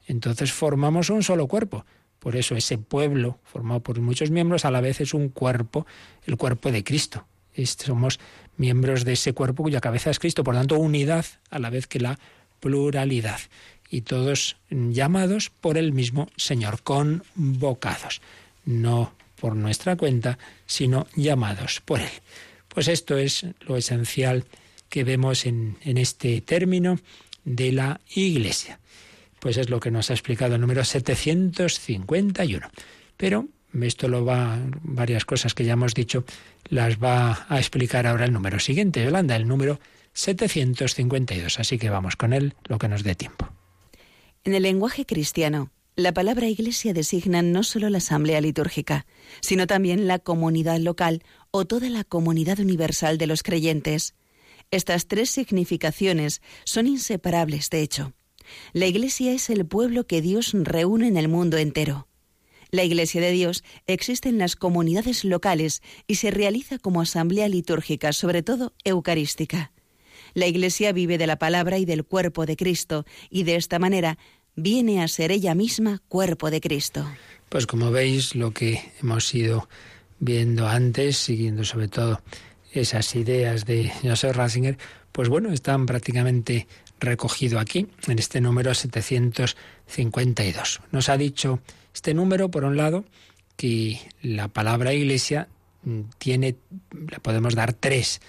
Entonces 0.07 0.51
formamos 0.51 1.09
un 1.09 1.23
solo 1.23 1.47
cuerpo. 1.47 1.85
Por 2.19 2.35
eso 2.35 2.55
ese 2.55 2.77
pueblo, 2.77 3.39
formado 3.45 3.81
por 3.81 3.99
muchos 4.01 4.29
miembros, 4.29 4.65
a 4.65 4.71
la 4.71 4.81
vez 4.81 5.01
es 5.01 5.13
un 5.13 5.29
cuerpo, 5.29 5.87
el 6.25 6.37
cuerpo 6.37 6.71
de 6.71 6.83
Cristo. 6.83 7.25
Somos 7.65 8.19
miembros 8.57 9.05
de 9.05 9.13
ese 9.13 9.33
cuerpo 9.33 9.63
cuya 9.63 9.81
cabeza 9.81 10.09
es 10.09 10.19
Cristo, 10.19 10.43
por 10.43 10.55
tanto 10.55 10.77
unidad 10.77 11.25
a 11.49 11.59
la 11.59 11.69
vez 11.69 11.87
que 11.87 11.99
la 11.99 12.19
pluralidad. 12.59 13.39
Y 13.89 14.01
todos 14.01 14.57
llamados 14.69 15.49
por 15.49 15.77
el 15.77 15.93
mismo 15.93 16.29
Señor, 16.35 16.83
convocados, 16.83 18.21
no 18.65 19.13
por 19.39 19.55
nuestra 19.55 19.95
cuenta, 19.95 20.37
sino 20.67 21.07
llamados 21.15 21.81
por 21.83 22.01
Él. 22.01 22.11
Pues 22.67 22.87
esto 22.87 23.17
es 23.17 23.45
lo 23.61 23.77
esencial 23.77 24.45
que 24.89 25.03
vemos 25.03 25.45
en, 25.45 25.77
en 25.81 25.97
este 25.97 26.41
término 26.41 26.99
de 27.45 27.71
la 27.71 28.01
Iglesia. 28.13 28.79
Pues 29.39 29.57
es 29.57 29.69
lo 29.69 29.79
que 29.79 29.91
nos 29.91 30.09
ha 30.09 30.13
explicado 30.13 30.55
el 30.55 30.61
número 30.61 30.83
751. 30.83 32.69
Pero 33.17 33.47
esto 33.81 34.07
lo 34.07 34.25
va, 34.25 34.57
varias 34.81 35.25
cosas 35.25 35.53
que 35.53 35.65
ya 35.65 35.73
hemos 35.73 35.93
dicho, 35.93 36.23
las 36.69 36.97
va 36.97 37.45
a 37.49 37.57
explicar 37.59 38.07
ahora 38.07 38.25
el 38.25 38.33
número 38.33 38.59
siguiente, 38.59 39.03
Yolanda, 39.03 39.35
el 39.35 39.47
número 39.47 39.79
752. 40.13 41.59
Así 41.59 41.77
que 41.77 41.89
vamos 41.89 42.15
con 42.15 42.33
él, 42.33 42.55
lo 42.67 42.77
que 42.77 42.87
nos 42.87 43.03
dé 43.03 43.15
tiempo. 43.15 43.49
En 44.43 44.53
el 44.53 44.63
lenguaje 44.63 45.05
cristiano, 45.05 45.71
la 45.95 46.13
palabra 46.13 46.47
iglesia 46.47 46.93
designa 46.93 47.41
no 47.41 47.63
solo 47.63 47.89
la 47.89 47.97
asamblea 47.97 48.41
litúrgica, 48.41 49.05
sino 49.41 49.67
también 49.67 50.07
la 50.07 50.19
comunidad 50.19 50.79
local 50.79 51.23
o 51.51 51.65
toda 51.65 51.89
la 51.89 52.03
comunidad 52.03 52.59
universal 52.59 53.17
de 53.17 53.27
los 53.27 53.43
creyentes. 53.43 54.15
Estas 54.71 55.07
tres 55.07 55.29
significaciones 55.29 56.41
son 56.63 56.87
inseparables, 56.87 57.69
de 57.69 57.81
hecho. 57.81 58.13
La 58.73 58.87
Iglesia 58.87 59.31
es 59.31 59.49
el 59.49 59.65
pueblo 59.65 60.05
que 60.05 60.21
Dios 60.21 60.51
reúne 60.53 61.07
en 61.07 61.17
el 61.17 61.27
mundo 61.27 61.57
entero. 61.57 62.07
La 62.71 62.83
Iglesia 62.83 63.19
de 63.19 63.31
Dios 63.31 63.63
existe 63.87 64.29
en 64.29 64.37
las 64.37 64.55
comunidades 64.55 65.25
locales 65.25 65.81
y 66.07 66.15
se 66.15 66.29
realiza 66.29 66.77
como 66.77 67.01
asamblea 67.01 67.49
litúrgica, 67.49 68.13
sobre 68.13 68.43
todo 68.43 68.73
eucarística. 68.83 69.71
La 70.35 70.45
Iglesia 70.45 70.91
vive 70.91 71.17
de 71.17 71.25
la 71.25 71.39
palabra 71.39 71.79
y 71.79 71.85
del 71.85 72.05
cuerpo 72.05 72.45
de 72.45 72.55
Cristo, 72.55 73.05
y 73.31 73.43
de 73.43 73.55
esta 73.55 73.79
manera 73.79 74.19
viene 74.55 75.01
a 75.01 75.07
ser 75.07 75.31
ella 75.31 75.55
misma 75.55 76.01
cuerpo 76.07 76.51
de 76.51 76.61
Cristo. 76.61 77.07
Pues 77.49 77.65
como 77.65 77.89
veis, 77.89 78.35
lo 78.35 78.51
que 78.51 78.91
hemos 79.01 79.33
ido 79.33 79.67
viendo 80.19 80.67
antes, 80.67 81.17
siguiendo 81.17 81.63
sobre 81.63 81.87
todo 81.87 82.21
esas 82.71 83.15
ideas 83.15 83.65
de 83.65 83.91
Joseph 84.03 84.35
Ratzinger, 84.35 84.77
pues 85.11 85.29
bueno, 85.29 85.51
están 85.51 85.87
prácticamente 85.87 86.67
recogido 86.99 87.59
aquí, 87.59 87.87
en 88.07 88.19
este 88.19 88.41
número 88.41 88.73
752. 88.73 90.81
Nos 90.91 91.09
ha 91.09 91.17
dicho 91.17 91.59
este 91.93 92.13
número, 92.13 92.49
por 92.49 92.65
un 92.65 92.77
lado, 92.77 93.05
que 93.57 93.99
la 94.21 94.47
palabra 94.47 94.93
iglesia 94.93 95.47
tiene, 96.17 96.55
le 96.91 97.19
podemos 97.19 97.55
dar 97.55 97.73
tres, 97.73 98.21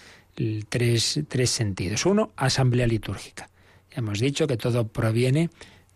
tres, 0.69 1.21
tres 1.29 1.51
sentidos. 1.51 2.07
Uno, 2.07 2.33
asamblea 2.37 2.87
litúrgica. 2.87 3.49
Ya 3.91 3.99
hemos 3.99 4.21
dicho 4.21 4.47
que 4.47 4.57
todo 4.57 4.89
proviene 4.89 5.51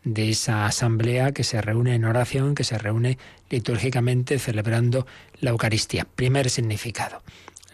de 0.05 0.31
esa 0.31 0.67
asamblea 0.67 1.33
que 1.33 1.45
se 1.45 1.61
reúne 1.63 1.95
en 1.95 2.05
oración, 2.05 2.55
que 2.55 2.65
se 2.65 2.79
reúne 2.79 3.19
litúrgicamente 3.51 4.39
celebrando 4.39 5.07
la 5.41 5.51
Eucaristía. 5.51 6.07
Primer 6.15 6.51
significado. 6.51 7.23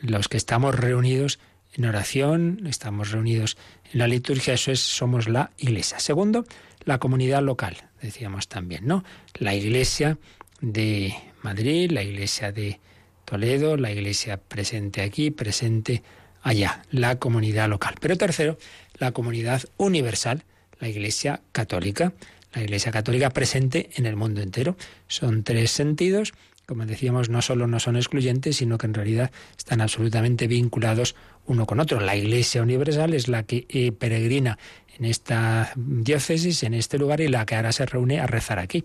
Los 0.01 0.29
que 0.29 0.37
estamos 0.37 0.75
reunidos 0.75 1.41
en 1.75 1.85
oración, 1.85 2.67
estamos 2.67 3.11
reunidos 3.11 3.57
en 3.93 3.99
la 3.99 4.07
liturgia, 4.07 4.55
eso 4.55 4.73
es, 4.73 4.81
somos 4.81 5.29
la 5.29 5.51
iglesia. 5.59 5.99
Segundo, 5.99 6.45
la 6.85 6.99
comunidad 6.99 7.43
local, 7.43 7.77
decíamos 8.01 8.49
también, 8.49 8.87
¿no? 8.87 9.05
La 9.35 9.55
iglesia 9.55 10.19
de 10.61 11.15
Madrid, 11.43 11.91
la 11.91 12.03
iglesia 12.03 12.53
de 12.53 12.81
Toledo, 13.25 13.77
la 13.77 13.93
iglesia 13.93 14.39
presente 14.39 15.03
aquí, 15.03 15.31
presente 15.31 16.03
allá, 16.43 16.83
la 16.91 17.19
comunidad 17.19 17.69
local. 17.69 17.95
Pero 18.01 18.17
tercero, 18.17 18.59
la 18.99 19.13
comunidad 19.13 19.63
universal, 19.77 20.45
la 20.81 20.89
Iglesia 20.89 21.43
Católica. 21.53 22.13
La 22.53 22.63
Iglesia 22.63 22.91
Católica 22.91 23.31
presente 23.31 23.91
en 23.95 24.07
el 24.07 24.17
mundo 24.17 24.41
entero. 24.41 24.77
Son 25.07 25.45
tres 25.45 25.71
sentidos 25.71 26.33
como 26.71 26.87
decíamos, 26.87 27.31
no 27.31 27.43
solo 27.43 27.67
no 27.67 27.81
son 27.81 27.97
excluyentes, 27.97 28.59
sino 28.59 28.79
que 28.79 28.87
en 28.87 28.95
realidad 28.95 29.33
están 29.59 29.81
absolutamente 29.81 30.47
vinculados 30.47 31.17
uno 31.51 31.67
con 31.67 31.81
otro. 31.81 32.01
La 32.01 32.17
Iglesia 32.17 32.63
Universal 32.63 33.13
es 33.13 33.27
la 33.27 33.43
que 33.43 33.67
eh, 33.69 33.93
peregrina 33.93 34.59
en 34.97 35.05
esta 35.05 35.73
diócesis, 35.77 36.63
en 36.63 36.75
este 36.75 36.97
lugar, 36.97 37.21
y 37.21 37.29
la 37.29 37.45
que 37.45 37.57
ahora 37.57 37.73
se 37.73 37.87
reúne 37.87 38.21
a 38.21 38.27
rezar 38.27 38.59
aquí. 38.59 38.85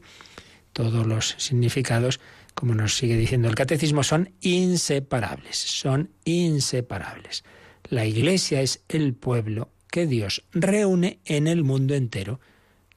Todos 0.74 1.06
los 1.06 1.36
significados, 1.38 2.20
como 2.56 2.74
nos 2.74 2.98
sigue 2.98 3.18
diciendo 3.18 3.48
el 3.48 3.56
catecismo, 3.56 4.04
son 4.04 4.32
inseparables, 4.42 5.58
son 5.58 6.10
inseparables. 6.26 7.44
La 7.90 8.06
Iglesia 8.06 8.62
es 8.62 8.84
el 8.90 9.14
pueblo 9.14 9.70
que 9.92 10.08
Dios 10.08 10.44
reúne 10.52 11.20
en 11.26 11.48
el 11.48 11.64
mundo 11.64 11.94
entero. 11.94 12.40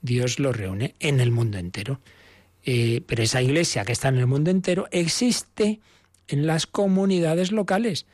Dios 0.01 0.39
lo 0.39 0.53
reúne 0.53 0.95
en 0.99 1.21
el 1.21 1.31
mundo 1.31 1.59
entero. 1.59 2.01
Eh, 2.65 3.03
pero 3.07 3.23
esa 3.23 3.41
iglesia 3.43 3.85
que 3.85 3.93
está 3.93 4.09
en 4.09 4.17
el 4.17 4.27
mundo 4.27 4.51
entero 4.51 4.89
existe 4.91 5.81
en 6.27 6.47
las 6.47 6.67
comunidades 6.67 7.53
locales. 7.53 8.07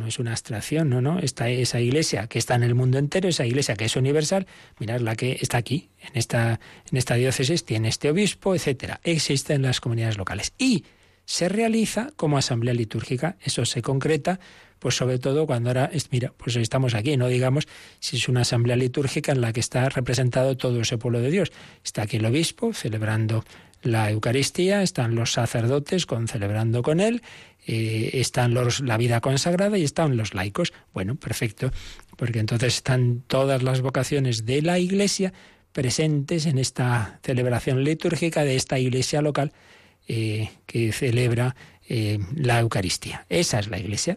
No 0.00 0.06
es 0.06 0.18
una 0.18 0.30
abstracción, 0.30 0.88
no, 0.88 1.02
no. 1.02 1.18
Está 1.18 1.50
esa 1.50 1.78
iglesia 1.78 2.26
que 2.26 2.38
está 2.38 2.54
en 2.54 2.62
el 2.62 2.74
mundo 2.74 2.96
entero, 2.96 3.28
esa 3.28 3.44
iglesia 3.44 3.76
que 3.76 3.84
es 3.84 3.96
universal, 3.96 4.46
mirad 4.78 5.00
la 5.00 5.14
que 5.14 5.36
está 5.42 5.58
aquí, 5.58 5.90
en 6.00 6.16
esta, 6.16 6.58
en 6.90 6.96
esta 6.96 7.16
diócesis, 7.16 7.66
tiene 7.66 7.88
este 7.88 8.08
obispo, 8.08 8.54
etcétera. 8.54 8.98
Existe 9.04 9.52
en 9.52 9.60
las 9.60 9.82
comunidades 9.82 10.16
locales. 10.16 10.54
Y 10.56 10.84
se 11.26 11.50
realiza 11.50 12.12
como 12.16 12.38
asamblea 12.38 12.72
litúrgica. 12.72 13.36
Eso 13.42 13.66
se 13.66 13.82
concreta, 13.82 14.40
pues 14.78 14.96
sobre 14.96 15.18
todo 15.18 15.46
cuando 15.46 15.68
ahora, 15.68 15.90
mira, 16.10 16.32
pues 16.34 16.56
estamos 16.56 16.94
aquí, 16.94 17.18
no 17.18 17.28
digamos 17.28 17.68
si 17.98 18.16
es 18.16 18.26
una 18.26 18.40
asamblea 18.40 18.76
litúrgica 18.76 19.32
en 19.32 19.42
la 19.42 19.52
que 19.52 19.60
está 19.60 19.90
representado 19.90 20.56
todo 20.56 20.80
ese 20.80 20.96
pueblo 20.96 21.20
de 21.20 21.30
Dios. 21.30 21.52
Está 21.84 22.02
aquí 22.04 22.16
el 22.16 22.24
obispo 22.24 22.72
celebrando 22.72 23.44
la 23.82 24.10
Eucaristía, 24.10 24.82
están 24.82 25.14
los 25.14 25.32
sacerdotes 25.32 26.06
con, 26.06 26.28
celebrando 26.28 26.82
con 26.82 27.00
él, 27.00 27.22
eh, 27.66 28.10
están 28.14 28.54
los, 28.54 28.80
la 28.80 28.96
vida 28.96 29.20
consagrada 29.20 29.78
y 29.78 29.84
están 29.84 30.16
los 30.16 30.34
laicos. 30.34 30.72
Bueno, 30.92 31.16
perfecto, 31.16 31.70
porque 32.16 32.38
entonces 32.38 32.76
están 32.76 33.22
todas 33.26 33.62
las 33.62 33.80
vocaciones 33.80 34.46
de 34.46 34.62
la 34.62 34.78
Iglesia 34.78 35.32
presentes 35.72 36.46
en 36.46 36.58
esta 36.58 37.20
celebración 37.22 37.84
litúrgica 37.84 38.44
de 38.44 38.56
esta 38.56 38.78
iglesia 38.78 39.22
local 39.22 39.52
eh, 40.08 40.50
que 40.66 40.92
celebra 40.92 41.54
eh, 41.88 42.18
la 42.34 42.60
Eucaristía. 42.60 43.26
Esa 43.28 43.60
es 43.60 43.68
la 43.68 43.78
iglesia. 43.78 44.16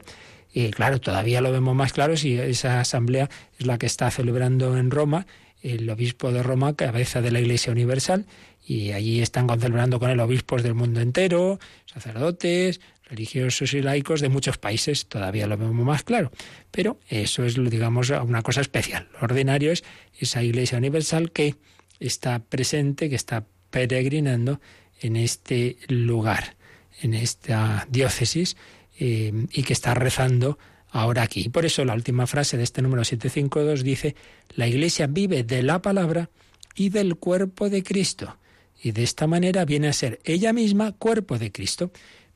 Y 0.51 0.69
claro, 0.71 0.99
todavía 0.99 1.41
lo 1.41 1.51
vemos 1.51 1.75
más 1.75 1.93
claro 1.93 2.17
si 2.17 2.37
esa 2.37 2.79
asamblea 2.79 3.29
es 3.57 3.65
la 3.65 3.77
que 3.77 3.85
está 3.85 4.09
celebrando 4.11 4.77
en 4.77 4.91
Roma 4.91 5.25
el 5.61 5.89
obispo 5.89 6.31
de 6.31 6.43
Roma, 6.43 6.75
cabeza 6.75 7.21
de 7.21 7.31
la 7.31 7.39
Iglesia 7.39 7.71
Universal, 7.71 8.25
y 8.65 8.91
allí 8.91 9.21
están 9.21 9.47
celebrando 9.59 9.97
con 9.97 10.09
él 10.09 10.19
obispos 10.19 10.61
del 10.61 10.73
mundo 10.73 10.99
entero, 10.99 11.57
sacerdotes, 11.85 12.81
religiosos 13.13 13.73
y 13.73 13.81
laicos 13.81 14.21
de 14.21 14.29
muchos 14.29 14.57
países, 14.57 15.05
todavía 15.05 15.45
lo 15.45 15.55
vemos 15.55 15.85
más 15.85 16.03
claro. 16.03 16.31
Pero 16.71 16.99
eso 17.07 17.45
es, 17.45 17.55
digamos, 17.55 18.09
una 18.09 18.41
cosa 18.41 18.61
especial. 18.61 19.07
Lo 19.13 19.19
ordinario 19.21 19.71
es 19.71 19.83
esa 20.17 20.41
Iglesia 20.41 20.79
Universal 20.79 21.31
que 21.31 21.55
está 21.99 22.39
presente, 22.39 23.09
que 23.09 23.15
está 23.15 23.45
peregrinando 23.69 24.59
en 24.99 25.15
este 25.15 25.77
lugar, 25.87 26.55
en 27.01 27.13
esta 27.13 27.87
diócesis, 27.89 28.57
eh, 28.99 29.31
y 29.51 29.63
que 29.63 29.73
está 29.73 29.93
rezando 29.93 30.57
ahora 30.89 31.21
aquí. 31.21 31.49
Por 31.49 31.65
eso 31.65 31.85
la 31.85 31.93
última 31.93 32.25
frase 32.25 32.57
de 32.57 32.63
este 32.63 32.81
número 32.81 33.03
752 33.03 33.83
dice, 33.83 34.15
la 34.55 34.67
Iglesia 34.67 35.07
vive 35.07 35.43
de 35.43 35.61
la 35.61 35.81
palabra 35.81 36.29
y 36.75 36.89
del 36.89 37.15
cuerpo 37.15 37.69
de 37.69 37.83
Cristo 37.83 38.37
y 38.83 38.91
de 38.91 39.03
esta 39.03 39.27
manera 39.27 39.63
viene 39.63 39.87
a 39.87 39.93
ser 39.93 40.19
ella 40.25 40.51
misma 40.51 40.91
cuerpo 40.91 41.39
de 41.39 41.51
Cristo. 41.51 41.91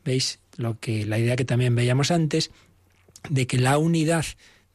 ¿Veis 0.07 0.39
lo 0.55 0.79
que 0.79 1.05
la 1.05 1.19
idea 1.19 1.35
que 1.35 1.43
también 1.43 1.75
veíamos 1.75 2.11
antes 2.11 2.49
de 3.29 3.45
que 3.45 3.57
la 3.57 3.77
unidad 3.77 4.23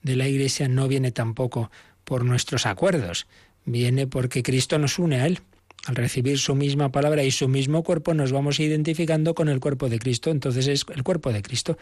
de 0.03 0.15
la 0.15 0.29
Iglesia 0.29 0.69
no 0.69 0.89
viene 0.89 1.11
tampoco 1.11 1.71
por 2.05 2.27
nuestros 2.27 2.67
acuerdos, 2.67 3.27
viene 3.65 4.07
porque 4.07 4.43
Cristo 4.43 4.79
nos 4.79 4.99
une 4.99 5.23
a 5.23 5.27
él. 5.27 5.41
Al 5.87 5.97
recibir 5.97 6.39
su 6.39 6.55
misma 6.55 6.93
palabra 6.93 7.25
y 7.25 7.31
su 7.31 7.49
mismo 7.49 7.83
cuerpo 7.83 8.13
nos 8.13 8.31
vamos 8.31 8.61
identificando 8.61 9.35
con 9.35 9.49
el 9.49 9.59
cuerpo 9.59 9.89
de 9.89 9.99
Cristo, 9.99 10.31
entonces 10.31 10.67
es 10.67 10.85
el 10.95 11.03
cuerpo 11.03 11.33
de 11.33 11.41
Cristo. 11.41 11.79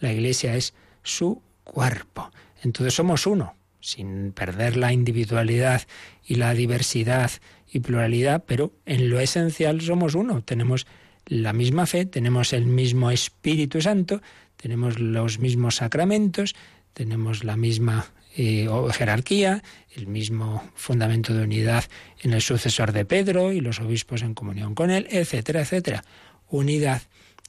La 0.00 0.12
Iglesia 0.12 0.54
es 0.54 0.72
su 1.02 1.42
cuerpo. 1.64 2.30
Entonces 2.62 2.94
somos 2.94 3.26
uno, 3.26 3.56
sin 3.80 4.30
perder 4.30 4.76
la 4.76 4.92
individualidad 4.92 5.82
y 6.24 6.36
la 6.36 6.54
diversidad 6.54 7.32
y 7.68 7.80
pluralidad, 7.80 8.44
pero 8.46 8.72
en 8.86 9.10
lo 9.10 9.18
esencial 9.18 9.80
somos 9.80 10.14
uno. 10.14 10.44
Tenemos 10.44 10.86
la 11.26 11.52
misma 11.52 11.86
fe, 11.86 12.06
tenemos 12.06 12.52
el 12.52 12.66
mismo 12.66 13.10
Espíritu 13.10 13.80
Santo, 13.80 14.22
tenemos 14.56 14.98
los 14.98 15.38
mismos 15.38 15.76
sacramentos, 15.76 16.54
tenemos 16.92 17.44
la 17.44 17.56
misma 17.56 18.06
eh, 18.36 18.68
jerarquía, 18.92 19.62
el 19.94 20.06
mismo 20.06 20.70
fundamento 20.74 21.34
de 21.34 21.44
unidad 21.44 21.84
en 22.22 22.32
el 22.32 22.42
sucesor 22.42 22.92
de 22.92 23.04
Pedro 23.04 23.52
y 23.52 23.60
los 23.60 23.80
obispos 23.80 24.22
en 24.22 24.34
comunión 24.34 24.74
con 24.74 24.90
él, 24.90 25.06
etcétera, 25.10 25.62
etcétera. 25.62 26.04
Unidad 26.48 27.02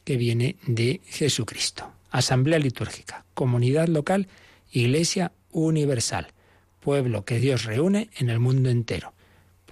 que 0.04 0.18
viene 0.18 0.58
de 0.68 1.02
Jesucristo. 1.06 1.92
Asamblea 2.10 2.60
litúrgica, 2.60 3.26
comunidad 3.34 3.88
local, 3.88 4.28
iglesia 4.72 5.32
universal, 5.52 6.28
pueblo 6.80 7.26
que 7.26 7.40
Dios 7.40 7.64
reúne 7.66 8.10
en 8.18 8.30
el 8.30 8.40
mundo 8.40 8.70
entero 8.70 9.14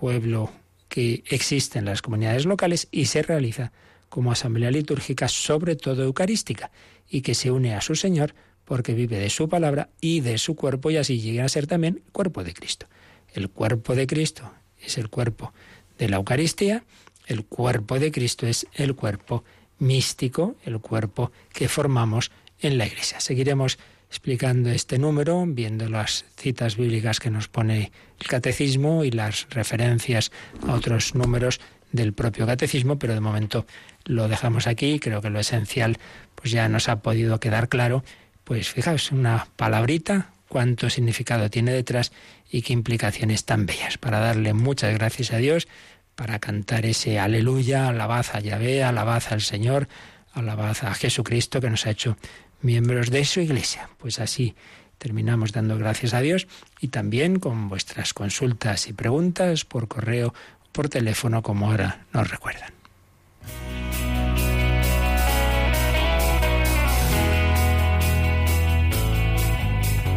pueblo 0.02 0.52
que 0.90 1.24
existe 1.28 1.78
en 1.78 1.86
las 1.86 2.02
comunidades 2.02 2.48
locales 2.48 2.88
y 2.90 3.06
se 3.06 3.22
realiza 3.22 3.72
como 4.12 4.32
asamblea 4.32 4.72
litúrgica, 4.72 5.30
sobre 5.30 5.78
todo 5.78 6.04
eucarística, 6.04 6.70
y 7.10 7.22
que 7.22 7.34
se 7.34 7.50
une 7.50 7.74
a 7.74 7.82
su 7.82 7.96
Señor 7.96 8.36
porque 8.66 8.94
vive 8.94 9.18
de 9.20 9.30
su 9.30 9.48
palabra 9.48 9.90
y 10.02 10.20
de 10.20 10.38
su 10.38 10.56
cuerpo 10.56 10.92
y 10.92 10.98
así 10.98 11.20
llega 11.20 11.46
a 11.46 11.50
ser 11.50 11.66
también 11.66 12.04
cuerpo 12.12 12.44
de 12.44 12.54
Cristo. 12.54 12.88
El 13.34 13.50
cuerpo 13.50 13.96
de 13.96 14.08
Cristo 14.08 14.52
es 14.82 14.98
el 14.98 15.10
cuerpo 15.10 15.54
de 15.98 16.10
la 16.10 16.18
Eucaristía, 16.18 16.84
el 17.26 17.46
cuerpo 17.46 18.00
de 18.00 18.12
Cristo 18.12 18.46
es 18.46 18.68
el 18.74 18.96
cuerpo 18.96 19.46
místico, 19.80 20.58
el 20.66 20.80
cuerpo 20.80 21.32
que 21.54 21.70
formamos 21.70 22.32
en 22.60 22.78
la 22.78 22.86
Iglesia. 22.86 23.22
Seguiremos 23.22 23.80
explicando 24.10 24.70
este 24.70 25.00
número, 25.00 25.46
viendo 25.48 25.88
las 25.88 26.26
citas 26.36 26.76
bíblicas 26.76 27.22
que 27.22 27.30
nos 27.30 27.48
pone 27.48 27.94
el 28.20 28.28
catecismo 28.28 29.06
y 29.06 29.12
las 29.12 29.48
referencias 29.52 30.34
a 30.68 30.74
otros 30.74 31.16
números 31.16 31.62
del 31.92 32.14
propio 32.14 32.46
catecismo, 32.46 33.00
pero 33.00 33.14
de 33.14 33.22
momento 33.22 33.66
lo 34.06 34.28
dejamos 34.28 34.68
aquí. 34.68 35.00
Creo 35.00 35.22
que 35.22 35.30
lo 35.30 35.40
esencial 35.40 35.98
pues 36.36 36.52
ya 36.52 36.68
nos 36.70 36.90
ha 36.90 37.02
podido 37.02 37.40
quedar 37.40 37.70
claro. 37.70 38.04
Pues 38.44 38.70
fijaos, 38.70 39.12
una 39.12 39.48
palabrita, 39.56 40.32
cuánto 40.48 40.90
significado 40.90 41.50
tiene 41.50 41.72
detrás 41.72 42.12
y 42.50 42.62
qué 42.62 42.74
implicaciones 42.74 43.46
tan 43.46 43.66
bellas. 43.66 43.98
Para 43.98 44.20
darle 44.20 44.54
muchas 44.54 44.94
gracias 44.94 45.32
a 45.32 45.38
Dios, 45.38 45.68
para 46.16 46.40
cantar 46.40 46.86
ese 46.86 47.20
aleluya, 47.20 47.88
alabad 47.88 48.26
a 48.34 48.40
Yahvé, 48.40 48.84
alabad 48.84 49.24
al 49.30 49.42
Señor, 49.42 49.88
alabad 50.34 50.78
a 50.82 50.94
Jesucristo 50.94 51.62
que 51.62 51.70
nos 51.70 51.86
ha 51.86 51.92
hecho 51.92 52.18
miembros 52.62 53.10
de 53.10 53.24
su 53.26 53.40
iglesia. 53.40 53.90
Pues 53.98 54.20
así 54.20 54.56
terminamos 54.98 55.52
dando 55.52 55.78
gracias 55.78 56.14
a 56.14 56.22
Dios 56.22 56.48
y 56.80 56.90
también 56.90 57.40
con 57.40 57.70
vuestras 57.70 58.14
consultas 58.14 58.88
y 58.88 58.94
preguntas 58.94 59.66
por 59.66 59.88
correo, 59.88 60.34
por 60.72 60.90
teléfono, 60.90 61.42
como 61.42 61.72
ahora 61.72 62.06
nos 62.14 62.30
recuerdan. 62.30 62.81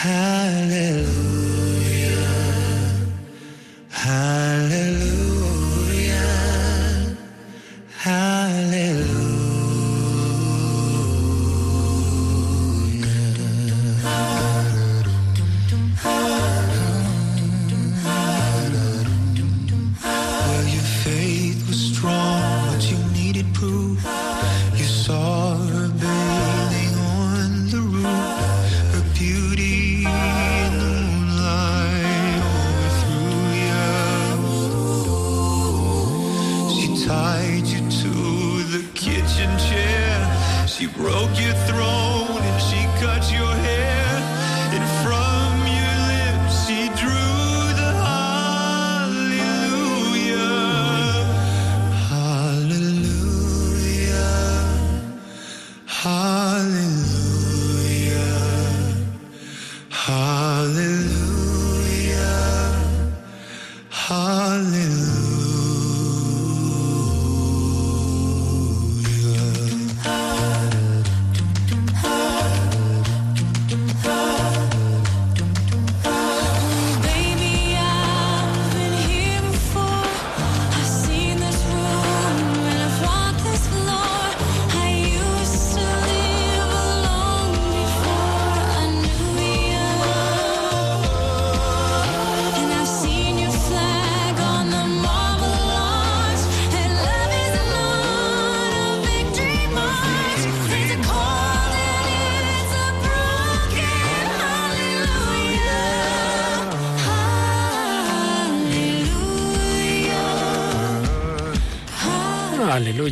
hallelujah, 0.00 1.04
hallelujah, 3.90 4.49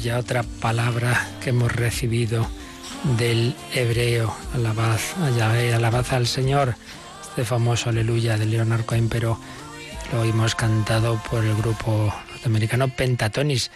Aleluya, 0.08 0.24
otra 0.24 0.42
palabra 0.42 1.28
que 1.42 1.50
hemos 1.50 1.70
recibido 1.70 2.48
del 3.18 3.54
hebreo. 3.74 4.34
Alabad 4.54 4.98
a 5.22 5.28
Yahvé, 5.36 5.74
alabad 5.74 6.06
al 6.12 6.26
Señor. 6.26 6.76
Este 7.20 7.44
famoso 7.44 7.90
aleluya 7.90 8.38
de 8.38 8.46
Leonard 8.46 8.86
Cohen, 8.86 9.10
pero 9.10 9.38
lo 10.10 10.24
hemos 10.24 10.54
cantado 10.54 11.20
por 11.30 11.44
el 11.44 11.54
grupo 11.56 12.10
norteamericano 12.30 12.88
Pentatonis, 12.88 13.70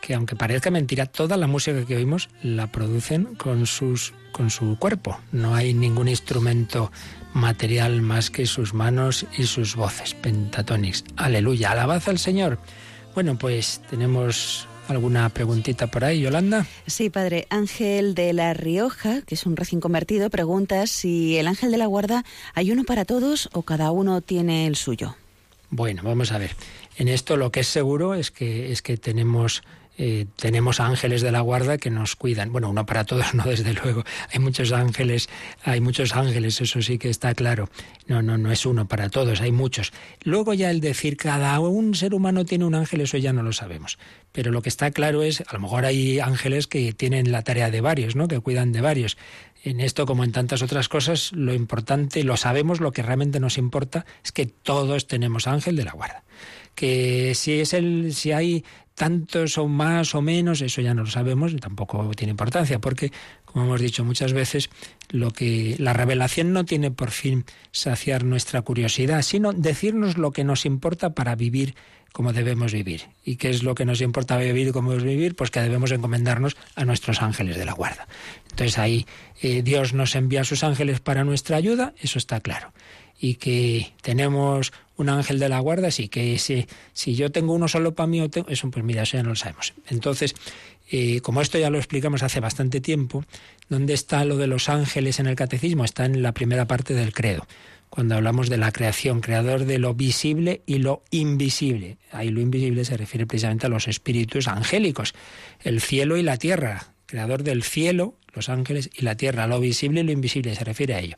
que 0.00 0.14
aunque 0.14 0.34
parezca 0.34 0.72
mentira, 0.72 1.06
toda 1.06 1.36
la 1.36 1.46
música 1.46 1.84
que 1.84 1.94
oímos 1.94 2.30
la 2.42 2.66
producen 2.66 3.36
con, 3.36 3.66
sus, 3.66 4.12
con 4.32 4.50
su 4.50 4.76
cuerpo. 4.80 5.20
No 5.30 5.54
hay 5.54 5.72
ningún 5.72 6.08
instrumento 6.08 6.90
material 7.32 8.02
más 8.02 8.30
que 8.30 8.46
sus 8.46 8.74
manos 8.74 9.24
y 9.38 9.44
sus 9.44 9.76
voces. 9.76 10.14
Pentatonis. 10.14 11.04
Aleluya, 11.16 11.70
alabad 11.70 12.02
al 12.08 12.18
Señor. 12.18 12.58
Bueno, 13.14 13.38
pues 13.38 13.80
tenemos 13.88 14.66
alguna 14.88 15.28
preguntita 15.28 15.86
por 15.86 16.04
ahí, 16.04 16.20
Yolanda. 16.20 16.66
Sí, 16.86 17.10
padre. 17.10 17.46
Ángel 17.50 18.14
de 18.14 18.32
la 18.32 18.54
Rioja, 18.54 19.22
que 19.22 19.34
es 19.34 19.46
un 19.46 19.56
recién 19.56 19.80
convertido, 19.80 20.30
pregunta 20.30 20.86
si 20.86 21.36
el 21.36 21.46
ángel 21.46 21.70
de 21.70 21.78
la 21.78 21.86
guarda 21.86 22.24
hay 22.54 22.70
uno 22.70 22.84
para 22.84 23.04
todos 23.04 23.48
o 23.52 23.62
cada 23.62 23.90
uno 23.90 24.20
tiene 24.20 24.66
el 24.66 24.76
suyo. 24.76 25.16
Bueno, 25.70 26.02
vamos 26.04 26.32
a 26.32 26.38
ver. 26.38 26.52
En 26.96 27.08
esto 27.08 27.36
lo 27.36 27.50
que 27.50 27.60
es 27.60 27.68
seguro 27.68 28.14
es 28.14 28.30
que 28.30 28.72
es 28.72 28.82
que 28.82 28.96
tenemos 28.96 29.62
eh, 29.98 30.26
tenemos 30.36 30.80
ángeles 30.80 31.22
de 31.22 31.32
la 31.32 31.40
guarda 31.40 31.78
que 31.78 31.90
nos 31.90 32.16
cuidan. 32.16 32.52
Bueno, 32.52 32.68
uno 32.68 32.84
para 32.84 33.04
todos, 33.04 33.34
no 33.34 33.44
desde 33.44 33.72
luego. 33.72 34.04
Hay 34.32 34.40
muchos 34.40 34.72
ángeles, 34.72 35.28
hay 35.62 35.80
muchos 35.80 36.14
ángeles, 36.14 36.60
eso 36.60 36.82
sí 36.82 36.98
que 36.98 37.08
está 37.08 37.34
claro. 37.34 37.70
No, 38.06 38.22
no, 38.22 38.36
no 38.36 38.52
es 38.52 38.66
uno 38.66 38.86
para 38.86 39.08
todos, 39.08 39.40
hay 39.40 39.52
muchos. 39.52 39.92
Luego 40.22 40.54
ya 40.54 40.70
el 40.70 40.80
decir 40.80 41.16
cada 41.16 41.58
un 41.60 41.94
ser 41.94 42.14
humano 42.14 42.44
tiene 42.44 42.64
un 42.64 42.74
ángel, 42.74 43.00
eso 43.00 43.16
ya 43.16 43.32
no 43.32 43.42
lo 43.42 43.52
sabemos. 43.52 43.98
Pero 44.32 44.50
lo 44.50 44.60
que 44.60 44.68
está 44.68 44.90
claro 44.90 45.22
es, 45.22 45.40
a 45.40 45.52
lo 45.54 45.60
mejor 45.60 45.86
hay 45.86 46.20
ángeles 46.20 46.66
que 46.66 46.92
tienen 46.92 47.32
la 47.32 47.42
tarea 47.42 47.70
de 47.70 47.80
varios, 47.80 48.16
¿no? 48.16 48.28
Que 48.28 48.40
cuidan 48.40 48.72
de 48.72 48.82
varios. 48.82 49.16
En 49.64 49.80
esto, 49.80 50.06
como 50.06 50.24
en 50.24 50.32
tantas 50.32 50.62
otras 50.62 50.88
cosas, 50.88 51.32
lo 51.32 51.54
importante, 51.54 52.22
lo 52.22 52.36
sabemos, 52.36 52.80
lo 52.80 52.92
que 52.92 53.02
realmente 53.02 53.40
nos 53.40 53.56
importa 53.58 54.04
es 54.22 54.30
que 54.30 54.46
todos 54.46 55.06
tenemos 55.06 55.46
ángel 55.46 55.74
de 55.74 55.84
la 55.84 55.92
guarda. 55.92 56.22
Que 56.74 57.34
si 57.34 57.60
es 57.60 57.72
el, 57.72 58.14
si 58.14 58.32
hay 58.32 58.64
tantos 58.96 59.58
o 59.58 59.68
más 59.68 60.14
o 60.14 60.22
menos, 60.22 60.62
eso 60.62 60.80
ya 60.80 60.94
no 60.94 61.02
lo 61.02 61.10
sabemos 61.10 61.54
tampoco 61.60 62.10
tiene 62.16 62.32
importancia, 62.32 62.80
porque, 62.80 63.12
como 63.44 63.66
hemos 63.66 63.80
dicho 63.80 64.04
muchas 64.04 64.32
veces, 64.32 64.70
lo 65.10 65.30
que 65.30 65.76
la 65.78 65.92
revelación 65.92 66.52
no 66.52 66.64
tiene 66.64 66.90
por 66.90 67.10
fin 67.10 67.44
saciar 67.70 68.24
nuestra 68.24 68.62
curiosidad, 68.62 69.22
sino 69.22 69.52
decirnos 69.52 70.16
lo 70.16 70.32
que 70.32 70.44
nos 70.44 70.64
importa 70.64 71.14
para 71.14 71.36
vivir 71.36 71.74
como 72.12 72.32
debemos 72.32 72.72
vivir. 72.72 73.02
¿Y 73.22 73.36
qué 73.36 73.50
es 73.50 73.62
lo 73.62 73.74
que 73.74 73.84
nos 73.84 74.00
importa 74.00 74.38
vivir 74.38 74.72
como 74.72 74.90
debemos 74.90 75.06
vivir? 75.06 75.36
Pues 75.36 75.50
que 75.50 75.60
debemos 75.60 75.90
encomendarnos 75.90 76.56
a 76.74 76.86
nuestros 76.86 77.20
ángeles 77.20 77.58
de 77.58 77.66
la 77.66 77.74
guarda. 77.74 78.08
Entonces 78.50 78.78
ahí 78.78 79.06
eh, 79.42 79.60
Dios 79.62 79.92
nos 79.92 80.14
envía 80.14 80.40
a 80.40 80.44
sus 80.44 80.64
ángeles 80.64 81.00
para 81.00 81.24
nuestra 81.24 81.58
ayuda, 81.58 81.92
eso 82.00 82.18
está 82.18 82.40
claro. 82.40 82.72
Y 83.18 83.34
que 83.34 83.92
tenemos 84.02 84.72
un 84.96 85.08
ángel 85.08 85.38
de 85.38 85.48
la 85.48 85.60
guarda, 85.60 85.90
sí, 85.90 86.08
que 86.08 86.38
si, 86.38 86.66
si 86.92 87.14
yo 87.14 87.30
tengo 87.30 87.54
uno 87.54 87.68
solo 87.68 87.94
para 87.94 88.06
mí, 88.06 88.20
eso 88.48 88.70
pues 88.70 88.84
mira, 88.84 89.02
eso 89.02 89.16
ya 89.16 89.22
no 89.22 89.30
lo 89.30 89.36
sabemos. 89.36 89.74
Entonces, 89.88 90.34
eh, 90.90 91.20
como 91.20 91.40
esto 91.40 91.58
ya 91.58 91.70
lo 91.70 91.78
explicamos 91.78 92.22
hace 92.22 92.40
bastante 92.40 92.80
tiempo, 92.80 93.24
¿dónde 93.68 93.94
está 93.94 94.24
lo 94.24 94.36
de 94.36 94.46
los 94.46 94.68
ángeles 94.68 95.18
en 95.18 95.26
el 95.26 95.36
catecismo? 95.36 95.84
Está 95.84 96.04
en 96.04 96.22
la 96.22 96.32
primera 96.32 96.66
parte 96.66 96.94
del 96.94 97.12
credo 97.12 97.46
cuando 97.96 98.16
hablamos 98.16 98.48
de 98.48 98.58
la 98.58 98.72
creación, 98.72 99.20
creador 99.20 99.64
de 99.64 99.78
lo 99.78 99.94
visible 99.94 100.62
y 100.66 100.78
lo 100.78 101.02
invisible. 101.10 101.98
Ahí 102.12 102.30
lo 102.30 102.40
invisible 102.40 102.84
se 102.84 102.96
refiere 102.96 103.26
precisamente 103.26 103.66
a 103.66 103.70
los 103.70 103.88
espíritus 103.88 104.48
angélicos, 104.48 105.14
el 105.62 105.80
cielo 105.80 106.16
y 106.16 106.22
la 106.22 106.36
tierra, 106.36 106.88
creador 107.06 107.42
del 107.42 107.62
cielo, 107.62 108.14
los 108.34 108.48
ángeles 108.48 108.90
y 108.94 109.02
la 109.02 109.16
tierra, 109.16 109.46
lo 109.46 109.60
visible 109.60 110.00
y 110.00 110.04
lo 110.04 110.12
invisible, 110.12 110.54
se 110.54 110.64
refiere 110.64 110.94
a 110.94 111.00
ello. 111.00 111.16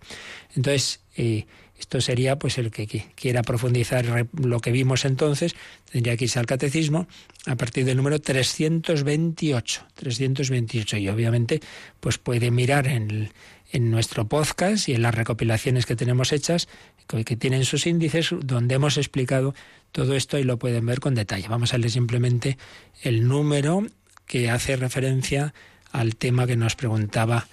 Entonces, 0.55 1.01
eh, 1.17 1.47
esto 1.79 2.01
sería, 2.01 2.39
pues, 2.39 2.59
el 2.59 2.71
que 2.71 2.87
quiera 3.15 3.43
profundizar 3.43 4.29
lo 4.33 4.61
que 4.61 4.73
vimos 4.73 5.05
entonces, 5.05 5.55
tendría 5.91 6.17
que 6.17 6.25
irse 6.25 6.39
al 6.39 6.47
catecismo 6.47 7.07
a 7.47 7.57
partir 7.57 7.85
del 7.85 7.97
número 7.97 8.21
328. 8.21 9.87
328. 9.95 10.97
Y 10.97 11.09
obviamente, 11.09 11.61
pues 12.01 12.19
puede 12.19 12.51
mirar 12.51 12.89
en, 12.89 13.31
en 13.73 13.91
nuestro 13.91 14.29
podcast 14.29 14.89
y 14.89 14.95
en 14.95 15.03
las 15.03 15.15
recopilaciones 15.15 15.87
que 15.87 15.97
tenemos 15.97 16.33
hechas, 16.33 16.69
que 17.07 17.37
tienen 17.37 17.65
sus 17.65 17.87
índices, 17.87 18.31
donde 18.41 18.75
hemos 18.75 18.97
explicado 18.97 19.55
todo 19.93 20.15
esto 20.15 20.39
y 20.39 20.45
lo 20.45 20.59
pueden 20.59 20.85
ver 20.85 21.01
con 21.01 21.15
detalle. 21.15 21.49
Vamos 21.49 21.75
a 21.75 21.79
leer 21.79 21.91
simplemente 21.91 22.59
el 23.03 23.27
número 23.27 23.87
que 24.27 24.51
hace 24.51 24.77
referencia 24.77 25.55
al 25.93 26.17
tema 26.17 26.47
que 26.47 26.57
nos 26.57 26.77
preguntaba 26.77 27.47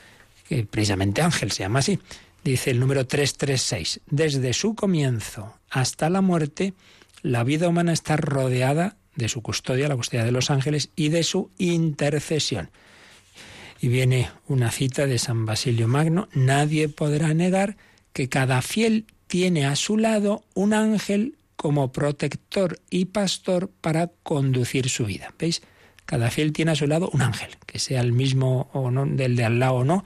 precisamente 0.69 1.21
Ángel, 1.21 1.51
se 1.51 1.63
llama 1.63 1.79
así. 1.79 1.99
Dice 2.45 2.69
el 2.69 2.79
número 2.79 3.07
336. 3.07 4.01
Desde 4.05 4.53
su 4.53 4.75
comienzo 4.75 5.57
hasta 5.71 6.11
la 6.11 6.21
muerte, 6.21 6.75
la 7.23 7.43
vida 7.43 7.67
humana 7.67 7.91
está 7.91 8.17
rodeada 8.17 8.97
de 9.15 9.29
su 9.29 9.41
custodia, 9.41 9.87
la 9.87 9.95
custodia 9.95 10.23
de 10.23 10.31
los 10.31 10.51
ángeles, 10.51 10.91
y 10.95 11.09
de 11.09 11.23
su 11.23 11.49
intercesión. 11.57 12.69
Y 13.81 13.87
viene 13.87 14.29
una 14.47 14.69
cita 14.69 15.07
de 15.07 15.17
San 15.17 15.47
Basilio 15.47 15.87
Magno, 15.87 16.29
nadie 16.33 16.87
podrá 16.87 17.33
negar 17.33 17.77
que 18.13 18.29
cada 18.29 18.61
fiel 18.61 19.05
tiene 19.25 19.65
a 19.65 19.75
su 19.75 19.97
lado 19.97 20.43
un 20.53 20.73
ángel 20.73 21.37
como 21.55 21.91
protector 21.91 22.79
y 22.91 23.05
pastor 23.05 23.71
para 23.81 24.11
conducir 24.21 24.87
su 24.89 25.05
vida. 25.05 25.33
¿Veis? 25.39 25.63
Cada 26.05 26.29
fiel 26.29 26.53
tiene 26.53 26.73
a 26.73 26.75
su 26.75 26.85
lado 26.85 27.09
un 27.11 27.23
ángel, 27.23 27.57
que 27.65 27.79
sea 27.79 28.01
el 28.01 28.13
mismo 28.13 28.69
o 28.71 28.91
no, 28.91 29.07
del 29.07 29.35
de 29.35 29.45
al 29.45 29.57
lado 29.57 29.73
o 29.77 29.83
no, 29.83 30.05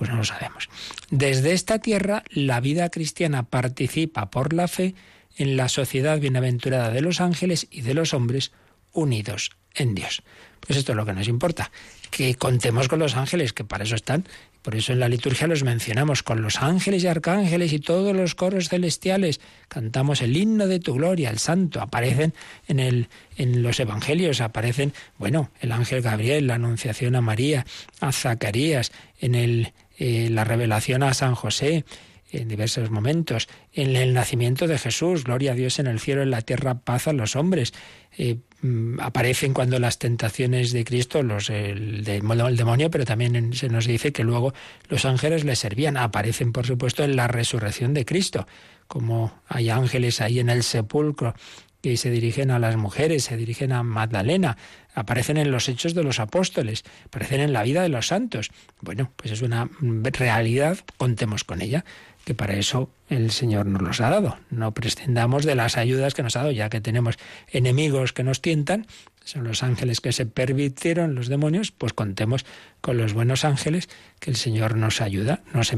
pues 0.00 0.08
no 0.08 0.16
lo 0.16 0.24
sabemos. 0.24 0.70
Desde 1.10 1.52
esta 1.52 1.78
tierra, 1.78 2.24
la 2.30 2.58
vida 2.60 2.88
cristiana 2.88 3.42
participa 3.42 4.30
por 4.30 4.54
la 4.54 4.66
fe 4.66 4.94
en 5.36 5.58
la 5.58 5.68
sociedad 5.68 6.18
bienaventurada 6.18 6.90
de 6.90 7.02
los 7.02 7.20
ángeles 7.20 7.66
y 7.70 7.82
de 7.82 7.92
los 7.92 8.14
hombres 8.14 8.50
unidos 8.94 9.50
en 9.74 9.94
Dios. 9.94 10.22
Pues 10.60 10.78
esto 10.78 10.92
es 10.92 10.96
lo 10.96 11.04
que 11.04 11.12
nos 11.12 11.28
importa, 11.28 11.70
que 12.10 12.34
contemos 12.34 12.88
con 12.88 12.98
los 12.98 13.14
ángeles, 13.14 13.52
que 13.52 13.62
para 13.62 13.84
eso 13.84 13.94
están. 13.94 14.24
Por 14.62 14.74
eso 14.74 14.94
en 14.94 15.00
la 15.00 15.08
liturgia 15.08 15.46
los 15.46 15.64
mencionamos 15.64 16.22
con 16.22 16.40
los 16.40 16.62
ángeles 16.62 17.04
y 17.04 17.06
arcángeles 17.06 17.72
y 17.74 17.78
todos 17.78 18.16
los 18.16 18.34
coros 18.34 18.70
celestiales. 18.70 19.40
Cantamos 19.68 20.22
el 20.22 20.34
himno 20.34 20.66
de 20.66 20.80
tu 20.80 20.94
gloria, 20.94 21.28
el 21.28 21.38
santo. 21.38 21.82
Aparecen 21.82 22.32
en, 22.68 22.80
el, 22.80 23.08
en 23.36 23.62
los 23.62 23.80
evangelios, 23.80 24.40
aparecen, 24.40 24.94
bueno, 25.18 25.50
el 25.60 25.72
ángel 25.72 26.00
Gabriel, 26.00 26.46
la 26.46 26.54
anunciación 26.54 27.16
a 27.16 27.20
María, 27.20 27.66
a 28.00 28.12
Zacarías, 28.12 28.92
en 29.18 29.34
el, 29.34 29.72
eh, 30.00 30.30
la 30.30 30.44
revelación 30.44 31.02
a 31.02 31.12
San 31.12 31.34
José, 31.34 31.84
en 32.32 32.48
diversos 32.48 32.90
momentos, 32.90 33.48
en 33.74 33.96
el 33.96 34.14
nacimiento 34.14 34.66
de 34.66 34.78
Jesús, 34.78 35.24
gloria 35.24 35.52
a 35.52 35.54
Dios 35.54 35.78
en 35.78 35.86
el 35.86 36.00
cielo, 36.00 36.22
en 36.22 36.30
la 36.30 36.40
tierra, 36.40 36.80
paz 36.80 37.06
a 37.06 37.12
los 37.12 37.36
hombres. 37.36 37.74
Eh, 38.16 38.38
mm, 38.62 38.98
aparecen 38.98 39.52
cuando 39.52 39.78
las 39.78 39.98
tentaciones 39.98 40.72
de 40.72 40.84
Cristo, 40.84 41.22
los, 41.22 41.50
el, 41.50 42.08
el 42.08 42.56
demonio, 42.56 42.90
pero 42.90 43.04
también 43.04 43.52
se 43.52 43.68
nos 43.68 43.86
dice 43.86 44.10
que 44.10 44.24
luego 44.24 44.54
los 44.88 45.04
ángeles 45.04 45.44
le 45.44 45.54
servían. 45.54 45.98
Aparecen, 45.98 46.52
por 46.52 46.66
supuesto, 46.66 47.04
en 47.04 47.14
la 47.14 47.28
resurrección 47.28 47.92
de 47.92 48.06
Cristo, 48.06 48.46
como 48.86 49.42
hay 49.48 49.68
ángeles 49.68 50.22
ahí 50.22 50.38
en 50.38 50.48
el 50.48 50.62
sepulcro 50.62 51.34
que 51.82 51.96
se 51.96 52.10
dirigen 52.10 52.50
a 52.50 52.58
las 52.58 52.76
mujeres, 52.76 53.24
se 53.24 53.36
dirigen 53.36 53.72
a 53.72 53.82
Magdalena, 53.82 54.56
aparecen 54.94 55.36
en 55.36 55.50
los 55.50 55.68
hechos 55.68 55.94
de 55.94 56.02
los 56.02 56.20
apóstoles, 56.20 56.84
aparecen 57.06 57.40
en 57.40 57.52
la 57.52 57.62
vida 57.62 57.82
de 57.82 57.88
los 57.88 58.08
santos. 58.08 58.50
Bueno, 58.80 59.10
pues 59.16 59.32
es 59.32 59.42
una 59.42 59.68
realidad, 59.80 60.78
contemos 60.96 61.44
con 61.44 61.62
ella, 61.62 61.84
que 62.24 62.34
para 62.34 62.54
eso 62.54 62.90
el 63.08 63.30
Señor 63.30 63.66
nos 63.66 63.82
los 63.82 64.00
ha 64.00 64.10
dado. 64.10 64.38
No 64.50 64.72
prescindamos 64.74 65.44
de 65.44 65.54
las 65.54 65.76
ayudas 65.76 66.14
que 66.14 66.22
nos 66.22 66.36
ha 66.36 66.40
dado, 66.40 66.52
ya 66.52 66.68
que 66.68 66.80
tenemos 66.80 67.16
enemigos 67.48 68.12
que 68.12 68.22
nos 68.22 68.42
tientan, 68.42 68.86
son 69.30 69.44
los 69.44 69.62
ángeles 69.62 70.00
que 70.00 70.12
se 70.12 70.26
permitieron, 70.26 71.14
los 71.14 71.28
demonios, 71.28 71.70
pues 71.70 71.92
contemos 71.92 72.44
con 72.80 72.96
los 72.96 73.12
buenos 73.12 73.44
ángeles 73.44 73.88
que 74.18 74.30
el 74.30 74.36
Señor 74.36 74.76
nos 74.76 75.00
ayuda, 75.00 75.42
nos, 75.54 75.72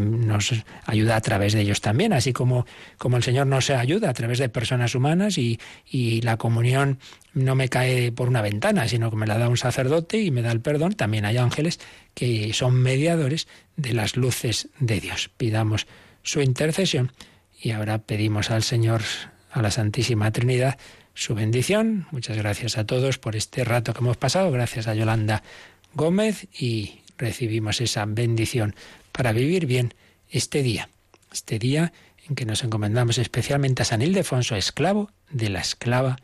ayuda 0.87 1.17
a 1.17 1.21
través 1.21 1.53
de 1.53 1.61
ellos 1.61 1.81
también, 1.81 2.13
así 2.13 2.33
como, 2.33 2.67
como 2.97 3.19
el 3.19 3.23
Señor 3.23 3.47
nos 3.47 3.69
ayuda 3.71 4.09
a 4.09 4.15
través 4.15 4.39
de 4.39 4.49
personas 4.49 4.95
humanas 4.95 5.37
y, 5.37 5.61
y 5.85 6.23
la 6.23 6.39
comunión 6.39 6.99
no 7.35 7.55
me 7.55 7.69
cae 7.69 8.11
por 8.11 8.29
una 8.29 8.41
ventana, 8.41 8.89
sino 8.89 9.11
que 9.11 9.17
me 9.17 9.27
la 9.27 9.37
da 9.37 9.49
un 9.49 9.59
sacerdote 9.59 10.19
y 10.19 10.31
me 10.31 10.41
da 10.41 10.51
el 10.51 10.61
perdón, 10.61 10.95
también 10.95 11.25
hay 11.25 11.37
ángeles 11.37 11.79
que 12.15 12.53
son 12.55 12.75
mediadores 12.75 13.49
de 13.77 13.93
las 13.93 14.17
luces 14.17 14.69
de 14.81 15.01
Dios. 15.01 15.31
Pidamos 15.37 15.87
su 16.23 16.41
intercesión 16.41 17.13
y 17.61 17.73
ahora 17.73 17.99
pedimos 17.99 18.51
al 18.51 18.63
Señor, 18.63 19.03
a 19.51 19.61
la 19.61 19.71
Santísima 19.71 20.31
Trinidad, 20.31 20.79
su 21.15 21.35
bendición. 21.35 22.07
Muchas 22.11 22.37
gracias 22.37 22.79
a 22.79 22.85
todos 22.85 23.19
por 23.19 23.37
este 23.37 23.65
rato 23.65 23.93
que 23.93 24.01
hemos 24.01 24.17
pasado. 24.17 24.51
Gracias 24.51 24.87
a 24.87 24.95
Yolanda 24.95 25.43
Gómez 25.95 26.49
y 26.53 27.01
recibimos 27.19 27.81
esa 27.81 28.05
bendición 28.07 28.75
para 29.13 29.33
vivir 29.33 29.67
bien 29.67 29.95
este 30.31 30.63
día. 30.63 30.89
Este 31.33 31.59
día 31.59 31.93
en 32.29 32.35
que 32.35 32.47
nos 32.47 32.63
encomendamos 32.65 33.19
especialmente 33.19 33.83
a 33.83 33.85
San 33.85 34.03
Ildefonso, 34.03 34.57
esclavo 34.57 35.11
de 35.31 35.49
la 35.49 35.61
esclava 35.61 36.19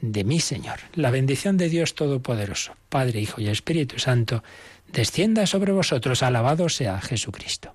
de 0.00 0.24
mi 0.24 0.40
Señor. 0.40 0.80
La 0.94 1.10
bendición 1.10 1.56
de 1.56 1.68
Dios 1.68 1.94
Todopoderoso, 1.94 2.76
Padre, 2.88 3.20
Hijo 3.20 3.40
y 3.40 3.48
Espíritu 3.48 3.98
Santo, 3.98 4.42
descienda 4.92 5.46
sobre 5.46 5.72
vosotros. 5.72 6.22
Alabado 6.22 6.68
sea 6.68 7.00
Jesucristo. 7.00 7.74